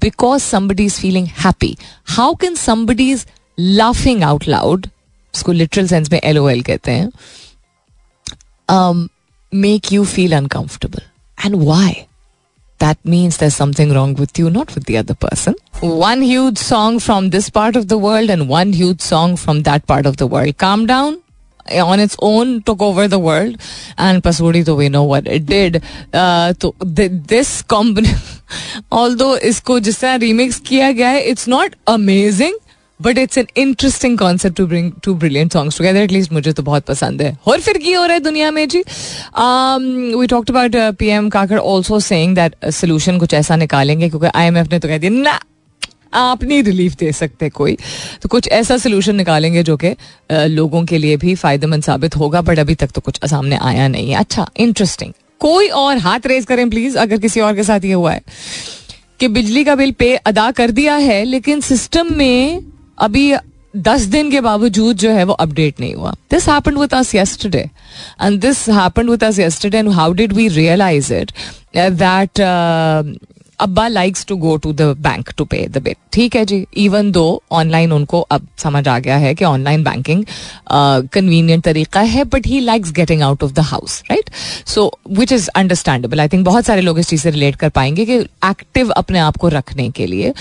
because 0.05 0.43
somebody 0.43 0.87
is 0.87 0.97
feeling 0.99 1.27
happy. 1.45 1.79
How 2.17 2.35
can 2.45 2.57
somebody 2.57 3.07
is 3.13 3.25
laughing 3.59 4.25
out 4.31 4.49
loud, 4.49 4.89
इसको 5.35 5.53
लिटरल 5.53 5.87
सेंस 5.87 6.13
में 6.13 6.21
एल 6.25 6.63
कहते 6.63 6.93
हैं 6.93 7.09
make 9.53 9.91
you 9.91 10.05
feel 10.05 10.33
uncomfortable. 10.33 11.01
And 11.43 11.65
why? 11.65 12.07
That 12.79 12.99
means 13.05 13.37
there's 13.37 13.55
something 13.55 13.93
wrong 13.93 14.15
with 14.15 14.39
you, 14.39 14.49
not 14.49 14.75
with 14.75 14.85
the 14.85 14.97
other 14.97 15.15
person. 15.15 15.55
One 15.81 16.23
huge 16.23 16.59
song 16.59 16.99
from 16.99 17.31
this 17.31 17.51
part 17.51 17.77
of 17.77 17.89
the 17.89 17.99
world 17.99 18.31
and 18.31 18.49
one 18.49 18.73
huge 18.73 19.01
song 19.01 19.37
from 19.37 19.63
that 19.63 19.87
part 19.87 20.07
of 20.07 20.17
the 20.17 20.27
world. 20.27 20.57
Calm 20.57 20.87
down, 20.87 21.23
on 21.69 22.01
its 22.01 22.17
own 22.21 22.63
took 22.63 22.81
over 22.81 23.07
the 23.07 23.19
world 23.19 23.57
and 23.99 24.23
pasudi 24.23 24.65
to 24.65 24.75
we 24.75 24.89
know 24.89 25.05
what 25.05 25.27
it 25.27 25.47
did 25.47 25.83
uh, 26.13 26.53
to 26.55 26.75
th- 26.97 27.13
this 27.27 27.63
combination 27.63 28.19
although 28.93 29.39
isko 29.39 29.81
jis 29.83 30.01
remix 30.03 30.61
kiya 30.61 30.97
gaya 30.97 31.21
it's 31.21 31.47
not 31.47 31.75
amazing 31.87 32.57
but 33.01 33.19
it's 33.19 33.39
an 33.39 33.47
interesting 33.57 34.19
concept 34.19 34.57
to 34.57 34.67
bring 34.67 34.91
two 35.05 35.15
brilliant 35.15 35.53
songs 35.53 35.79
together 35.79 36.01
at least 36.01 36.33
मुझे 36.33 36.53
तो 36.53 36.63
बहुत 36.63 36.85
पसंद 36.85 37.23
है। 37.23 37.37
और 37.47 37.61
फिर 37.61 37.79
की 37.79 37.93
हो 37.93 38.05
रहा 38.05 38.15
है 38.15 38.21
दुनिया 38.21 38.51
में 38.51 38.67
जी? 38.69 38.79
We 38.79 40.27
talked 40.27 40.51
about 40.51 40.77
P 40.99 41.09
M 41.09 41.29
Kakar 41.29 41.59
also 41.59 42.01
saying 42.01 42.35
that 42.35 42.71
solution 42.71 43.19
कुछ 43.19 43.35
ऐसा 43.35 43.57
निकालेंगे 43.57 44.09
क्योंकि 44.09 44.27
आई 44.35 44.47
एम 44.47 44.57
एफ़ 44.57 44.69
ने 44.73 44.79
तो 44.79 44.89
कह 44.89 44.99
दिया, 44.99 45.11
ना, 45.13 45.39
आप 46.15 46.43
नहीं 46.45 46.63
रिलीफ 46.63 46.95
दे 46.95 47.11
सकते 47.13 47.49
कोई। 47.51 47.77
तो 48.23 48.29
कुछ 48.29 48.49
ऐसा 48.49 48.77
सोल्यूशन 48.77 49.17
निकालेंगे 49.17 49.63
जो 49.63 49.77
कि 49.77 49.95
लोगों 50.31 50.85
के 50.85 50.99
लिए 50.99 51.17
भी 51.17 51.35
फ़ायदेमंद 51.35 51.83
साबित 51.83 52.17
होगा 52.17 52.41
बट 52.43 52.59
अभी 52.59 52.75
तक 52.75 52.91
तो 52.91 53.01
कुछ 53.01 53.21
सामने 53.25 53.59
आया 53.63 53.87
नहीं 53.89 54.11
है। 54.11 54.17
अच्छा 54.17 54.49
इंटरेस्टिंग 54.57 55.13
कोई 55.41 55.69
और 55.69 55.99
हाथ 55.99 56.27
रेज 56.27 56.45
करें 56.45 56.69
प्लीज़ 56.71 56.97
अगर 56.99 57.19
किसी 57.19 57.41
और 57.41 57.55
के 57.57 57.65
साथ 57.65 57.85
ये 57.85 57.93
हुआ 57.93 58.13
है। 58.13 58.23
कि 59.21 59.29
बिजली 59.29 59.65
का 59.65 59.75
बिल 59.75 59.93
पे 59.93 60.15
अदा 60.17 60.51
कर 60.51 60.71
दिया 60.71 60.95
है, 60.97 61.25
लेकिन 61.25 61.61
सिस्टम 61.61 62.15
में 62.17 62.63
अभी 63.01 63.33
दस 63.77 64.03
दिन 64.13 64.31
के 64.31 64.41
बावजूद 64.41 64.97
जो 64.97 65.11
है 65.11 65.25
वो 65.25 65.33
अपडेट 65.33 65.81
नहीं 65.81 65.95
हुआ। 65.95 66.15
This 66.31 66.49
happened 66.49 66.79
with 66.79 66.95
us 66.95 67.15
yesterday 67.15 67.69
and 68.23 68.41
this 68.41 68.69
happened 68.69 69.11
with 69.11 69.25
us 69.25 69.39
yesterday 69.39 69.79
and 69.79 69.91
how 69.93 70.13
did 70.13 70.33
we 70.33 70.49
realise 70.49 71.13
it 71.15 71.33
that 71.77 72.41
अब्बा 73.61 73.87
likes 73.89 74.25
to 74.27 74.37
go 74.37 74.57
to 74.57 74.73
the 74.73 74.83
bank 75.01 75.31
to 75.37 75.45
pay 75.45 75.67
the 75.69 75.79
bill 75.79 75.95
ठीक 76.13 76.37
है 76.37 76.45
जी? 76.45 76.65
इवन 76.77 77.11
दो 77.13 77.43
ऑनलाइन 77.53 77.93
उनको 77.93 78.21
अब 78.21 78.47
समझ 78.59 78.87
आ 78.89 78.99
गया 78.99 79.17
है 79.17 79.35
कि 79.35 79.45
online 79.45 79.85
banking 79.85 80.25
convenient 81.13 81.65
तरीका 81.65 82.01
है 82.01 82.25
but 82.25 82.47
he 82.47 82.61
likes 82.61 82.93
getting 82.93 83.23
out 83.23 83.43
of 83.43 83.53
the 83.53 83.61
house 83.71 84.03
right 84.11 84.31
so 84.67 84.91
which 85.11 85.33
is 85.33 85.49
understandable 85.49 86.21
I 86.21 86.29
think 86.29 86.45
बहुत 86.45 86.67
सारे 86.67 86.81
लोग 86.81 86.99
इस 86.99 87.09
चीज़ 87.09 87.23
से 87.23 87.31
रिलेट 87.31 87.57
कर 87.57 87.69
पाएँगे 87.69 88.05
कि 88.05 88.19
एक्टिव 88.51 88.91
अपने 88.91 89.19
आप 89.19 89.37
को 89.37 89.49
रखने 89.49 89.89
के 89.91 90.07
लिए 90.07 90.33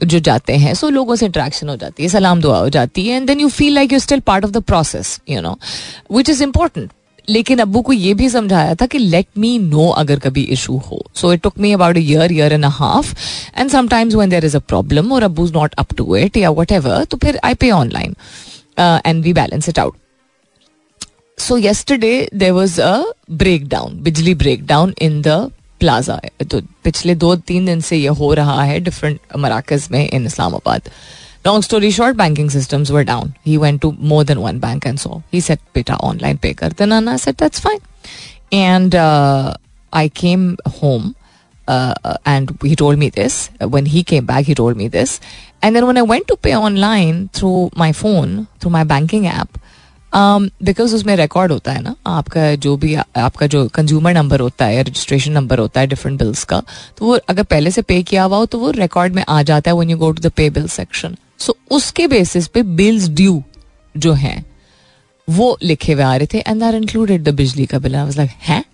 जो 0.00 0.18
जाते 0.20 0.56
हैं 0.56 0.74
सो 0.74 0.88
लोगों 0.90 1.16
से 1.16 1.26
इंटरेक्शन 1.26 1.68
हो 1.68 1.76
जाती 1.76 2.02
है, 2.02 2.08
सलाम 2.08 2.40
दुआ 2.40 2.58
हो 2.58 2.68
जाती 2.68 3.06
है 3.06 3.16
and 3.16 3.26
then 3.26 3.40
you 3.40 3.48
feel 3.50 3.74
like 3.74 3.92
you 3.92 3.98
still 3.98 4.20
part 4.26 4.44
of 4.44 4.52
the 4.52 4.62
process 4.62 5.18
you 5.30 5.40
know 5.40 5.56
which 6.12 6.30
is 6.30 6.42
important 6.42 6.90
लेकिन 7.28 7.58
अब्बू 7.58 7.80
को 7.82 7.92
ये 7.92 8.12
भी 8.14 8.28
समझाया 8.28 8.74
था 8.80 8.86
कि 8.86 8.98
लेट 8.98 9.26
मी 9.38 9.58
नो 9.58 9.88
अगर 9.90 10.18
कभी 10.18 10.42
इशू 10.54 10.76
हो. 10.90 11.00
So 11.14 11.32
it 11.32 11.40
took 11.42 11.58
me 11.58 11.72
about 11.72 11.96
year 11.98 12.32
year 12.32 12.52
and 12.52 12.64
half 12.64 13.14
and 13.58 13.70
sometimes 13.70 14.14
when 14.14 14.30
there 14.30 14.44
is 14.44 14.56
a 14.56 14.60
problem 14.68 15.12
और 15.12 15.22
अब्बू 15.22 15.44
is 15.46 15.52
not 15.52 15.74
up 15.78 15.94
to 15.96 16.16
it 16.16 16.36
या 16.36 16.50
वट 16.50 16.72
एवर 16.72 17.04
तो 17.04 17.16
फिर 17.16 17.38
I 17.44 17.54
pay 17.54 17.70
online 17.70 18.14
and 18.78 19.22
we 19.24 19.32
balance 19.32 19.68
it 19.68 19.78
out 19.78 19.96
so 21.38 21.56
yesterday 21.56 22.28
there 22.34 22.52
was 22.52 22.80
a 22.80 22.94
break 23.32 23.68
down 23.68 23.98
बिजली 24.02 24.34
break 24.34 24.66
down 24.66 24.94
in 25.02 25.20
the 25.22 25.50
plaza 25.84 26.20
तो 26.50 26.60
पिछले 26.84 27.14
दो 27.22 27.34
तीन 27.48 27.66
दिन 27.66 27.80
से 27.88 27.96
ये 27.96 28.16
हो 28.20 28.32
रहा 28.40 28.62
है 28.62 28.78
डिफरेंट 28.88 29.36
मराकज 29.44 29.88
में 29.92 30.02
in 30.08 30.26
Islamabad 30.26 30.90
short, 31.96 32.16
banking 32.16 32.48
systems 32.52 32.90
were 32.96 33.04
down. 33.08 33.32
He 33.48 33.56
went 33.64 33.82
to 33.82 33.88
more 34.12 34.20
than 34.28 34.38
one 34.44 34.60
bank 34.60 34.86
and 34.90 35.00
so 35.00 35.16
he 35.34 35.40
said, 35.48 35.58
"Beta, 35.74 35.96
online 36.10 36.38
pay 36.44 36.52
kar." 36.60 36.70
Then 36.78 36.94
Anna 36.98 37.16
said, 37.24 37.36
"That's 37.42 37.60
fine." 37.66 37.82
And 38.60 38.96
uh, 39.00 39.52
I 40.02 40.08
came 40.22 40.46
home, 40.76 41.10
uh, 41.66 42.16
and 42.34 42.54
he 42.62 42.74
told 42.84 43.02
me 43.02 43.10
this. 43.18 43.50
When 43.76 43.90
he 43.96 44.04
came 44.12 44.30
back, 44.30 44.50
he 44.52 44.56
told 44.62 44.80
me 44.82 44.88
this. 44.96 45.20
And 45.62 45.76
then 45.76 45.90
when 45.90 46.00
I 46.04 46.06
went 46.14 46.28
to 46.32 46.38
pay 46.48 46.56
online 46.56 47.20
through 47.40 47.70
my 47.84 47.92
phone, 47.92 48.34
through 48.60 48.74
my 48.78 48.84
banking 48.94 49.26
app, 49.26 49.60
because 50.16 50.88
um, 50.88 50.94
उसमें 50.94 51.14
record 51.16 51.52
होता 51.52 51.72
है 51.72 51.82
ना 51.82 51.94
आपका 52.06 52.54
जो 52.54 52.76
भी 52.76 52.94
आपका 52.94 53.46
जो 53.46 53.66
consumer 53.68 54.12
number 54.14 54.40
होता 54.40 54.64
है 54.64 54.82
रजिस्ट्रेशन 54.82 55.32
नंबर 55.32 55.58
होता 55.58 55.80
है 55.80 55.86
डिफरेंट 55.86 56.18
बिल्स 56.18 56.44
का 56.44 56.62
तो 56.98 57.06
वो 57.06 57.18
अगर 57.28 57.42
पहले 57.42 57.70
से 57.70 57.82
पे 57.82 58.02
किया 58.02 58.24
हुआ 58.24 58.36
हो 58.36 58.46
तो 58.46 58.58
वो 58.58 58.70
रिकॉर्ड 58.70 59.14
में 59.14 59.24
आ 59.28 59.42
जाता 59.42 59.70
है 59.70 59.76
when 59.76 59.90
you 59.90 59.96
go 59.98 60.10
to 60.10 60.28
the 60.28 60.32
pay 60.32 60.50
bill 60.50 60.68
section 60.68 61.16
so 61.38 61.56
उसके 61.70 62.06
बेसिस 62.06 62.46
पे 62.46 62.62
बिल्स 62.62 63.08
ड्यू 63.08 63.42
जो 63.96 64.12
हैं 64.12 64.44
वो 65.28 65.56
लिखे 65.62 65.92
हुए 65.92 66.02
आ 66.02 66.16
रहे 66.16 66.26
थे 66.34 66.38
एंड 66.38 66.62
आर 66.62 66.74
इंक्लूडेड 66.74 67.22
द 67.24 67.34
बिजली 67.34 67.66
का 67.66 67.78
बिल 67.78 67.92
लाइक 67.92 68.30
है? 68.42 68.64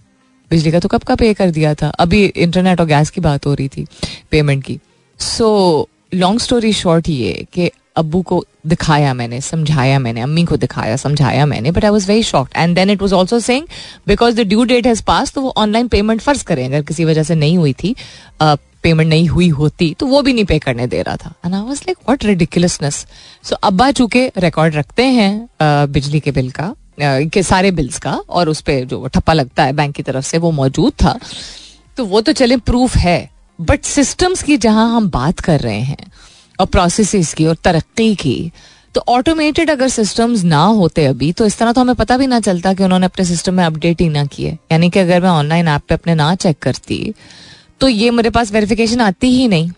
बिजली 0.50 0.72
का 0.72 0.78
तो 0.78 0.88
कब 0.88 1.02
का 1.02 1.14
पे 1.14 1.32
कर 1.34 1.50
दिया 1.50 1.74
था? 1.74 1.88
अभी 1.88 2.24
इंटरनेट 2.24 2.80
और 2.80 2.86
गैस 2.86 3.10
की 3.10 3.20
बात 3.20 3.46
हो 3.46 3.54
रही 3.54 3.68
थी 3.68 3.86
पेमेंट 4.30 4.64
की. 4.64 4.78
सो 5.20 5.88
लॉन्ग 6.14 6.40
स्टोरी 6.40 6.72
शॉर्ट 6.72 7.08
ये 7.08 7.46
कि 7.52 7.70
अब्बू 7.96 8.20
को 8.22 8.44
दिखाया 8.66 9.12
मैंने, 9.14 9.40
समझाया 9.40 9.98
मैंने, 9.98 10.20
अम्मी 10.20 10.44
को 10.44 10.56
दिखाया, 10.56 10.96
समझाया 10.96 11.46
मैंने 11.46 11.70
but 11.70 11.84
I 11.84 11.90
was 11.90 12.06
very 12.08 12.22
shocked 12.22 12.52
and 12.56 12.74
then 12.74 12.90
it 12.90 13.02
was 13.02 13.14
also 13.14 13.38
sang 13.40 13.66
because 14.06 14.36
the 14.36 14.46
due 14.48 14.64
date 14.64 14.86
has 14.86 15.02
pass 15.04 15.32
तो 15.32 15.40
वो 15.40 15.52
ऑनलाइन 15.56 15.88
पेमेंट 15.88 16.20
फ़र्ज़ 16.20 16.44
करें, 16.44 16.66
अगर 16.66 16.82
किसी 16.82 17.04
वजह 17.04 17.22
से 17.22 17.34
नहीं 17.34 17.56
हुई 17.58 17.72
थी 17.72 17.94
पेमेंट 18.82 19.08
नहीं 19.08 19.26
हुई 19.28 19.48
होती 19.50 19.92
तो 19.98 20.06
वो 20.06 20.20
भी 20.22 20.32
नहीं 20.32 20.44
पे 20.44 20.58
करने 20.58 20.86
दे 20.86 21.02
रहा 21.02 21.16
था। 21.16 21.32
And 21.46 21.54
I 21.54 21.60
was 21.60 21.78
like 21.78 21.96
what 21.98 22.24
ridiculousness 22.24 23.06
so 23.44 23.56
अब्बा 23.56 23.90
चूँकि 23.92 24.26
रिकॉर्ड 24.38 24.74
रखते 24.74 25.04
हैं 25.04 25.48
बिजली 25.92 26.20
के 26.20 26.30
बिल 26.30 26.50
का 26.50 26.74
के 27.00 27.42
सारे 27.42 27.70
बिल्स 27.70 27.98
का, 27.98 28.12
और 28.28 28.48
उस 28.48 28.60
पर 28.60 28.84
जो 28.84 29.06
ठप्पा 29.06 29.32
लगता 29.32 29.64
है 29.64 29.72
बैंक 29.72 29.94
की 29.94 30.02
तरफ़ 30.02 30.24
से, 30.24 30.38
वो 30.38 30.50
मौजूद 30.52 30.92
था 31.02 31.18
तो 31.96 32.04
वो 32.04 32.20
तो 32.20 32.32
चले 32.32 32.56
प्रूफ 32.56 32.96
है 32.96 33.30
बट 33.58 33.84
सिस्टम्स 33.84 34.42
की 34.42 34.56
जहाँ 34.56 34.88
हम 34.94 35.08
बात 35.10 35.40
कर 35.40 35.60
रहे 35.60 35.80
हैं 35.80 36.10
और 36.60 36.66
प्रोसेस 36.66 37.32
की 37.34 37.46
और 37.46 37.56
तरक्की 37.64 38.14
की। 38.14 38.50
तो 38.94 39.02
ऑटोमेटेड 39.08 39.70
अगर 39.70 39.88
सिस्टम्स 39.88 40.42
ना 40.44 40.62
होते 40.62 41.04
अभी 41.06 41.32
तो 41.32 41.46
इस 41.46 41.58
तरह 41.58 41.72
तो 41.72 41.80
हमें 41.80 41.94
पता 41.94 42.16
भी 42.16 42.26
ना 42.26 42.40
चलता 42.40 42.72
कि 42.74 42.84
उन्होंने 42.84 43.06
अपने 43.06 43.24
सिस्टम 43.24 43.54
में 43.54 43.64
अपडेट 43.64 44.00
ही 44.00 44.08
ना 44.08 44.24
किए। 44.26 44.56
यानी 44.72 44.90
कि 44.90 44.98
अगर 44.98 45.20
मैं 45.22 45.30
ऑनलाइन 45.30 45.68
ऐप 45.68 45.82
पे 45.88 45.94
अपने 45.94 46.14
ना 46.14 46.34
चेक 46.36 46.58
करती 46.58 47.12
तो 47.80 47.88
ये 47.88 48.10
मेरे 48.10 48.30
पास 48.30 48.52
वेरिफिकेशन 48.52 49.00
आती 49.00 49.30
ही 49.30 49.46
नहीं। 49.48 49.70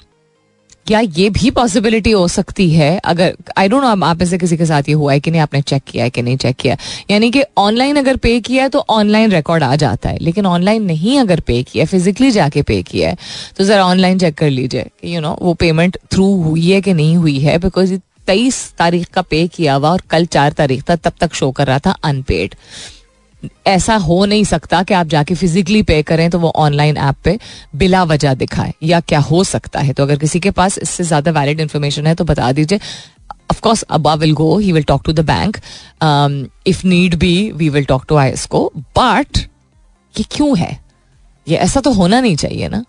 क्या 0.86 1.00
ये 1.00 1.28
भी 1.30 1.50
पॉसिबिलिटी 1.50 2.10
हो 2.10 2.26
सकती 2.28 2.70
है? 2.70 2.96
अगर 2.98 3.36
आई 3.56 3.68
डोंट 3.68 3.82
नो 3.82 4.06
आप 4.06 4.18
में 4.18 4.26
से 4.26 4.38
किसी 4.38 4.56
के 4.56 4.66
साथ 4.66 4.88
ये 4.88 4.94
हुआ 4.94 5.12
है 5.12 5.20
कि 5.20 5.30
नहीं, 5.30 5.40
आपने 5.40 5.60
चेक 5.62 5.82
किया 5.86 6.04
है 6.04 6.10
कि 6.10 6.22
नहीं 6.22 6.36
चेक 6.36 6.56
किया 6.56 6.76
यानी 7.10 7.30
कि 7.30 7.42
ऑनलाइन 7.58 7.96
अगर 7.96 8.16
पे 8.16 8.38
किया 8.40 8.62
है 8.62 8.68
तो 8.68 8.84
ऑनलाइन 8.90 9.32
रिकॉर्ड 9.32 9.62
आ 9.62 9.74
जाता 9.76 10.08
है, 10.08 10.18
लेकिन 10.18 10.46
ऑनलाइन 10.46 10.82
नहीं 10.82 11.18
अगर 11.20 11.40
पे 11.40 11.62
किया 11.62 11.84
फिजिकली 11.86 12.30
जाके 12.30 12.62
पे 12.62 12.82
किया 12.82 13.08
है 13.08 13.16
तो 13.56 13.64
जरा 13.64 13.84
ऑनलाइन 13.86 14.18
चेक 14.18 14.34
कर 14.34 14.50
लीजिए 14.50 14.86
यू 15.04 15.20
नो 15.20 15.36
वो 15.42 15.54
पेमेंट 15.54 15.98
थ्रू 16.12 16.32
हुई 16.42 16.70
है 16.70 16.80
कि 16.80 16.94
नहीं 16.94 17.16
हुई 17.16 17.38
है? 17.38 17.58
बिकॉज़ 17.58 17.94
तेईस 18.26 18.56
तारीख 18.78 19.08
का 19.08 19.22
पे 19.22 19.46
किया 19.48 19.74
हुआ 19.74 19.90
और 19.90 20.02
कल 20.10 20.26
चार 20.26 20.52
तारीख 20.52 20.82
था, 20.90 20.96
तब 20.96 21.12
तक 21.20 21.34
शो 21.34 21.50
कर 21.50 21.66
रहा 21.66 21.78
था 21.78 21.90
अनपेड 22.04 22.54
ऐसा 23.66 23.94
हो 23.96 24.24
नहीं 24.24 24.44
सकता 24.44 24.82
कि 24.82 24.94
आप 24.94 25.06
जाके 25.06 25.34
फिजिकली 25.34 25.82
पे 25.82 26.02
करें 26.02 26.28
तो 26.30 26.38
वो 26.38 26.52
ऑनलाइन 26.56 26.96
ऐप 26.98 27.16
पे 27.24 27.38
बिला 27.76 28.02
वजह 28.04 28.34
दिखाए, 28.34 28.72
या 28.82 29.00
क्या 29.00 29.18
हो 29.20 29.42
सकता 29.44 29.80
है? 29.80 29.92
तो 29.92 30.02
अगर 30.02 30.18
किसी 30.18 30.40
के 30.40 30.50
पास 30.50 30.78
इससे 30.78 31.04
ज़्यादा 31.04 31.30
वैलिड 31.30 31.60
इन्फॉर्मेशन 31.60 32.06
है 32.06 32.14
तो 32.14 32.24
बता 32.24 32.52
दीजिए। 32.52 32.80
ऑफकोर्स 33.50 33.82
अबा 33.82 34.14
will 34.14 34.32
go 34.34 34.56
he 34.58 34.72
will 34.72 34.82
talk 34.84 35.02
to 35.06 35.12
the 35.12 35.20
bank 35.26 35.56
if 36.66 36.86
need 36.86 37.14
be 37.18 37.50
we 37.52 37.68
will 37.68 37.84
talk 37.84 38.04
to 38.08 38.16
IESCO 38.46 38.70
but 38.98 39.38
ये 40.14 40.24
क्यों 40.30 40.56
है? 40.58 40.78
ये 41.46 41.56
ऐसा 41.58 41.80
तो 41.80 41.92
होना 41.92 42.20
नहीं 42.20 42.36
चाहिए 42.36 42.68
ना। 42.68 42.84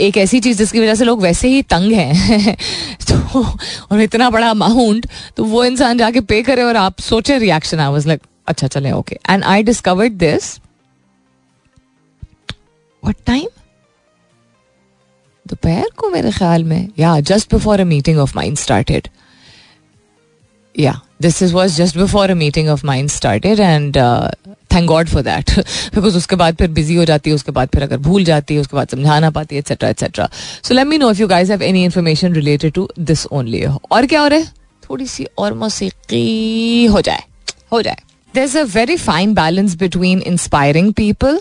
एक 0.00 0.16
ऐसी 0.16 0.40
चीज़ 0.40 0.58
जिसकी 0.58 0.80
वजह 0.80 0.94
से 0.94 1.04
लोग 1.04 1.22
वैसे 1.22 1.48
ही 1.48 1.62
तंग 1.64 1.92
हैं 1.92 2.56
तो 3.08 3.42
और 3.90 4.00
इतना 4.00 4.28
बड़ा 4.30 4.50
अमाउंट 4.50 5.06
तो 5.36 5.44
वो 5.44 5.64
इंसान 5.64 5.98
जाके 5.98 6.20
पे 6.22 6.42
करे 6.42 6.62
और 6.62 6.76
आप 6.76 7.00
सोचे 7.00 7.38
रिएक्शन 7.38 7.80
आई 7.80 7.92
वाज 7.92 8.06
लाइक 8.06 8.20
अच्छा 8.46 8.66
चले 8.66 8.92
okay 8.92 9.18
and 9.30 9.44
I 9.44 9.62
discovered 9.62 10.12
this 10.18 10.54
what 13.02 13.16
time 13.26 13.48
दोपहर 15.46 15.88
को 15.96 16.08
मेरे 16.10 16.30
ख्याल 16.30 16.64
में. 16.64 16.88
या 16.98 17.18
just 17.20 17.54
before 17.54 17.80
a 17.80 17.84
meeting 17.84 18.18
of 18.18 18.32
mind 18.36 18.56
started 18.58 19.08
या 20.74 21.00
this 21.22 21.42
is 21.42 21.52
was 21.54 21.76
just 21.76 21.96
before 21.98 22.30
a 22.30 22.34
meeting 22.34 22.68
of 22.68 22.84
mind 22.86 23.08
started 23.10 23.60
and 23.60 23.96
thank 24.74 24.86
God 24.88 25.08
for 25.08 25.22
that 25.22 25.50
because 25.94 26.16
उसके 26.16 26.36
बाद 26.36 26.56
फिर 26.56 26.68
बिज़ी 26.70 26.94
हो 26.94 27.04
जाती 27.04 27.30
है, 27.30 27.36
उसके 27.36 27.52
बाद 27.52 27.68
फिर 27.74 27.82
अगर 27.82 27.98
भूल 27.98 28.24
जाती 28.24 28.54
है, 28.54 28.60
उसके 28.60 28.76
बाद 28.76 28.88
समझा 28.88 29.18
ना 29.20 29.30
पाती 29.30 29.54
है 29.54 29.58
etcetera 29.58 29.88
etcetera 29.88 30.28
so 30.64 30.74
let 30.74 30.86
me 30.86 30.98
know 30.98 31.10
if 31.10 31.20
you 31.20 31.28
guys 31.28 31.52
have 31.52 31.62
any 31.62 31.84
information 31.84 32.34
related 32.34 32.72
to 32.72 32.88
this 32.98 33.26
only 33.26 33.64
और 33.64 34.06
क्या 34.06 34.20
हो 34.20 34.26
रहा 34.26 34.38
है? 34.38 34.52
थोड़ी 34.90 35.06
सी 35.06 35.26
और 35.38 35.54
मौसीकी 35.54 36.86
हो 36.86 37.00
जाए. 37.00 37.22
हो 37.72 37.82
जाए. 37.82 37.96
There's 38.34 38.54
a 38.54 38.64
very 38.64 38.96
fine 38.96 39.34
balance 39.34 39.74
between 39.74 40.20
inspiring 40.22 40.92
people 40.94 41.38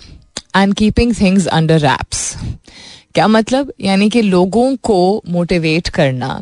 and 0.54 0.76
keeping 0.76 1.14
things 1.14 1.48
under 1.48 1.78
wraps. 1.80 2.24
क्या 3.16 3.28
मतलब? 3.28 3.72
यानी 3.82 4.10
कि 4.10 4.22
लोगों 4.22 4.76
को 4.76 5.22
मोटिवेट 5.30 5.90
करना 5.90 6.40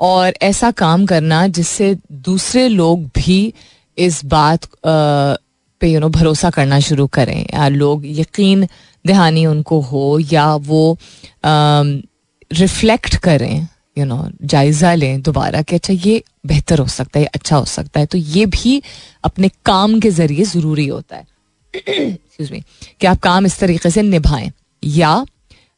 और 0.00 0.34
ऐसा 0.42 0.70
काम 0.70 1.06
करना 1.06 1.46
जिससे 1.48 1.96
दूसरे 2.12 2.68
लोग 2.68 3.04
भी 3.16 3.54
इस 3.98 4.24
बात 4.24 4.68
पे 4.86 5.88
यू 5.88 6.00
नो 6.00 6.08
भरोसा 6.08 6.50
करना 6.50 6.80
शुरू 6.80 7.06
करें। 7.06 7.40
या 7.54 7.68
लोग 7.68 8.02
यकीन 8.06 8.66
दहानी 9.06 9.46
उनको 9.46 9.80
हो 9.80 10.18
या 10.32 10.54
वो 10.54 10.98
रिफ्लेक्ट 11.44 13.16
करें। 13.16 13.68
यू 13.98 14.04
नो 14.04 14.28
जायजा 14.44 14.94
लें 14.94 15.20
दोबारा 15.22 15.62
कि 15.62 15.74
अच्छा 15.74 15.92
ये 15.94 16.22
बेहतर 16.46 16.78
हो 16.78 16.86
सकता 16.88 17.20
है 17.20 17.26
अच्छा 17.26 17.56
हो 17.56 17.64
सकता 17.66 18.00
है। 18.00 18.06
तो 18.06 18.18
ये 18.18 18.46
भी 18.48 18.82
अपने 19.24 19.48
काम 19.66 19.98
के 20.00 20.10
ज़रिए 20.10 20.44
ज़रूरी 20.46 20.86
होता 20.86 21.16
है। 21.16 21.26
एक्सक्यूज 21.74 22.50
मी 22.52 22.62
कि 23.00 23.06
आप 23.06 23.18
काम 23.20 23.46
इस 23.46 23.58
तरीके 23.58 23.90
से 23.90 24.02
निभाएँ 24.02 24.50
या 24.82 25.24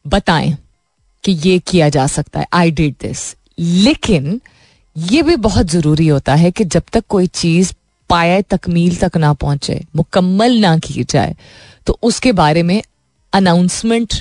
बताएँ 0.05 0.57
कि 1.25 1.33
ये 1.43 1.59
किया 1.69 1.89
जा 1.89 2.07
सकता 2.09 2.41
है। 2.41 2.47
आई 2.53 2.71
डिड 2.71 2.95
दिस 3.03 3.35
लेकिन 3.59 4.41
ये 4.97 5.23
भी 5.23 5.37
बहुत 5.39 5.67
ज़रूरी 5.67 6.07
होता 6.09 6.35
है 6.35 6.51
कि 6.51 6.65
जब 6.67 6.83
तक 6.93 7.05
कोई 7.09 7.27
चीज़ 7.27 7.73
पाया 8.11 8.41
तकमील 8.51 8.97
तक 8.97 9.17
ना 9.17 9.33
पहुँचे, 9.35 9.81
मुकम्मल 9.97 10.59
ना 10.61 10.77
की 10.79 11.05
जाए 11.05 11.35
तो 11.87 11.99
उसके 12.03 12.33
बारे 12.33 12.63
में 12.63 12.83
अनाउंसमेंट 13.33 14.15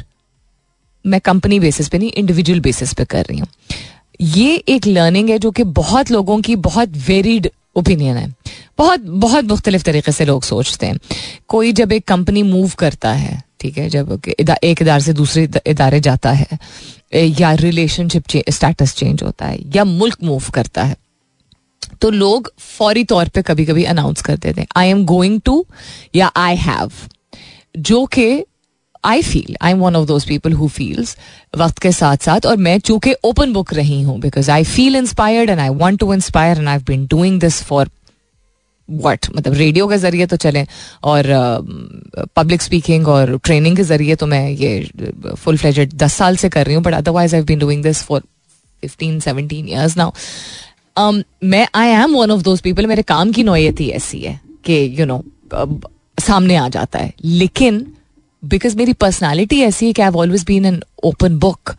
मैं 1.06 1.20
कंपनी 1.22 1.60
बेसिस 1.60 1.90
पे 1.90 1.98
नहीं 1.98 2.12
इंडिविजुअल 2.12 2.60
बेसिस 2.60 2.94
पे 2.94 3.06
कर 3.06 3.26
रही 3.26 3.40
हूँ। 3.40 3.48
ये 4.20 4.56
एक 4.70 4.88
लर्निंग 4.88 5.30
है 5.30 5.38
जो 5.40 5.52
कि 5.52 5.64
बहुत 5.64 6.12
लोगों 6.12 6.40
की 6.42 6.56
बहुत 6.58 6.98
वेरीड 7.08 7.50
ओपिनियन 7.76 8.18
है। 8.18 8.34
बहुत 8.78 9.00
बहुत 9.00 9.46
मुख्तलिफ़ 9.46 9.84
तरीके 9.84 10.12
से 10.12 10.26
लोग 10.26 10.44
सोचते 10.44 10.86
हैं। 10.86 11.00
कोई 11.48 11.72
जब 11.72 11.92
एक 11.92 12.08
कंपनी 12.08 12.44
मूव 12.44 12.72
करता 12.80 13.12
है, 13.12 13.42
ठीक 13.60 13.78
है, 13.78 13.90
जब 13.90 14.22
एक 14.64 14.82
इदार 14.82 15.00
से 15.02 15.14
दूसरे 15.14 15.48
इदारे 15.68 16.00
जाता 16.00 16.32
है 16.32 16.60
या 17.14 17.54
रिलेशनशिप 17.54 18.24
स्टेटस 18.50 18.96
चेंज 18.96 19.24
होता 19.24 19.46
है, 19.46 19.60
या 19.76 19.84
मुल्क 19.84 20.18
मूव 20.24 20.50
करता 20.54 20.84
है 20.84 20.98
तो 22.02 22.10
लोग 22.10 22.52
फौरी 22.60 23.04
तौर 23.04 23.28
पे 23.28 23.42
कभी 23.42 23.66
कभी 23.66 23.84
अनाउंस 23.84 24.22
कर 24.22 24.38
देते 24.38 24.62
हैं 24.62 24.68
आई 24.78 24.90
एम 24.90 25.06
गोइंग 25.06 25.40
टू 25.46 25.66
या 26.16 26.32
आई 26.36 26.56
हैव 26.58 26.92
जो 27.78 28.06
कि 28.06 28.44
I 29.04 29.22
feel 29.22 29.56
I 29.62 29.72
am 29.72 29.80
one 29.80 29.96
of 29.96 30.08
those 30.08 30.26
people 30.26 30.54
who 30.54 30.68
feels 30.68 31.18
वक्त 31.58 31.80
के 31.80 31.92
साथ 31.92 32.18
साथ 32.18 32.46
और 32.46 32.58
मैं 32.58 32.80
चूँकि 32.80 33.14
ओपन 33.24 33.54
बुक 33.54 33.74
रही 33.74 34.02
हूँ 34.02 34.20
because 34.20 34.52
I 34.52 34.64
feel 34.64 34.96
inspired 34.96 35.50
and 35.50 35.60
I 35.60 35.70
want 35.70 36.00
to 36.00 36.14
inspire 36.14 36.58
and 36.58 36.68
I 36.68 36.78
been 36.78 37.06
doing 37.06 37.40
this 37.40 37.64
for 37.64 37.90
what 38.90 39.26
मतलब 39.36 39.54
रेडियो 39.54 39.88
के 39.88 39.98
ज़रिए 39.98 40.26
तो 40.26 40.36
चलें 40.36 40.68
और 41.04 41.24
पब्लिक 42.36 42.60
uh, 42.60 42.66
स्पीकिंग 42.66 43.08
और 43.08 43.40
ट्रेनिंग 43.44 43.78
के 43.78 43.84
ज़रिए 43.84 44.16
तो 44.16 44.26
मैं 44.26 44.50
ये 44.50 44.92
फुल 45.38 45.58
फ्लेजेड 45.58 45.94
दस 45.94 46.14
साल 46.14 46.36
से 46.36 46.50
कर 46.50 46.66
रही 46.66 46.76
हूँ 46.76 46.84
but 46.84 46.94
otherwise 46.94 47.36
I 47.36 47.42
been 47.42 47.60
doing 47.60 47.84
this 47.84 48.04
for 48.04 48.22
fifteen 48.82 49.20
seventeen 49.20 49.70
years 49.70 49.98
now 49.98 50.12
मैं 51.44 51.68
I 51.76 51.88
am 51.88 52.16
one 52.16 52.32
of 52.32 52.42
those 52.42 52.62
people 52.62 52.88
मेरे 52.88 53.02
काम 53.02 53.32
की 53.32 53.44
नोयत 53.44 53.80
ही 53.80 53.90
ऐसी 53.90 54.20
है 54.20 54.40
कि 54.66 54.96
यू 55.00 55.06
नो 55.06 55.24
सामने 56.20 56.56
आ 56.56 56.70
जाता 56.70 57.00
है। 57.00 57.14
लेकिन 57.24 57.94
बिकॉज़ 58.44 58.78
मेरी 58.78 58.94
पर्सनैलिटी 58.94 59.62
ऐसी 59.62 59.86
है 59.86 59.94
कि 59.94 60.02
I 60.02 60.12
always 60.16 60.44
been 60.44 60.66
an 60.66 60.82
open 61.04 61.38
book 61.40 61.74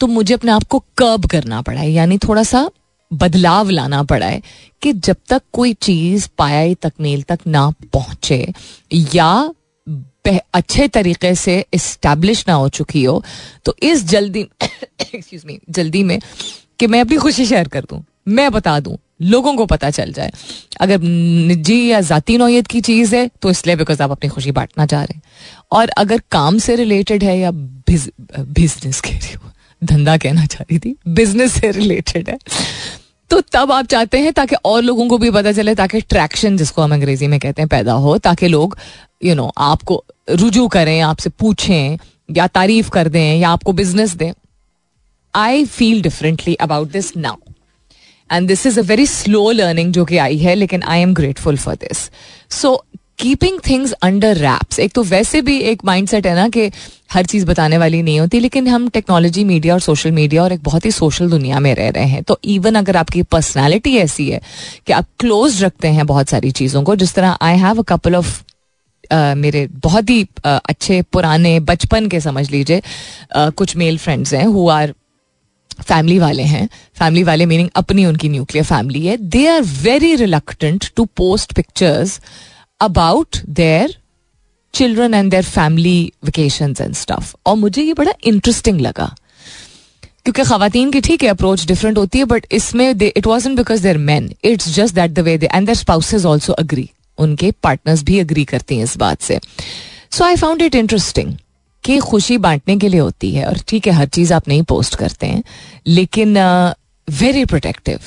तो 0.00 0.06
मुझे 0.06 0.34
अपने 0.34 0.50
आप 0.52 0.64
को 0.64 0.78
कर्ब 0.98 1.26
करना 1.30 1.60
पड़ा 1.62 1.80
है, 1.80 1.90
यानी 1.90 2.18
थोड़ा 2.18 2.42
सा 2.42 2.70
बदलाव 3.10 3.70
लाना 3.70 4.02
पड़ा 4.02 4.26
है 4.26 4.42
कि 4.82 4.92
जब 4.92 5.16
तक 5.28 5.42
कोई 5.52 5.72
चीज़ 5.82 6.28
पाया 6.38 6.72
तकमील 6.82 7.22
तक 7.22 7.40
ना 7.46 7.68
पहुँचे, 7.92 8.52
या 9.14 9.52
अच्छे 10.54 10.86
तरीके 10.88 11.34
से 11.34 11.64
इस्टेब्लिश 11.74 12.44
ना 12.48 12.54
हो 12.54 12.68
चुकी 12.68 13.02
हो 13.04 13.22
तो 13.64 13.74
इस 13.82 14.04
जल्दी 14.08 14.40
एक्सक्यूज 14.62 15.42
मी 15.46 15.58
जल्दी 15.70 16.02
में 16.02 16.18
कि 16.80 16.86
मैं 16.86 17.00
अपनी 17.00 17.16
खुशी 17.16 17.46
शेयर 17.46 17.68
कर 17.68 17.84
दूँ, 17.90 18.02
मैं 18.28 18.50
बता 18.52 18.78
दूँ 18.80 18.96
लोगों 19.22 19.54
को 19.56 19.66
पता 19.66 19.90
चल 19.90 20.12
जाए। 20.12 20.32
अगर 20.80 21.00
निजी 21.00 21.86
या 21.90 22.00
जाती 22.02 22.36
नौयत 22.38 22.66
की 22.66 22.80
चीज़ 22.82 23.14
है 23.16 23.28
तो 23.42 23.50
इसलिए 23.50 23.76
बिकॉज़ 23.76 24.02
आप 24.02 24.10
अपनी 24.10 24.30
खुशी 24.30 24.50
बांटना 24.52 24.86
चाह 24.86 25.02
रहे 25.02 25.16
हैं। 25.16 25.22
और 25.72 25.88
अगर 25.88 26.22
काम 26.30 26.58
से 26.58 26.76
रिलेटेड 26.76 27.24
है 27.24 27.38
या 27.38 27.50
बिज़नेस 27.50 29.02
रही 29.06 29.32
हूँ, 29.32 29.52
धंधा 29.82 30.16
कहना 30.16 30.46
चाह 30.46 30.62
रही 30.62 30.78
थी 30.78 30.96
बिज़नेस 31.08 31.52
से 31.52 31.70
रिलेटेड 31.70 32.28
है 32.30 32.38
तो 33.30 33.40
तब 33.52 33.70
आप 33.72 33.86
चाहते 33.86 34.18
हैं 34.18 34.32
ताकि 34.32 34.56
और 34.64 34.82
लोगों 34.82 35.06
को 35.08 35.18
भी 35.18 35.30
पता 35.30 35.52
चले, 35.52 35.74
ताकि 35.74 36.00
ट्रैक्शन 36.00 36.56
जिसको 36.56 36.82
हम 36.82 36.92
अंग्रेज़ी 36.92 37.26
में 37.26 37.38
कहते 37.40 37.62
हैं, 37.62 37.68
पैदा 37.68 37.92
हो, 37.94 38.16
ताकि 38.18 38.48
लोग 38.48 38.76
यू 39.24 39.34
नो 39.34 39.50
आपको 39.58 40.02
रुजू 40.30 40.66
करें, 40.68 41.00
आपसे 41.00 41.30
पूछें, 41.30 41.96
या 42.30 42.46
तारीफ़ 42.48 42.90
कर 42.90 43.08
दें, 43.08 43.38
या 43.38 43.50
आपको 43.50 43.72
बिज़नेस 43.72 44.14
दें। 44.14 44.32
I 45.34 45.64
feel 45.66 46.02
differently 46.02 46.54
about 46.56 46.90
this 46.90 47.16
now 47.16 47.36
and 48.32 48.48
this 48.48 48.66
is 48.66 48.80
a 48.80 48.82
very 48.82 49.06
slow 49.06 49.50
learning 49.50 49.92
जो 49.92 50.04
कि 50.04 50.16
आई 50.16 50.38
है 50.38 50.54
लेकिन 50.54 50.82
I 50.82 51.00
am 51.00 51.14
grateful 51.14 51.56
for 51.56 51.74
this 51.74 52.10
so 52.50 52.84
keeping 53.18 53.58
things 53.68 53.92
under 53.92 54.36
wraps 54.36 54.78
एक 54.78 54.92
तो 54.92 55.02
वैसे 55.02 55.40
भी 55.42 55.58
एक 55.58 55.84
माइंड 55.84 56.08
सेट 56.08 56.26
है 56.26 56.34
ना 56.34 56.48
कि 56.48 56.70
हर 57.12 57.26
चीज़ 57.26 57.46
बताने 57.46 57.78
वाली 57.78 58.02
नहीं 58.02 58.20
होती 58.20 58.40
लेकिन 58.40 58.68
हम 58.68 58.88
टेक्नोलॉजी 58.88 59.44
मीडिया 59.44 59.74
और 59.74 59.80
सोशल 59.80 60.10
मीडिया 60.10 60.42
और 60.42 60.52
एक 60.52 60.62
बहुत 60.62 60.84
ही 60.84 60.90
सोशल 60.90 61.30
दुनिया 61.30 61.60
में 61.60 61.74
रह 61.74 61.88
रहे 61.88 62.04
हैं। 62.04 62.22
तो 62.22 62.38
इवन 62.44 62.74
अगर 62.74 62.96
आपकी 62.96 63.22
पर्सनैलिटी 63.22 63.96
ऐसी 63.96 64.30
है 64.30 64.40
कि 64.86 64.92
आप 64.92 65.06
क्लोज 65.18 65.62
रखते 65.64 65.88
हैं 65.88 66.06
बहुत 66.06 66.28
सारी 66.28 66.50
चीज़ों 66.50 66.82
को 66.82 66.96
जिस 66.96 67.14
तरह 67.14 67.38
I 67.42 67.56
have 67.56 67.78
a 67.78 67.82
couple 67.82 68.16
of 68.16 68.42
मेरे 69.14 69.66
बहुत 69.66 70.10
ही 70.10 70.24
uh, 70.24 70.60
अच्छे 70.68 71.02
पुराने 71.02 71.60
बचपन 71.60 72.06
के 72.08 72.20
समझ 72.20 72.50
लीजिए 72.50 72.80
uh, 73.36 73.52
कुछ 73.52 73.76
मेल 73.76 73.98
फ्रेंड्स 73.98 74.34
हैं 74.34 74.46
हु 74.46 74.68
आर 74.68 74.94
फैमिली 75.80 76.18
वाले 76.18 76.42
हैं। 76.42 76.68
फैमिली 76.98 77.22
वाले 77.22 77.46
मीनिंग 77.46 77.68
अपनी 77.74 78.04
उनकी 78.06 78.28
न्यूक्लियर 78.28 78.64
फैमिली 78.64 79.06
है। 79.06 79.16
They 79.16 79.46
are 79.46 79.62
very 79.62 80.14
reluctant 80.14 80.90
to 80.96 81.04
post 81.16 81.52
pictures 81.52 82.20
about 82.80 83.36
their 83.48 83.96
children 84.74 85.14
and 85.14 85.30
their 85.30 85.44
family 85.44 86.12
vacation 86.24 86.74
and 86.80 86.94
stuff 86.94 87.34
और 87.46 87.56
मुझे 87.56 87.82
ये 87.82 87.94
बड़ा 87.94 88.12
इंटरेस्टिंग 88.24 88.80
लगा। 88.80 89.14
क्योंकि 90.24 90.42
खातन 90.42 90.90
की 90.90 91.00
ठीक 91.00 91.22
है 91.22 91.28
अप्रोच 91.28 91.66
डिफरेंट 91.66 91.98
होती 91.98 92.18
है 92.18 92.24
बट 92.24 92.46
इसमें 92.52 92.90
it 93.02 93.26
was 93.26 93.48
because 93.48 93.82
there 93.82 93.98
man 93.98 94.30
it's 94.44 94.68
just 94.74 94.94
that 94.94 95.10
the 95.10 95.18
way 95.18 95.38
they 95.38 95.48
and 95.54 95.66
their 95.66 95.74
spouses 95.74 96.26
also 96.26 96.52
agree 96.52 96.88
उनके 97.18 97.50
पार्टनर्स 97.62 98.02
भी 98.02 98.18
अग्री 98.18 98.44
करती 98.44 98.76
हैं 98.76 98.84
इस 98.84 98.96
बात 98.96 99.22
से। 99.22 99.38
So 100.10 100.24
I 100.24 100.36
found 100.36 100.62
it 100.62 100.74
interesting 100.74 101.32
कि 101.84 101.98
खुशी 101.98 102.38
बांटने 102.38 102.76
के 102.76 102.88
लिए 102.88 103.00
होती 103.00 103.30
है 103.32 103.46
और 103.46 103.58
ठीक 103.68 103.86
है 103.86 103.92
हर 103.92 104.06
चीज़ 104.08 104.32
आप 104.34 104.48
नहीं 104.48 104.62
पोस्ट 104.62 104.94
करते 104.94 105.26
हैं 105.26 105.42
लेकिन 105.86 106.38
वेरी 107.08 107.42
uh, 107.42 107.48
प्रोटेक्टिव 107.48 108.00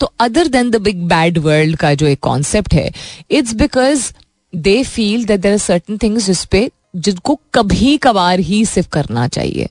तो 0.00 0.12
other 0.20 0.48
than 0.48 0.70
the 0.70 0.76
big 0.82 1.02
bad 1.08 1.38
world 1.38 1.76
का 1.76 1.92
जो 1.94 2.06
एक 2.06 2.20
कॉन्सेप्ट 2.20 2.74
है 2.74 2.90
it's 3.30 3.54
because 3.54 4.10
they 4.52 4.82
feel 4.84 5.24
that 5.24 5.40
there 5.40 5.52
are 5.52 5.58
certain 5.58 5.98
things 6.02 6.26
जिसपे 6.26 6.68
जिनको 6.96 7.38
कभी 7.54 7.96
कभार 7.96 8.40
ही 8.40 8.64
सिर्फ़ 8.64 8.88
करना 8.88 9.26
चाहिए। 9.28 9.68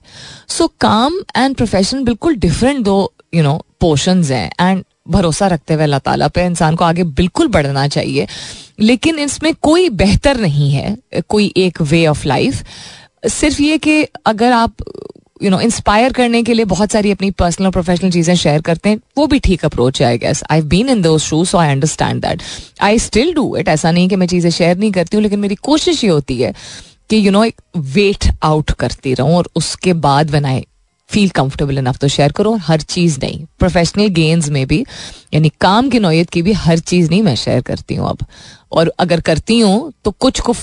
सो 0.48 0.68
काम 0.82 1.20
एंड 1.38 1.56
प्रोफेशन 1.56 2.04
बिल्कुल 2.04 2.36
डिफरेंट 2.38 2.84
दो 2.86 3.14
यू 3.36 3.44
नो 3.44 3.56
पोर्शन 3.82 4.24
हैं 4.24 4.50
एंड 4.62 4.84
भरोसा 5.08 5.48
रखते 5.48 5.74
हुए 5.74 5.84
अल्लाह 5.84 6.00
ताला 6.00 6.28
पे 6.28 6.46
इंसान 6.46 6.76
को 6.76 6.86
आगे 6.86 7.04
बिल्कुल 7.04 7.48
बढ़ना 7.48 7.88
चाहिए। 7.88 8.28
लेकिन 8.80 9.20
इसमें 9.20 9.54
कोई 9.62 9.90
बेहतर 9.90 10.40
नहीं 10.40 10.72
है 10.72 10.96
कोई 11.30 11.52
एक 11.58 11.82
वे 11.82 12.06
ऑफ़ 12.08 12.28
लाइफ 12.28 12.64
सिर्फ़ 13.30 13.62
ये 13.62 13.78
कि 13.78 14.04
अगर 14.26 14.52
आप 14.52 14.84
यू 15.44 15.50
नो 15.50 15.60
इंस्पायर 15.60 16.14
करने 16.14 16.42
के 16.44 16.54
लिए 16.54 16.66
बहुत 16.66 16.92
सारी 16.92 17.12
अपनी 17.12 17.30
पर्सनल 17.32 17.66
और 17.66 17.72
प्रोफेशनल 17.72 18.12
चीज़ें 18.12 18.36
शेयर 18.36 18.62
करते 18.62 18.90
हैं, 18.90 19.00
वो 19.18 19.28
भी 19.28 19.40
ठीक 19.40 19.66
अप्रोच 19.66 20.02
है 20.02 20.08
I 20.08 20.18
guess 20.18 20.44
I 20.52 20.62
been 20.64 20.90
in 20.90 21.02
those 21.02 21.18
shoes 21.20 21.50
so 21.50 21.58
I 21.58 21.70
understand 21.70 22.22
that 22.22 22.42
I 22.82 23.00
still 23.00 23.34
do 23.34 23.56
it 23.58 23.68
ऐसा 23.68 23.92
नहीं 23.92 24.08
कि 24.10 24.16
मैं 24.16 24.28
चीज़ें 24.28 24.50
शेयर 24.52 24.78
नहीं 24.78 24.92
करती 24.92 25.18
हूँ, 25.18 25.24
लेकिन 25.24 25.40
मेरी 25.40 25.56
कोशिश 25.56 26.04
ये 26.04 26.10
होती 26.10 26.42
है 26.42 26.54
कि 27.10 27.26
यू 27.26 27.32
नो 27.32 27.44
एक 27.44 27.62
वेट 27.78 28.32
आउट 28.44 28.72
करती 28.72 29.14
रहूँ 29.14 29.36
और 29.38 29.50
उसके 29.56 29.94
बाद 30.06 30.32
when 30.32 30.46
I 30.46 30.66
feel 31.10 31.30
comfortable 31.30 31.78
enough 31.78 31.98
तो 31.98 32.08
शेयर 32.08 32.32
करो 32.32 32.56
हर 32.64 32.82
चीज़ 32.84 33.20
नहीं. 33.24 33.44
प्रोफेशनल 33.60 34.08
गेम्स 34.14 34.50
में 34.50 34.66
भी, 34.68 34.80
यानी 35.34 35.52
काम 35.62 35.90
की 35.90 36.00
नोयत 36.00 36.30
की 36.30 36.42
भी 36.42 36.54
हर 36.54 36.80
चीज़ 36.80 37.10
नहीं 37.10 37.22
मैं 37.24 37.36
शेयर 37.36 37.62
करती 37.64 37.96
हूँ 37.96 38.10
अब. 38.10 38.26
और 38.72 38.92
अगर 39.00 39.22
करती 39.22 39.60
हूँ 39.60 39.92
तो 40.06 40.12
कुछ 40.12 40.40
को 40.40 40.54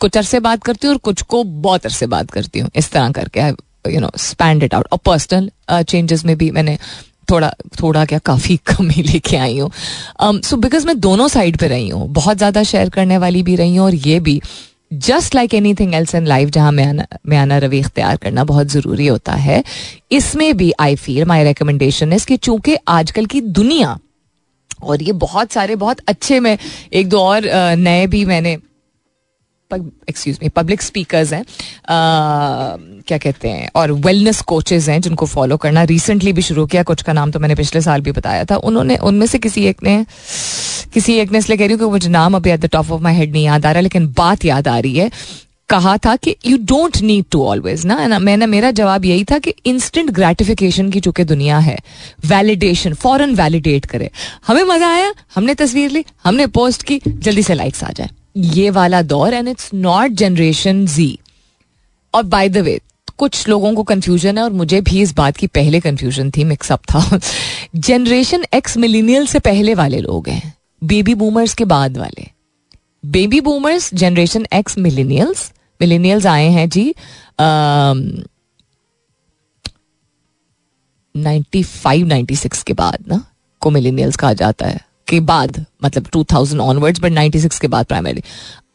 कुछ 0.00 0.16
अरसे 0.16 0.40
बात 0.40 0.62
करती 0.62 0.86
हूँ 0.86 0.94
और 0.94 0.98
कुछ 1.00 1.22
को 1.22 1.42
बहुत 1.44 1.86
अरसे 1.86 2.06
बात 2.06 2.30
करती 2.30 2.58
हूँ। 2.58 2.70
इस 2.76 2.90
तरह 2.90 3.10
करके 3.12 3.48
you 3.86 4.00
know 4.00 4.10
spend 4.18 4.62
it 4.62 4.74
out 4.74 4.86
और 4.92 4.98
पर्सनल 5.04 5.50
चेंजेस 5.82 6.24
में 6.24 6.36
भी 6.38 6.50
मैंने 6.50 6.78
थोड़ा 7.30 7.50
थोड़ा 7.80 8.04
क्या 8.04 8.18
काफ़ी 8.26 8.56
कमी 8.66 9.02
लेके 9.02 9.36
आई 9.36 9.58
हूँ। 9.58 9.70
सो 10.40 10.56
बिकॉज़ 10.56 10.86
मैं 10.86 10.98
दोनों 11.00 11.28
साइड 11.28 11.56
पे 11.58 11.68
रही 11.68 11.88
हूँ, 11.88 12.08
बहुत 12.10 12.36
ज़्यादा 12.36 12.62
शेयर 12.64 12.90
करने 12.90 13.18
वाली 13.18 13.42
भी 13.42 13.56
रही 13.56 13.76
हूँ 13.76 13.84
और 13.86 13.94
ये 13.96 14.18
भी 14.20 14.40
just 14.92 15.34
like 15.34 15.54
anything 15.74 15.94
else 15.94 16.14
in 16.14 16.26
life 16.26 16.50
जहाँ 16.50 16.72
मैं 16.72 17.36
आना 17.38 17.58
रवि 17.58 17.78
इख्तियार 17.78 18.16
करना 18.16 18.44
बहुत 18.44 18.66
ज़रूरी 18.68 19.06
होता 19.06 19.32
है। 19.34 19.62
इसमें 20.12 20.56
भी 20.56 20.72
आई 20.80 20.96
फील 20.96 21.24
माई 21.24 21.44
रिकमेंडेशन 21.44 22.12
है 22.12 22.18
कि 22.28 22.36
चूँकि 22.38 22.76
आजकल 22.88 23.26
की 23.26 23.40
दुनिया, 23.40 23.98
और 24.82 25.02
ये 25.02 25.12
बहुत 25.14 25.52
सारे, 25.52 25.76
बहुत 25.76 26.00
अच्छे 26.08 26.40
में 26.40 26.56
एक 26.92 27.08
दो 27.08 27.20
और 27.20 27.48
नए 27.78 28.06
भी 28.06 28.24
मैंने 28.24 28.56
एक्सक्यूज 29.70 30.38
मी 30.42 30.48
पब्लिक 30.56 30.82
स्पीकर्स 30.82 31.32
हैं 31.32 31.44
क्या 31.88 33.18
कहते 33.18 33.48
हैं, 33.48 33.68
और 33.76 33.92
वेलनेस 33.92 34.40
कोचेज 34.42 34.88
हैं 34.90 35.00
जिनको 35.00 35.26
फॉलो 35.26 35.56
करना 35.56 35.82
रिसेंटली 35.84 36.32
भी 36.32 36.42
शुरू 36.42 36.66
किया, 36.66 36.82
कुछ 36.82 37.02
का 37.02 37.12
नाम 37.12 37.30
तो 37.30 37.40
मैंने 37.40 37.54
पिछले 37.54 37.80
साल 37.80 38.00
भी 38.00 38.12
बताया 38.12 38.44
था। 38.44 38.56
उन्होंने, 38.58 38.96
उनमें 38.98 39.26
से 39.26 39.38
किसी 39.38 39.64
एक 39.66 39.82
ने, 39.82 40.04
किसी 40.94 41.18
एक 41.20 41.32
ने 41.32 41.38
इसलिए 41.38 41.58
कह 41.58 41.64
रही 41.64 41.72
हूँ 41.72 41.80
कि 41.80 41.90
मुझे 41.90 42.08
नाम 42.10 42.36
अभी 42.36 42.50
at 42.50 42.60
the 42.60 42.66
top 42.72 42.92
of 42.92 43.02
my 43.02 43.14
head 43.14 43.32
नहीं 43.32 43.44
याद 43.44 43.66
आ 43.66 43.72
रहा, 43.72 43.80
लेकिन 43.80 44.06
बात 44.18 44.44
याद 44.44 44.68
आ 44.68 44.78
रही 44.78 44.94
है, 44.94 45.10
कहा 45.68 45.96
था 45.98 46.14
कि 46.16 46.34
you 46.46 46.56
don't 46.64 46.96
need 47.02 47.24
to 47.30 47.42
always 47.44 47.86
ना 47.86 48.18
मैंने, 48.18 48.46
मेरा 48.46 48.70
जवाब 48.72 49.04
यही 49.04 49.24
था 49.24 49.38
कि 49.38 49.54
इंस्टेंट 49.66 50.10
ग्रेटिफिकेशन 50.10 50.90
की 50.90 51.00
चूँकि 51.00 51.24
दुनिया 51.24 51.58
है 51.60 51.78
वैलिडेशन 52.26 52.94
फॉरन 52.94 53.34
वैलिडेट 53.34 53.86
करे। 53.86 54.10
हमें 54.46 54.62
मज़ा 54.64 54.88
आया, 54.88 55.12
हमने 55.34 55.54
तस्वीर 55.56 55.90
ली, 55.90 56.04
हमने 56.24 56.46
पोस्ट 56.48 56.82
की, 56.82 57.00
जल्दी 57.08 57.42
से 57.42 57.54
लाइक्स 57.54 57.84
आ 57.84 57.90
जाए। 57.90 58.10
ये 58.36 58.70
वाला 58.70 59.00
दौर 59.04 59.34
and 59.34 59.48
it's 59.48 59.70
not 59.74 60.10
generation 60.12 60.84
Z 60.86 61.18
और 62.14 62.22
बाय 62.24 62.48
द 62.48 62.58
वे 62.58 62.80
कुछ 63.18 63.48
लोगों 63.48 63.74
को 63.74 63.82
कंफ्यूजन 63.82 64.38
है 64.38 64.44
और 64.44 64.52
मुझे 64.52 64.80
भी 64.80 65.00
इस 65.02 65.14
बात 65.16 65.36
की 65.36 65.46
पहले 65.48 65.80
कंफ्यूजन 65.80 66.30
थी 66.30 66.44
मिक्सअप 66.44 66.80
था। 66.84 67.20
जनरेशन 67.74 68.44
एक्स 68.54 68.76
मिलीनियल 68.76 69.26
से 69.26 69.38
पहले 69.40 69.74
वाले 69.74 70.00
लोग 70.00 70.28
हैं 70.28 70.54
बेबी 70.82 71.14
बूमर्स 71.14 71.54
के 71.54 71.64
बाद 71.64 71.96
वाले। 71.98 72.26
Baby 73.04 73.40
boomers 73.40 73.92
generation 73.94 74.46
X 74.52 74.78
millennials 74.78 75.50
millennials 75.80 76.26
आए 76.26 76.48
हैं 76.48 76.68
Z 76.68 76.92
ninety 81.14 81.62
five 81.62 82.06
ninety 82.06 82.36
six 82.36 82.62
के 82.62 82.72
बाद 82.72 83.04
ना, 83.08 83.24
को 83.62 83.70
मिलीनियल्स 83.70 84.16
कहा 84.16 84.32
जाता 84.34 84.66
है। 84.66 84.80
के 85.08 85.20
बाद 85.22 85.64
मतलब 85.84 86.06
2000 86.12 86.60
ऑनवर्ड्स 86.60 87.00
बट 87.00 87.12
96 87.12 87.58
के 87.58 87.68
बाद 87.68 87.86
प्राइमरी 87.86 88.22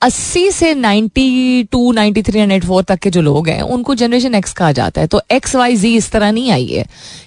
अस्सी 0.02 0.50
से 0.52 0.74
ninety 0.76 1.64
two 1.72 1.92
ninety 1.92 2.22
three 2.24 2.40
hundred 2.40 2.64
four 2.66 2.84
तक 2.84 3.00
के 3.00 3.10
जो 3.10 3.22
लोग 3.22 3.48
हैं, 3.50 3.62
उनको 3.62 3.96
जनरेशन 3.96 4.36
एक्स 4.36 4.54
कहा 4.54 4.72
जाता 4.72 5.02
है। 5.02 5.08
तो 5.08 5.22
एक्स 5.32 5.56
वाई 5.56 5.76
जी 5.76 5.96
इस 5.98 6.10
तरह 6.12 6.32
नहीं 6.32 6.52
आई 6.52 6.66
है। 6.66 6.86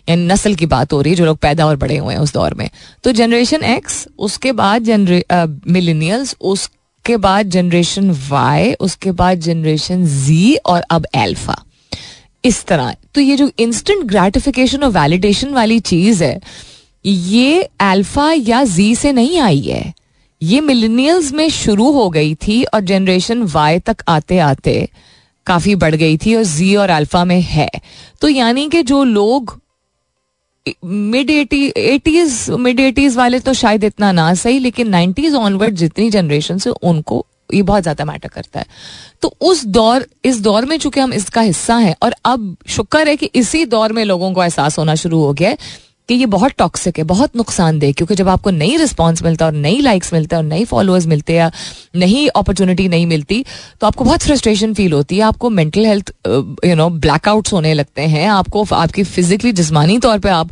यानी 0.08 0.26
नस्ल 0.26 0.54
की 0.54 0.66
बात 0.66 0.92
हो 0.92 1.00
रही 1.00 1.12
है, 1.12 1.16
जो 1.16 1.24
लोग 1.24 1.36
पैदा 1.38 1.66
और 1.66 1.76
बड़े 1.76 1.96
हुए 1.96 2.14
हैं 2.14 2.20
उस 2.20 2.32
दौर 2.34 2.54
में। 2.54 2.68
तो 3.04 3.12
जनरेशन 3.12 3.64
एक्स 3.64 4.06
उसके 4.18 4.52
बाद 4.52 4.90
मिलीनियल्स 5.68 6.34
उसके 6.42 7.16
बाद 7.16 7.50
जनरेशन 7.50 8.10
वाई 8.28 8.72
उसके 8.80 9.12
बाद 9.12 9.40
जनरेशन 9.40 10.04
जी 10.18 10.54
और 10.56 10.84
अब 10.90 11.06
एल्फा 11.16 11.62
इस 12.44 12.64
तरह। 12.66 12.94
तो 13.14 13.20
ये 13.20 13.36
जो 13.36 13.50
इंस्टेंट 13.58 14.04
ग्रेटिफिकेशन 14.06 14.82
और 14.82 14.90
वैलिडेशन 14.92 15.54
वाली 15.54 15.80
चीज़ 15.82 16.24
है 16.24 16.38
ये 17.04 17.62
अल्फ़ा 17.82 18.30
या 18.32 18.62
जी 18.66 18.94
से 18.94 19.12
नहीं 19.12 19.38
आई 19.40 19.60
है। 19.60 19.92
ये 20.42 20.60
मिलेनियल्स 20.60 21.32
में 21.32 21.48
शुरू 21.50 21.90
हो 21.92 22.08
गई 22.10 22.34
थी 22.36 22.62
और 22.64 22.80
जनरेशन 22.82 23.42
वाई 23.44 23.78
तक 23.80 24.02
आते 24.08 24.38
आते 24.40 24.88
काफ़ी 25.46 25.74
बढ़ 25.76 25.94
गई 25.94 26.16
थी 26.16 26.34
और 26.34 26.44
जी 26.44 26.74
और 26.76 26.90
अल्फ़ा 26.90 27.24
में 27.24 27.40
है। 27.40 27.68
तो 28.20 28.28
यानी 28.28 28.68
कि 28.68 28.82
जो 28.82 29.02
लोग 29.04 29.58
mid 30.84 31.30
eighty 31.30 31.66
eighties 31.68 32.44
mid 32.50 32.80
eighties 32.80 33.16
वाले 33.16 33.40
तो 33.40 33.52
शायद 33.54 33.84
इतना 33.84 34.12
ना 34.12 34.32
सही, 34.34 34.58
लेकिन 34.58 34.88
नाइन्टीज 34.88 35.34
ऑनवर्ड 35.34 35.74
जितनी 35.76 36.10
जनरेशन 36.10 36.58
से 36.58 36.70
उनको 36.70 37.24
ये 37.54 37.62
बहुत 37.62 37.82
ज़्यादा 37.82 38.04
मैटर 38.04 38.28
करता 38.28 38.60
है। 38.60 38.66
तो 39.22 39.34
उस 39.42 39.64
दौर, 39.66 40.06
इस 40.24 40.40
दौर 40.40 40.64
में 40.64 40.76
चूँकि 40.78 41.00
हम 41.00 41.12
इसका 41.12 41.40
हिस्सा 41.40 41.76
हैं 41.76 41.94
और 42.02 42.14
अब 42.24 42.56
शुक्र 42.68 43.08
है 43.08 43.16
कि 43.16 43.30
इसी 43.34 43.64
दौर 43.66 43.92
में 43.92 44.04
लोगों 44.04 44.32
को 44.32 44.42
एहसास 44.42 44.78
होना 44.78 44.94
शुरू 44.94 45.20
हो 45.20 45.32
गया 45.32 45.50
है 45.50 45.58
कि 46.08 46.14
ये 46.14 46.26
बहुत 46.26 46.52
टॉक्सिक 46.58 46.98
है, 46.98 47.04
बहुत 47.04 47.36
नुकसानदेह 47.36 47.92
क्योंकि 47.92 48.14
जब 48.14 48.28
आपको 48.28 48.50
नई 48.50 48.76
रिस्पॉन्स 48.76 49.22
मिलता 49.22 49.44
है 49.44 49.52
और 49.52 49.58
नई 49.58 49.80
लाइक्स 49.80 50.12
मिलते 50.12 50.36
हैं 50.36 50.42
और 50.42 50.48
नई 50.48 50.64
फॉलोअर्स 50.64 51.06
मिलते 51.06 51.32
हैं 51.32 51.40
या 51.40 51.50
नई 51.96 52.26
अपॉर्चुनिटी 52.36 52.88
नहीं 52.88 53.06
मिलती 53.06 53.44
तो 53.80 53.86
आपको 53.86 54.04
बहुत 54.04 54.22
फ्रस्ट्रेशन 54.22 54.74
फील 54.74 54.92
होती 54.92 55.16
है, 55.16 55.22
आपको 55.22 55.50
mental 55.50 55.86
health 55.86 56.12
you 56.66 56.74
know 56.74 56.88
blackouts 56.90 57.52
होने 57.52 57.74
लगते 57.74 58.02
हैं, 58.02 58.28
आपको, 58.28 58.64
आपकी 58.72 59.02
फिजिकली 59.04 59.52
जिसमानी 59.52 59.98
तौर 59.98 60.18
पर 60.18 60.30
आप 60.30 60.50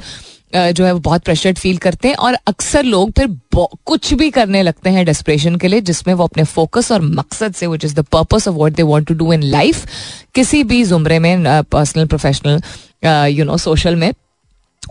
जो 0.55 0.85
है 0.85 0.93
वो 0.93 0.99
बहुत 1.01 1.23
प्रेशर्ड 1.25 1.59
फील 1.59 1.77
करते 1.79 2.09
हैं 2.09 2.15
और 2.17 2.37
अक्सर 2.47 2.83
लोग 2.85 3.11
फिर 3.19 3.29
कुछ 3.55 4.13
भी 4.15 4.31
करने 4.31 4.63
लगते 4.63 4.91
हैं 4.91 5.05
डेस्परेशन 5.07 5.57
के 5.57 5.69
लिए, 5.69 5.81
जिसमें 5.83 6.13
वो 6.15 6.25
अपने 6.25 6.45
फोकस 6.47 6.91
और 6.93 7.03
मकसद 7.03 7.55
से 7.55 7.67
which 7.67 7.85
is 7.85 7.95
the 7.95 8.05
purpose 8.13 8.49
of 8.49 8.55
what 8.57 8.73
they 8.73 8.83
want 8.83 9.07
to 9.09 9.15
do 9.15 9.33
in 9.33 9.43
life 9.43 9.87
किसी 10.35 10.63
भी 10.65 10.83
जुमरे 10.85 11.19
में 11.19 11.63
personal 11.65 12.07
professional 12.07 12.61
you 13.31 13.45
know 13.45 13.57
social 13.59 13.97
में 13.97 14.13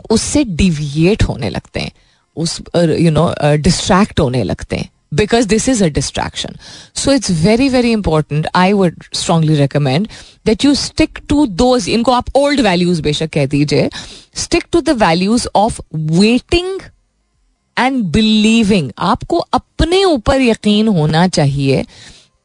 उससे 0.09 0.43
डिविएट 0.43 1.23
होने 1.23 1.49
लगते 1.49 1.79
हैं। 1.79 1.91
उस 2.37 2.61
यू 2.75 3.11
नो 3.11 3.33
डिस्ट्रैक्ट 3.39 4.19
होने 4.19 4.43
लगते 4.43 4.75
हैं। 4.75 4.89
Because 5.13 5.47
this 5.47 5.67
is 5.69 5.83
a 5.83 5.87
distraction 5.87 6.55
so 6.95 7.11
it's 7.11 7.31
very 7.31 7.67
very 7.69 7.91
important 7.91 8.47
I 8.55 8.73
would 8.73 9.03
strongly 9.13 9.55
recommend 9.55 10.07
that 10.45 10.65
you 10.65 10.73
stick 10.75 11.19
to 11.29 11.45
those 11.47 11.89
इनको 11.89 12.11
आप 12.11 12.35
ओल्ड 12.35 12.61
वैल्यूज़ 12.61 13.01
बेशक 13.01 13.29
कह 13.29 13.45
दीजिए 13.45 13.89
stick 14.35 14.63
to 14.71 14.81
the 14.81 14.89
values 15.01 15.47
of 15.55 15.81
waiting 15.95 16.79
and 17.77 18.03
believing 18.03 18.91
आपको 18.99 19.37
अपने 19.37 20.03
ऊपर 20.03 20.41
यकीन 20.41 20.87
होना 20.87 21.27
चाहिए 21.27 21.83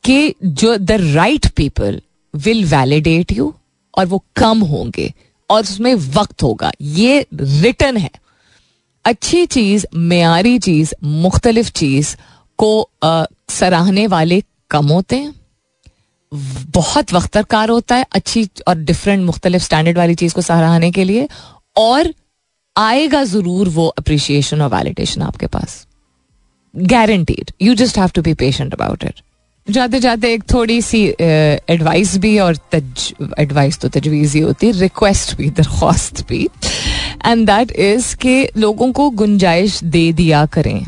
कि 0.05 0.35
जो 0.45 0.77
the 0.77 0.93
right 1.15 1.47
people 1.57 2.01
will 2.35 2.65
validate 2.65 3.33
you 3.33 3.53
और 3.95 4.07
वो 4.07 4.23
कम 4.37 4.61
होंगे। 4.65 5.13
और 5.51 5.61
उसमें 5.63 5.95
वक्त 5.95 6.43
होगा। 6.43 6.71
ये 6.83 7.27
रिटर्न 7.35 7.97
है। 7.97 8.11
अच्छी 9.05 9.45
चीज़, 9.47 9.87
मेयारी 9.95 10.59
चीज़, 10.59 10.95
मुख्तलिफ़ 11.05 11.71
चीज़ 11.73 12.15
को 12.59 12.89
सराहने 13.05 14.07
वाले 14.07 14.43
कम 14.71 14.87
होते 14.87 15.17
हैं। 15.17 15.35
बहुत 16.73 17.13
वक्त 17.13 17.35
दरकार 17.35 17.69
होता 17.69 17.97
है 17.97 18.07
अच्छी 18.13 18.49
और 18.69 18.77
डिफरेंट 18.77 19.25
मुख्तलिफ़ 19.25 19.63
स्टैंडर्ड 19.63 19.99
वाली 19.99 20.15
चीज़ 20.15 20.35
को 20.35 20.41
सराहने 20.43 20.91
के 20.91 21.05
लिए 21.05 21.29
और 21.77 22.13
आएगा 22.77 23.23
ज़रूर 23.25 23.69
वो 23.69 23.87
अप्रिशिएशन 23.89 24.63
और 24.63 24.69
वैलिडेशन 24.71 25.23
आपके 25.23 25.47
पास। 25.49 25.87
Guaranteed 26.75 27.51
you 27.63 27.75
just 27.75 27.99
have 27.99 28.09
to 28.15 28.23
be 28.23 28.35
patient 28.35 28.75
about 28.75 29.05
it 29.05 29.21
जाते 29.67 29.99
जाते 30.01 30.33
एक 30.33 30.43
थोड़ी 30.53 30.81
सी 30.83 31.03
एडवाइस 31.21 32.17
भी 32.19 32.39
और 32.39 32.59
एडवाइस 33.39 33.79
तो 33.79 33.89
तजवीज़ 33.89 34.37
ही 34.37 34.43
होती 34.43 34.67
है 34.67 34.73
रिक्वेस्ट 34.73 35.37
भी, 35.37 35.49
दरख्वास्त 35.51 36.27
भी। 36.29 36.49
एंड 37.27 37.47
दैट 37.47 37.73
इज़ 37.73 38.14
के 38.17 38.37
लोगों 38.57 38.91
को 38.93 39.09
गुंजाइश 39.12 39.83
दे 39.85 40.12
दिया 40.12 40.45
करें। 40.49 40.87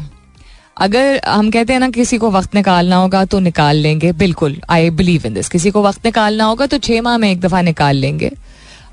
अगर 0.76 1.20
हम 1.26 1.50
कहते 1.50 1.72
हैं 1.72 1.80
ना, 1.80 1.88
किसी 1.90 2.18
को 2.18 2.30
वक्त 2.30 2.54
निकालना 2.54 2.96
होगा 2.96 3.24
तो 3.24 3.38
निकाल 3.40 3.76
लेंगे। 3.76 4.12
बिल्कुल 4.14 4.60
आई 4.70 4.90
बिलीव 4.92 5.26
इन 5.26 5.34
दिस 5.34 5.48
किसी 5.48 5.70
को 5.70 5.82
वक्त 5.82 6.06
निकालना 6.06 6.44
होगा 6.44 6.66
तो 6.66 6.78
छः 6.78 7.02
माह 7.02 7.18
में 7.18 7.30
एक 7.30 7.40
दफ़ा 7.40 7.62
निकाल 7.62 7.96
लेंगे। 7.96 8.30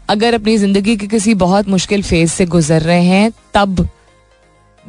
अगर 0.10 0.34
अपनी 0.34 0.58
ज़िंदगी 0.58 0.96
के 0.96 1.08
किसी 1.08 1.34
बहुत 1.36 1.68
मुश्किल 1.70 2.02
फ़ेज़ 2.04 2.32
से 2.32 2.46
गुजर 2.48 2.82
रहे 2.82 3.04
हैं, 3.04 3.32
तब 3.54 3.88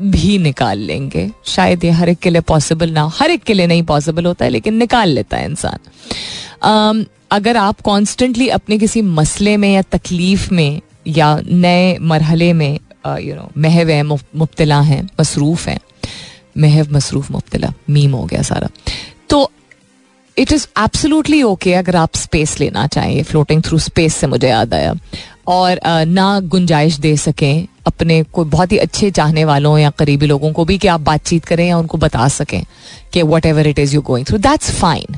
भी 0.01 0.38
निकाल 0.38 0.78
लेंगे। 0.78 1.30
शायद 1.47 1.84
ये 1.84 1.90
हर 1.90 2.09
एक 2.09 2.18
के 2.18 2.30
लिए 2.30 2.40
पॉसिबल 2.40 2.90
ना 2.90 3.11
हर 3.14 3.30
एक 3.30 3.42
के 3.42 3.55
लिए 3.55 3.66
नहीं 3.66 3.82
पॉसिबल 3.82 4.26
होता 4.26 4.44
है, 4.44 4.51
लेकिन 4.51 4.74
निकाल 4.74 5.09
लेता 5.09 5.36
है 5.36 5.44
इंसान। 5.44 7.05
अगर 7.30 7.57
आप 7.57 7.80
कॉन्स्टेंटली 7.80 8.49
अपने 8.49 8.78
किसी 8.78 9.03
मसले 9.03 9.57
में 9.57 9.72
या 9.74 9.82
तकलीफ़ 9.82 10.53
में 10.55 10.80
या 11.07 11.38
नए 11.47 11.97
मरहले 11.99 12.53
में 12.53 12.78
यू 13.20 13.34
नो 13.34 13.51
महव 13.59 13.88
है 13.88 14.03
मुबतला 14.03 14.80
हैं, 14.80 15.09
मसरूफ़ 15.20 15.68
हैं। 15.68 15.78
महव, 16.59 16.86
मसरूफ, 16.92 17.30
मुबतला, 17.30 17.72
मीम 17.90 18.12
हो 18.12 18.24
गया 18.24 18.42
सारा। 18.42 18.68
इट 20.39 20.53
इज़ 20.53 20.66
एब्सोल्युटली 20.78 21.43
ओके 21.43 21.72
अगर 21.74 21.97
आप 21.97 22.16
स्पेस 22.16 22.59
लेना 22.61 22.87
चाहें। 22.87 23.22
फ्लोटिंग 23.22 23.62
थ्रू 23.62 23.78
स्पेस 23.78 24.14
से 24.14 24.26
मुझे 24.26 24.49
याद 24.49 24.74
आया। 24.74 24.95
और 25.47 25.80
ना 26.09 26.28
गुंजाइश 26.41 26.99
दे 26.99 27.16
सकें 27.16 27.66
अपने 27.87 28.22
कोई 28.22 28.45
बहुत 28.45 28.72
ही 28.72 28.78
अच्छे 28.78 29.11
चाहने 29.11 29.45
वालों 29.45 29.78
या 29.78 29.91
करीबी 29.91 30.26
लोगों 30.26 30.53
को 30.53 30.64
भी 30.64 30.78
कि 30.78 30.89
आप 30.89 31.01
बातचीत 31.01 31.45
करें 31.45 31.66
या 31.68 31.78
उनको 31.78 31.99
बता 31.99 32.28
सकें 32.28 32.62
कि 33.12 33.22
whatever 33.47 33.66
it 33.66 33.78
is 33.78 33.95
you 33.95 34.01
going 34.03 34.26
through 34.26 34.39
that's 34.39 34.70
fine 34.70 35.16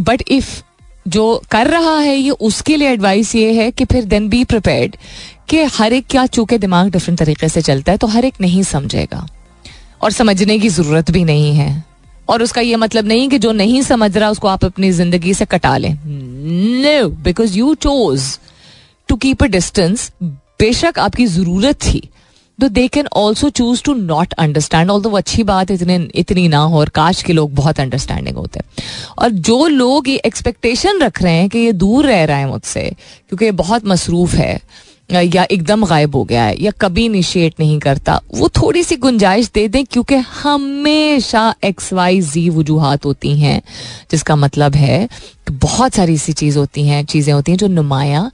but 0.00 0.22
if 0.28 0.62
जो 1.08 1.42
कर 1.50 1.66
रहा 1.66 1.96
है 1.98 2.16
ये 2.16 2.30
उसके 2.30 2.76
लिए 2.76 2.88
एडवाइस 2.88 3.34
ये 3.34 3.52
है 3.52 3.70
कि 3.70 3.84
फिर 3.84 4.04
देन 4.04 4.28
बी 4.28 4.44
प्रिपेयर्ड 4.44 4.96
कि 5.48 5.62
हर 5.74 5.92
एक 5.92 6.06
क्या 6.10 6.26
चूँकि 6.26 6.58
दिमाग 6.58 6.90
डिफरेंट 6.90 7.18
तरीके 7.18 7.48
से 7.48 7.62
चलता 7.62 7.92
है 7.92 7.98
तो 7.98 8.06
हर 8.06 8.24
एक 8.24 8.40
नहीं 8.40 8.62
समझेगा। 8.62 9.26
और 10.02 10.12
समझने 10.12 10.58
की 10.58 10.68
ज़रूरत 10.68 11.10
भी 11.10 11.24
नहीं 11.24 11.54
है। 11.54 11.84
और 12.28 12.42
उसका 12.42 12.60
ये 12.60 12.76
मतलब 12.76 13.06
नहीं 13.06 13.28
कि 13.28 13.38
जो 13.38 13.52
नहीं 13.52 13.82
समझ 13.82 14.16
रहा, 14.16 14.30
उसको 14.30 14.48
आप 14.48 14.64
अपनी 14.64 14.90
ज़िंदगी 14.92 15.34
से 15.34 15.44
कटा 15.44 15.76
लें। 15.76 15.92
No 15.94 17.08
because 17.22 17.58
you 17.58 17.74
chose 17.76 18.38
to 19.08 19.16
keep 19.16 19.42
a 19.42 19.46
distance 19.48 20.10
बेशक 20.22 20.98
आपकी 20.98 21.26
ज़रूरत 21.28 21.76
थी। 21.84 22.08
तो 22.58 22.68
they 22.68 22.86
can 22.88 23.06
also 23.16 23.48
choose 23.50 23.82
to 23.84 23.94
not 23.94 24.32
understand 24.34 24.90
all 24.90 25.02
वो 25.02 25.16
अच्छी 25.16 25.42
बात 25.42 25.70
इतने, 25.70 25.96
इतनी 26.14 26.46
ना 26.48 26.58
हो, 26.58 26.78
और 26.78 26.88
काश 26.88 27.22
के 27.22 27.32
लोग 27.32 27.54
बहुत 27.54 27.80
अंडरस्टैंडिंग 27.80 28.36
होते। 28.36 28.60
हैं 28.60 28.84
और 29.18 29.30
जो 29.30 29.66
लोग 29.68 30.08
ये 30.08 30.16
एक्सपेक्टेशन 30.26 31.00
रख 31.02 31.22
रहे 31.22 31.32
हैं 31.32 31.48
कि 31.48 31.58
ये 31.58 31.72
दूर 31.74 32.06
रह 32.06 32.24
रहा 32.24 32.38
है 32.38 32.48
मुझसे, 32.48 32.82
क्योंकि 33.28 33.44
ये 33.44 33.50
बहुत 33.54 33.86
मसरूफ 33.86 34.34
है 34.34 34.58
या 35.10 35.46
एकदम 35.50 35.84
गायब 35.86 36.16
हो 36.16 36.24
गया 36.24 36.44
है, 36.44 36.62
या 36.62 36.70
कभी 36.70 37.04
इनिशिएट 37.04 37.54
नहीं 37.60 37.78
करता, 37.78 38.20
वो 38.34 38.48
थोड़ी 38.48 38.82
सी 38.82 38.96
गुंजाइश 38.96 39.50
दे 39.54 39.68
दें, 39.68 39.84
क्योंकि 39.84 40.14
हमेशा 40.14 41.54
एक्स 41.64 41.92
वाई 41.92 42.20
जी 42.20 42.48
वजूहत 42.50 43.04
होती 43.04 43.38
हैं, 43.38 43.62
जिसका 44.10 44.36
मतलब 44.36 44.74
है 44.74 45.08
कि 45.48 45.52
बहुत 45.52 45.94
सारी 45.94 46.14
ऐसी 46.14 46.32
चीज़ 46.32 46.58
होती 46.58 46.86
हैं, 46.88 47.04
चीज़ें 47.04 47.34
होती 47.34 47.52
हैं 47.52 47.58
जो 47.58 47.66
नुमाया 47.66 48.30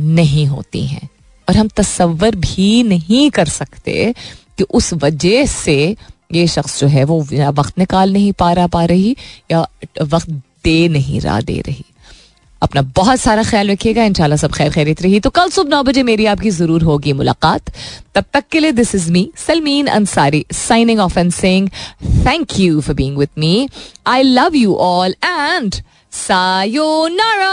नहीं 0.00 0.46
होती 0.46 0.86
हैं। 0.86 1.08
और 1.48 1.56
हम 1.56 1.68
तस्वर 1.68 2.34
भी 2.34 2.82
नहीं 2.82 3.30
कर 3.30 3.48
सकते 3.48 4.14
कि 4.58 4.64
उस 4.64 4.94
वजह 4.94 5.46
से 5.46 5.96
ये 6.32 6.46
शख्स 6.46 6.80
जो 6.80 6.86
है 6.86 7.04
वो 7.04 7.22
वक्त 7.52 7.78
निकाल 7.78 8.12
नहीं 8.12 8.32
पा 8.32 8.52
रहा, 8.52 8.66
पा 8.66 8.84
रही, 8.84 9.16
या 9.50 9.68
वक्त 10.02 10.30
दे 10.64 10.88
नहीं 10.88 11.20
रहा, 11.20 11.40
दे 11.40 11.60
रही। 11.60 11.84
अपना 12.62 12.82
बहुत 12.96 13.20
सारा 13.20 13.42
ख्याल 13.42 13.70
रखिएगा, 13.70 14.04
इंशाल्लाह 14.04 14.36
सब 14.38 14.52
खैर 14.52 14.70
खैरित 14.72 15.02
रही। 15.02 15.20
तो 15.20 15.30
कल 15.30 15.48
सुबह 15.50 15.70
नौ 15.70 15.82
बजे 15.82 16.02
मेरी 16.02 16.26
आपकी 16.26 16.50
ज़रूर 16.50 16.82
होगी 16.82 17.12
मुलाकात। 17.12 17.70
तब 18.14 18.24
तक 18.34 18.44
के 18.52 18.60
लिए 18.60 18.72
this 18.72 18.94
is 18.94 19.10
me 19.12 19.28
Salmeen 19.36 19.86
Ansari 19.86 20.44
signing 20.52 21.00
off 21.00 21.18
and 21.18 21.32
saying 21.32 21.68
thank 22.26 22.58
you 22.60 22.80
for 22.80 22.94
being 22.94 23.16
with 23.18 23.38
me 23.38 23.68
I 24.06 24.22
love 24.22 24.56
you 24.56 24.74
all 24.80 25.14
and 25.24 25.74
sayonara 26.12 27.52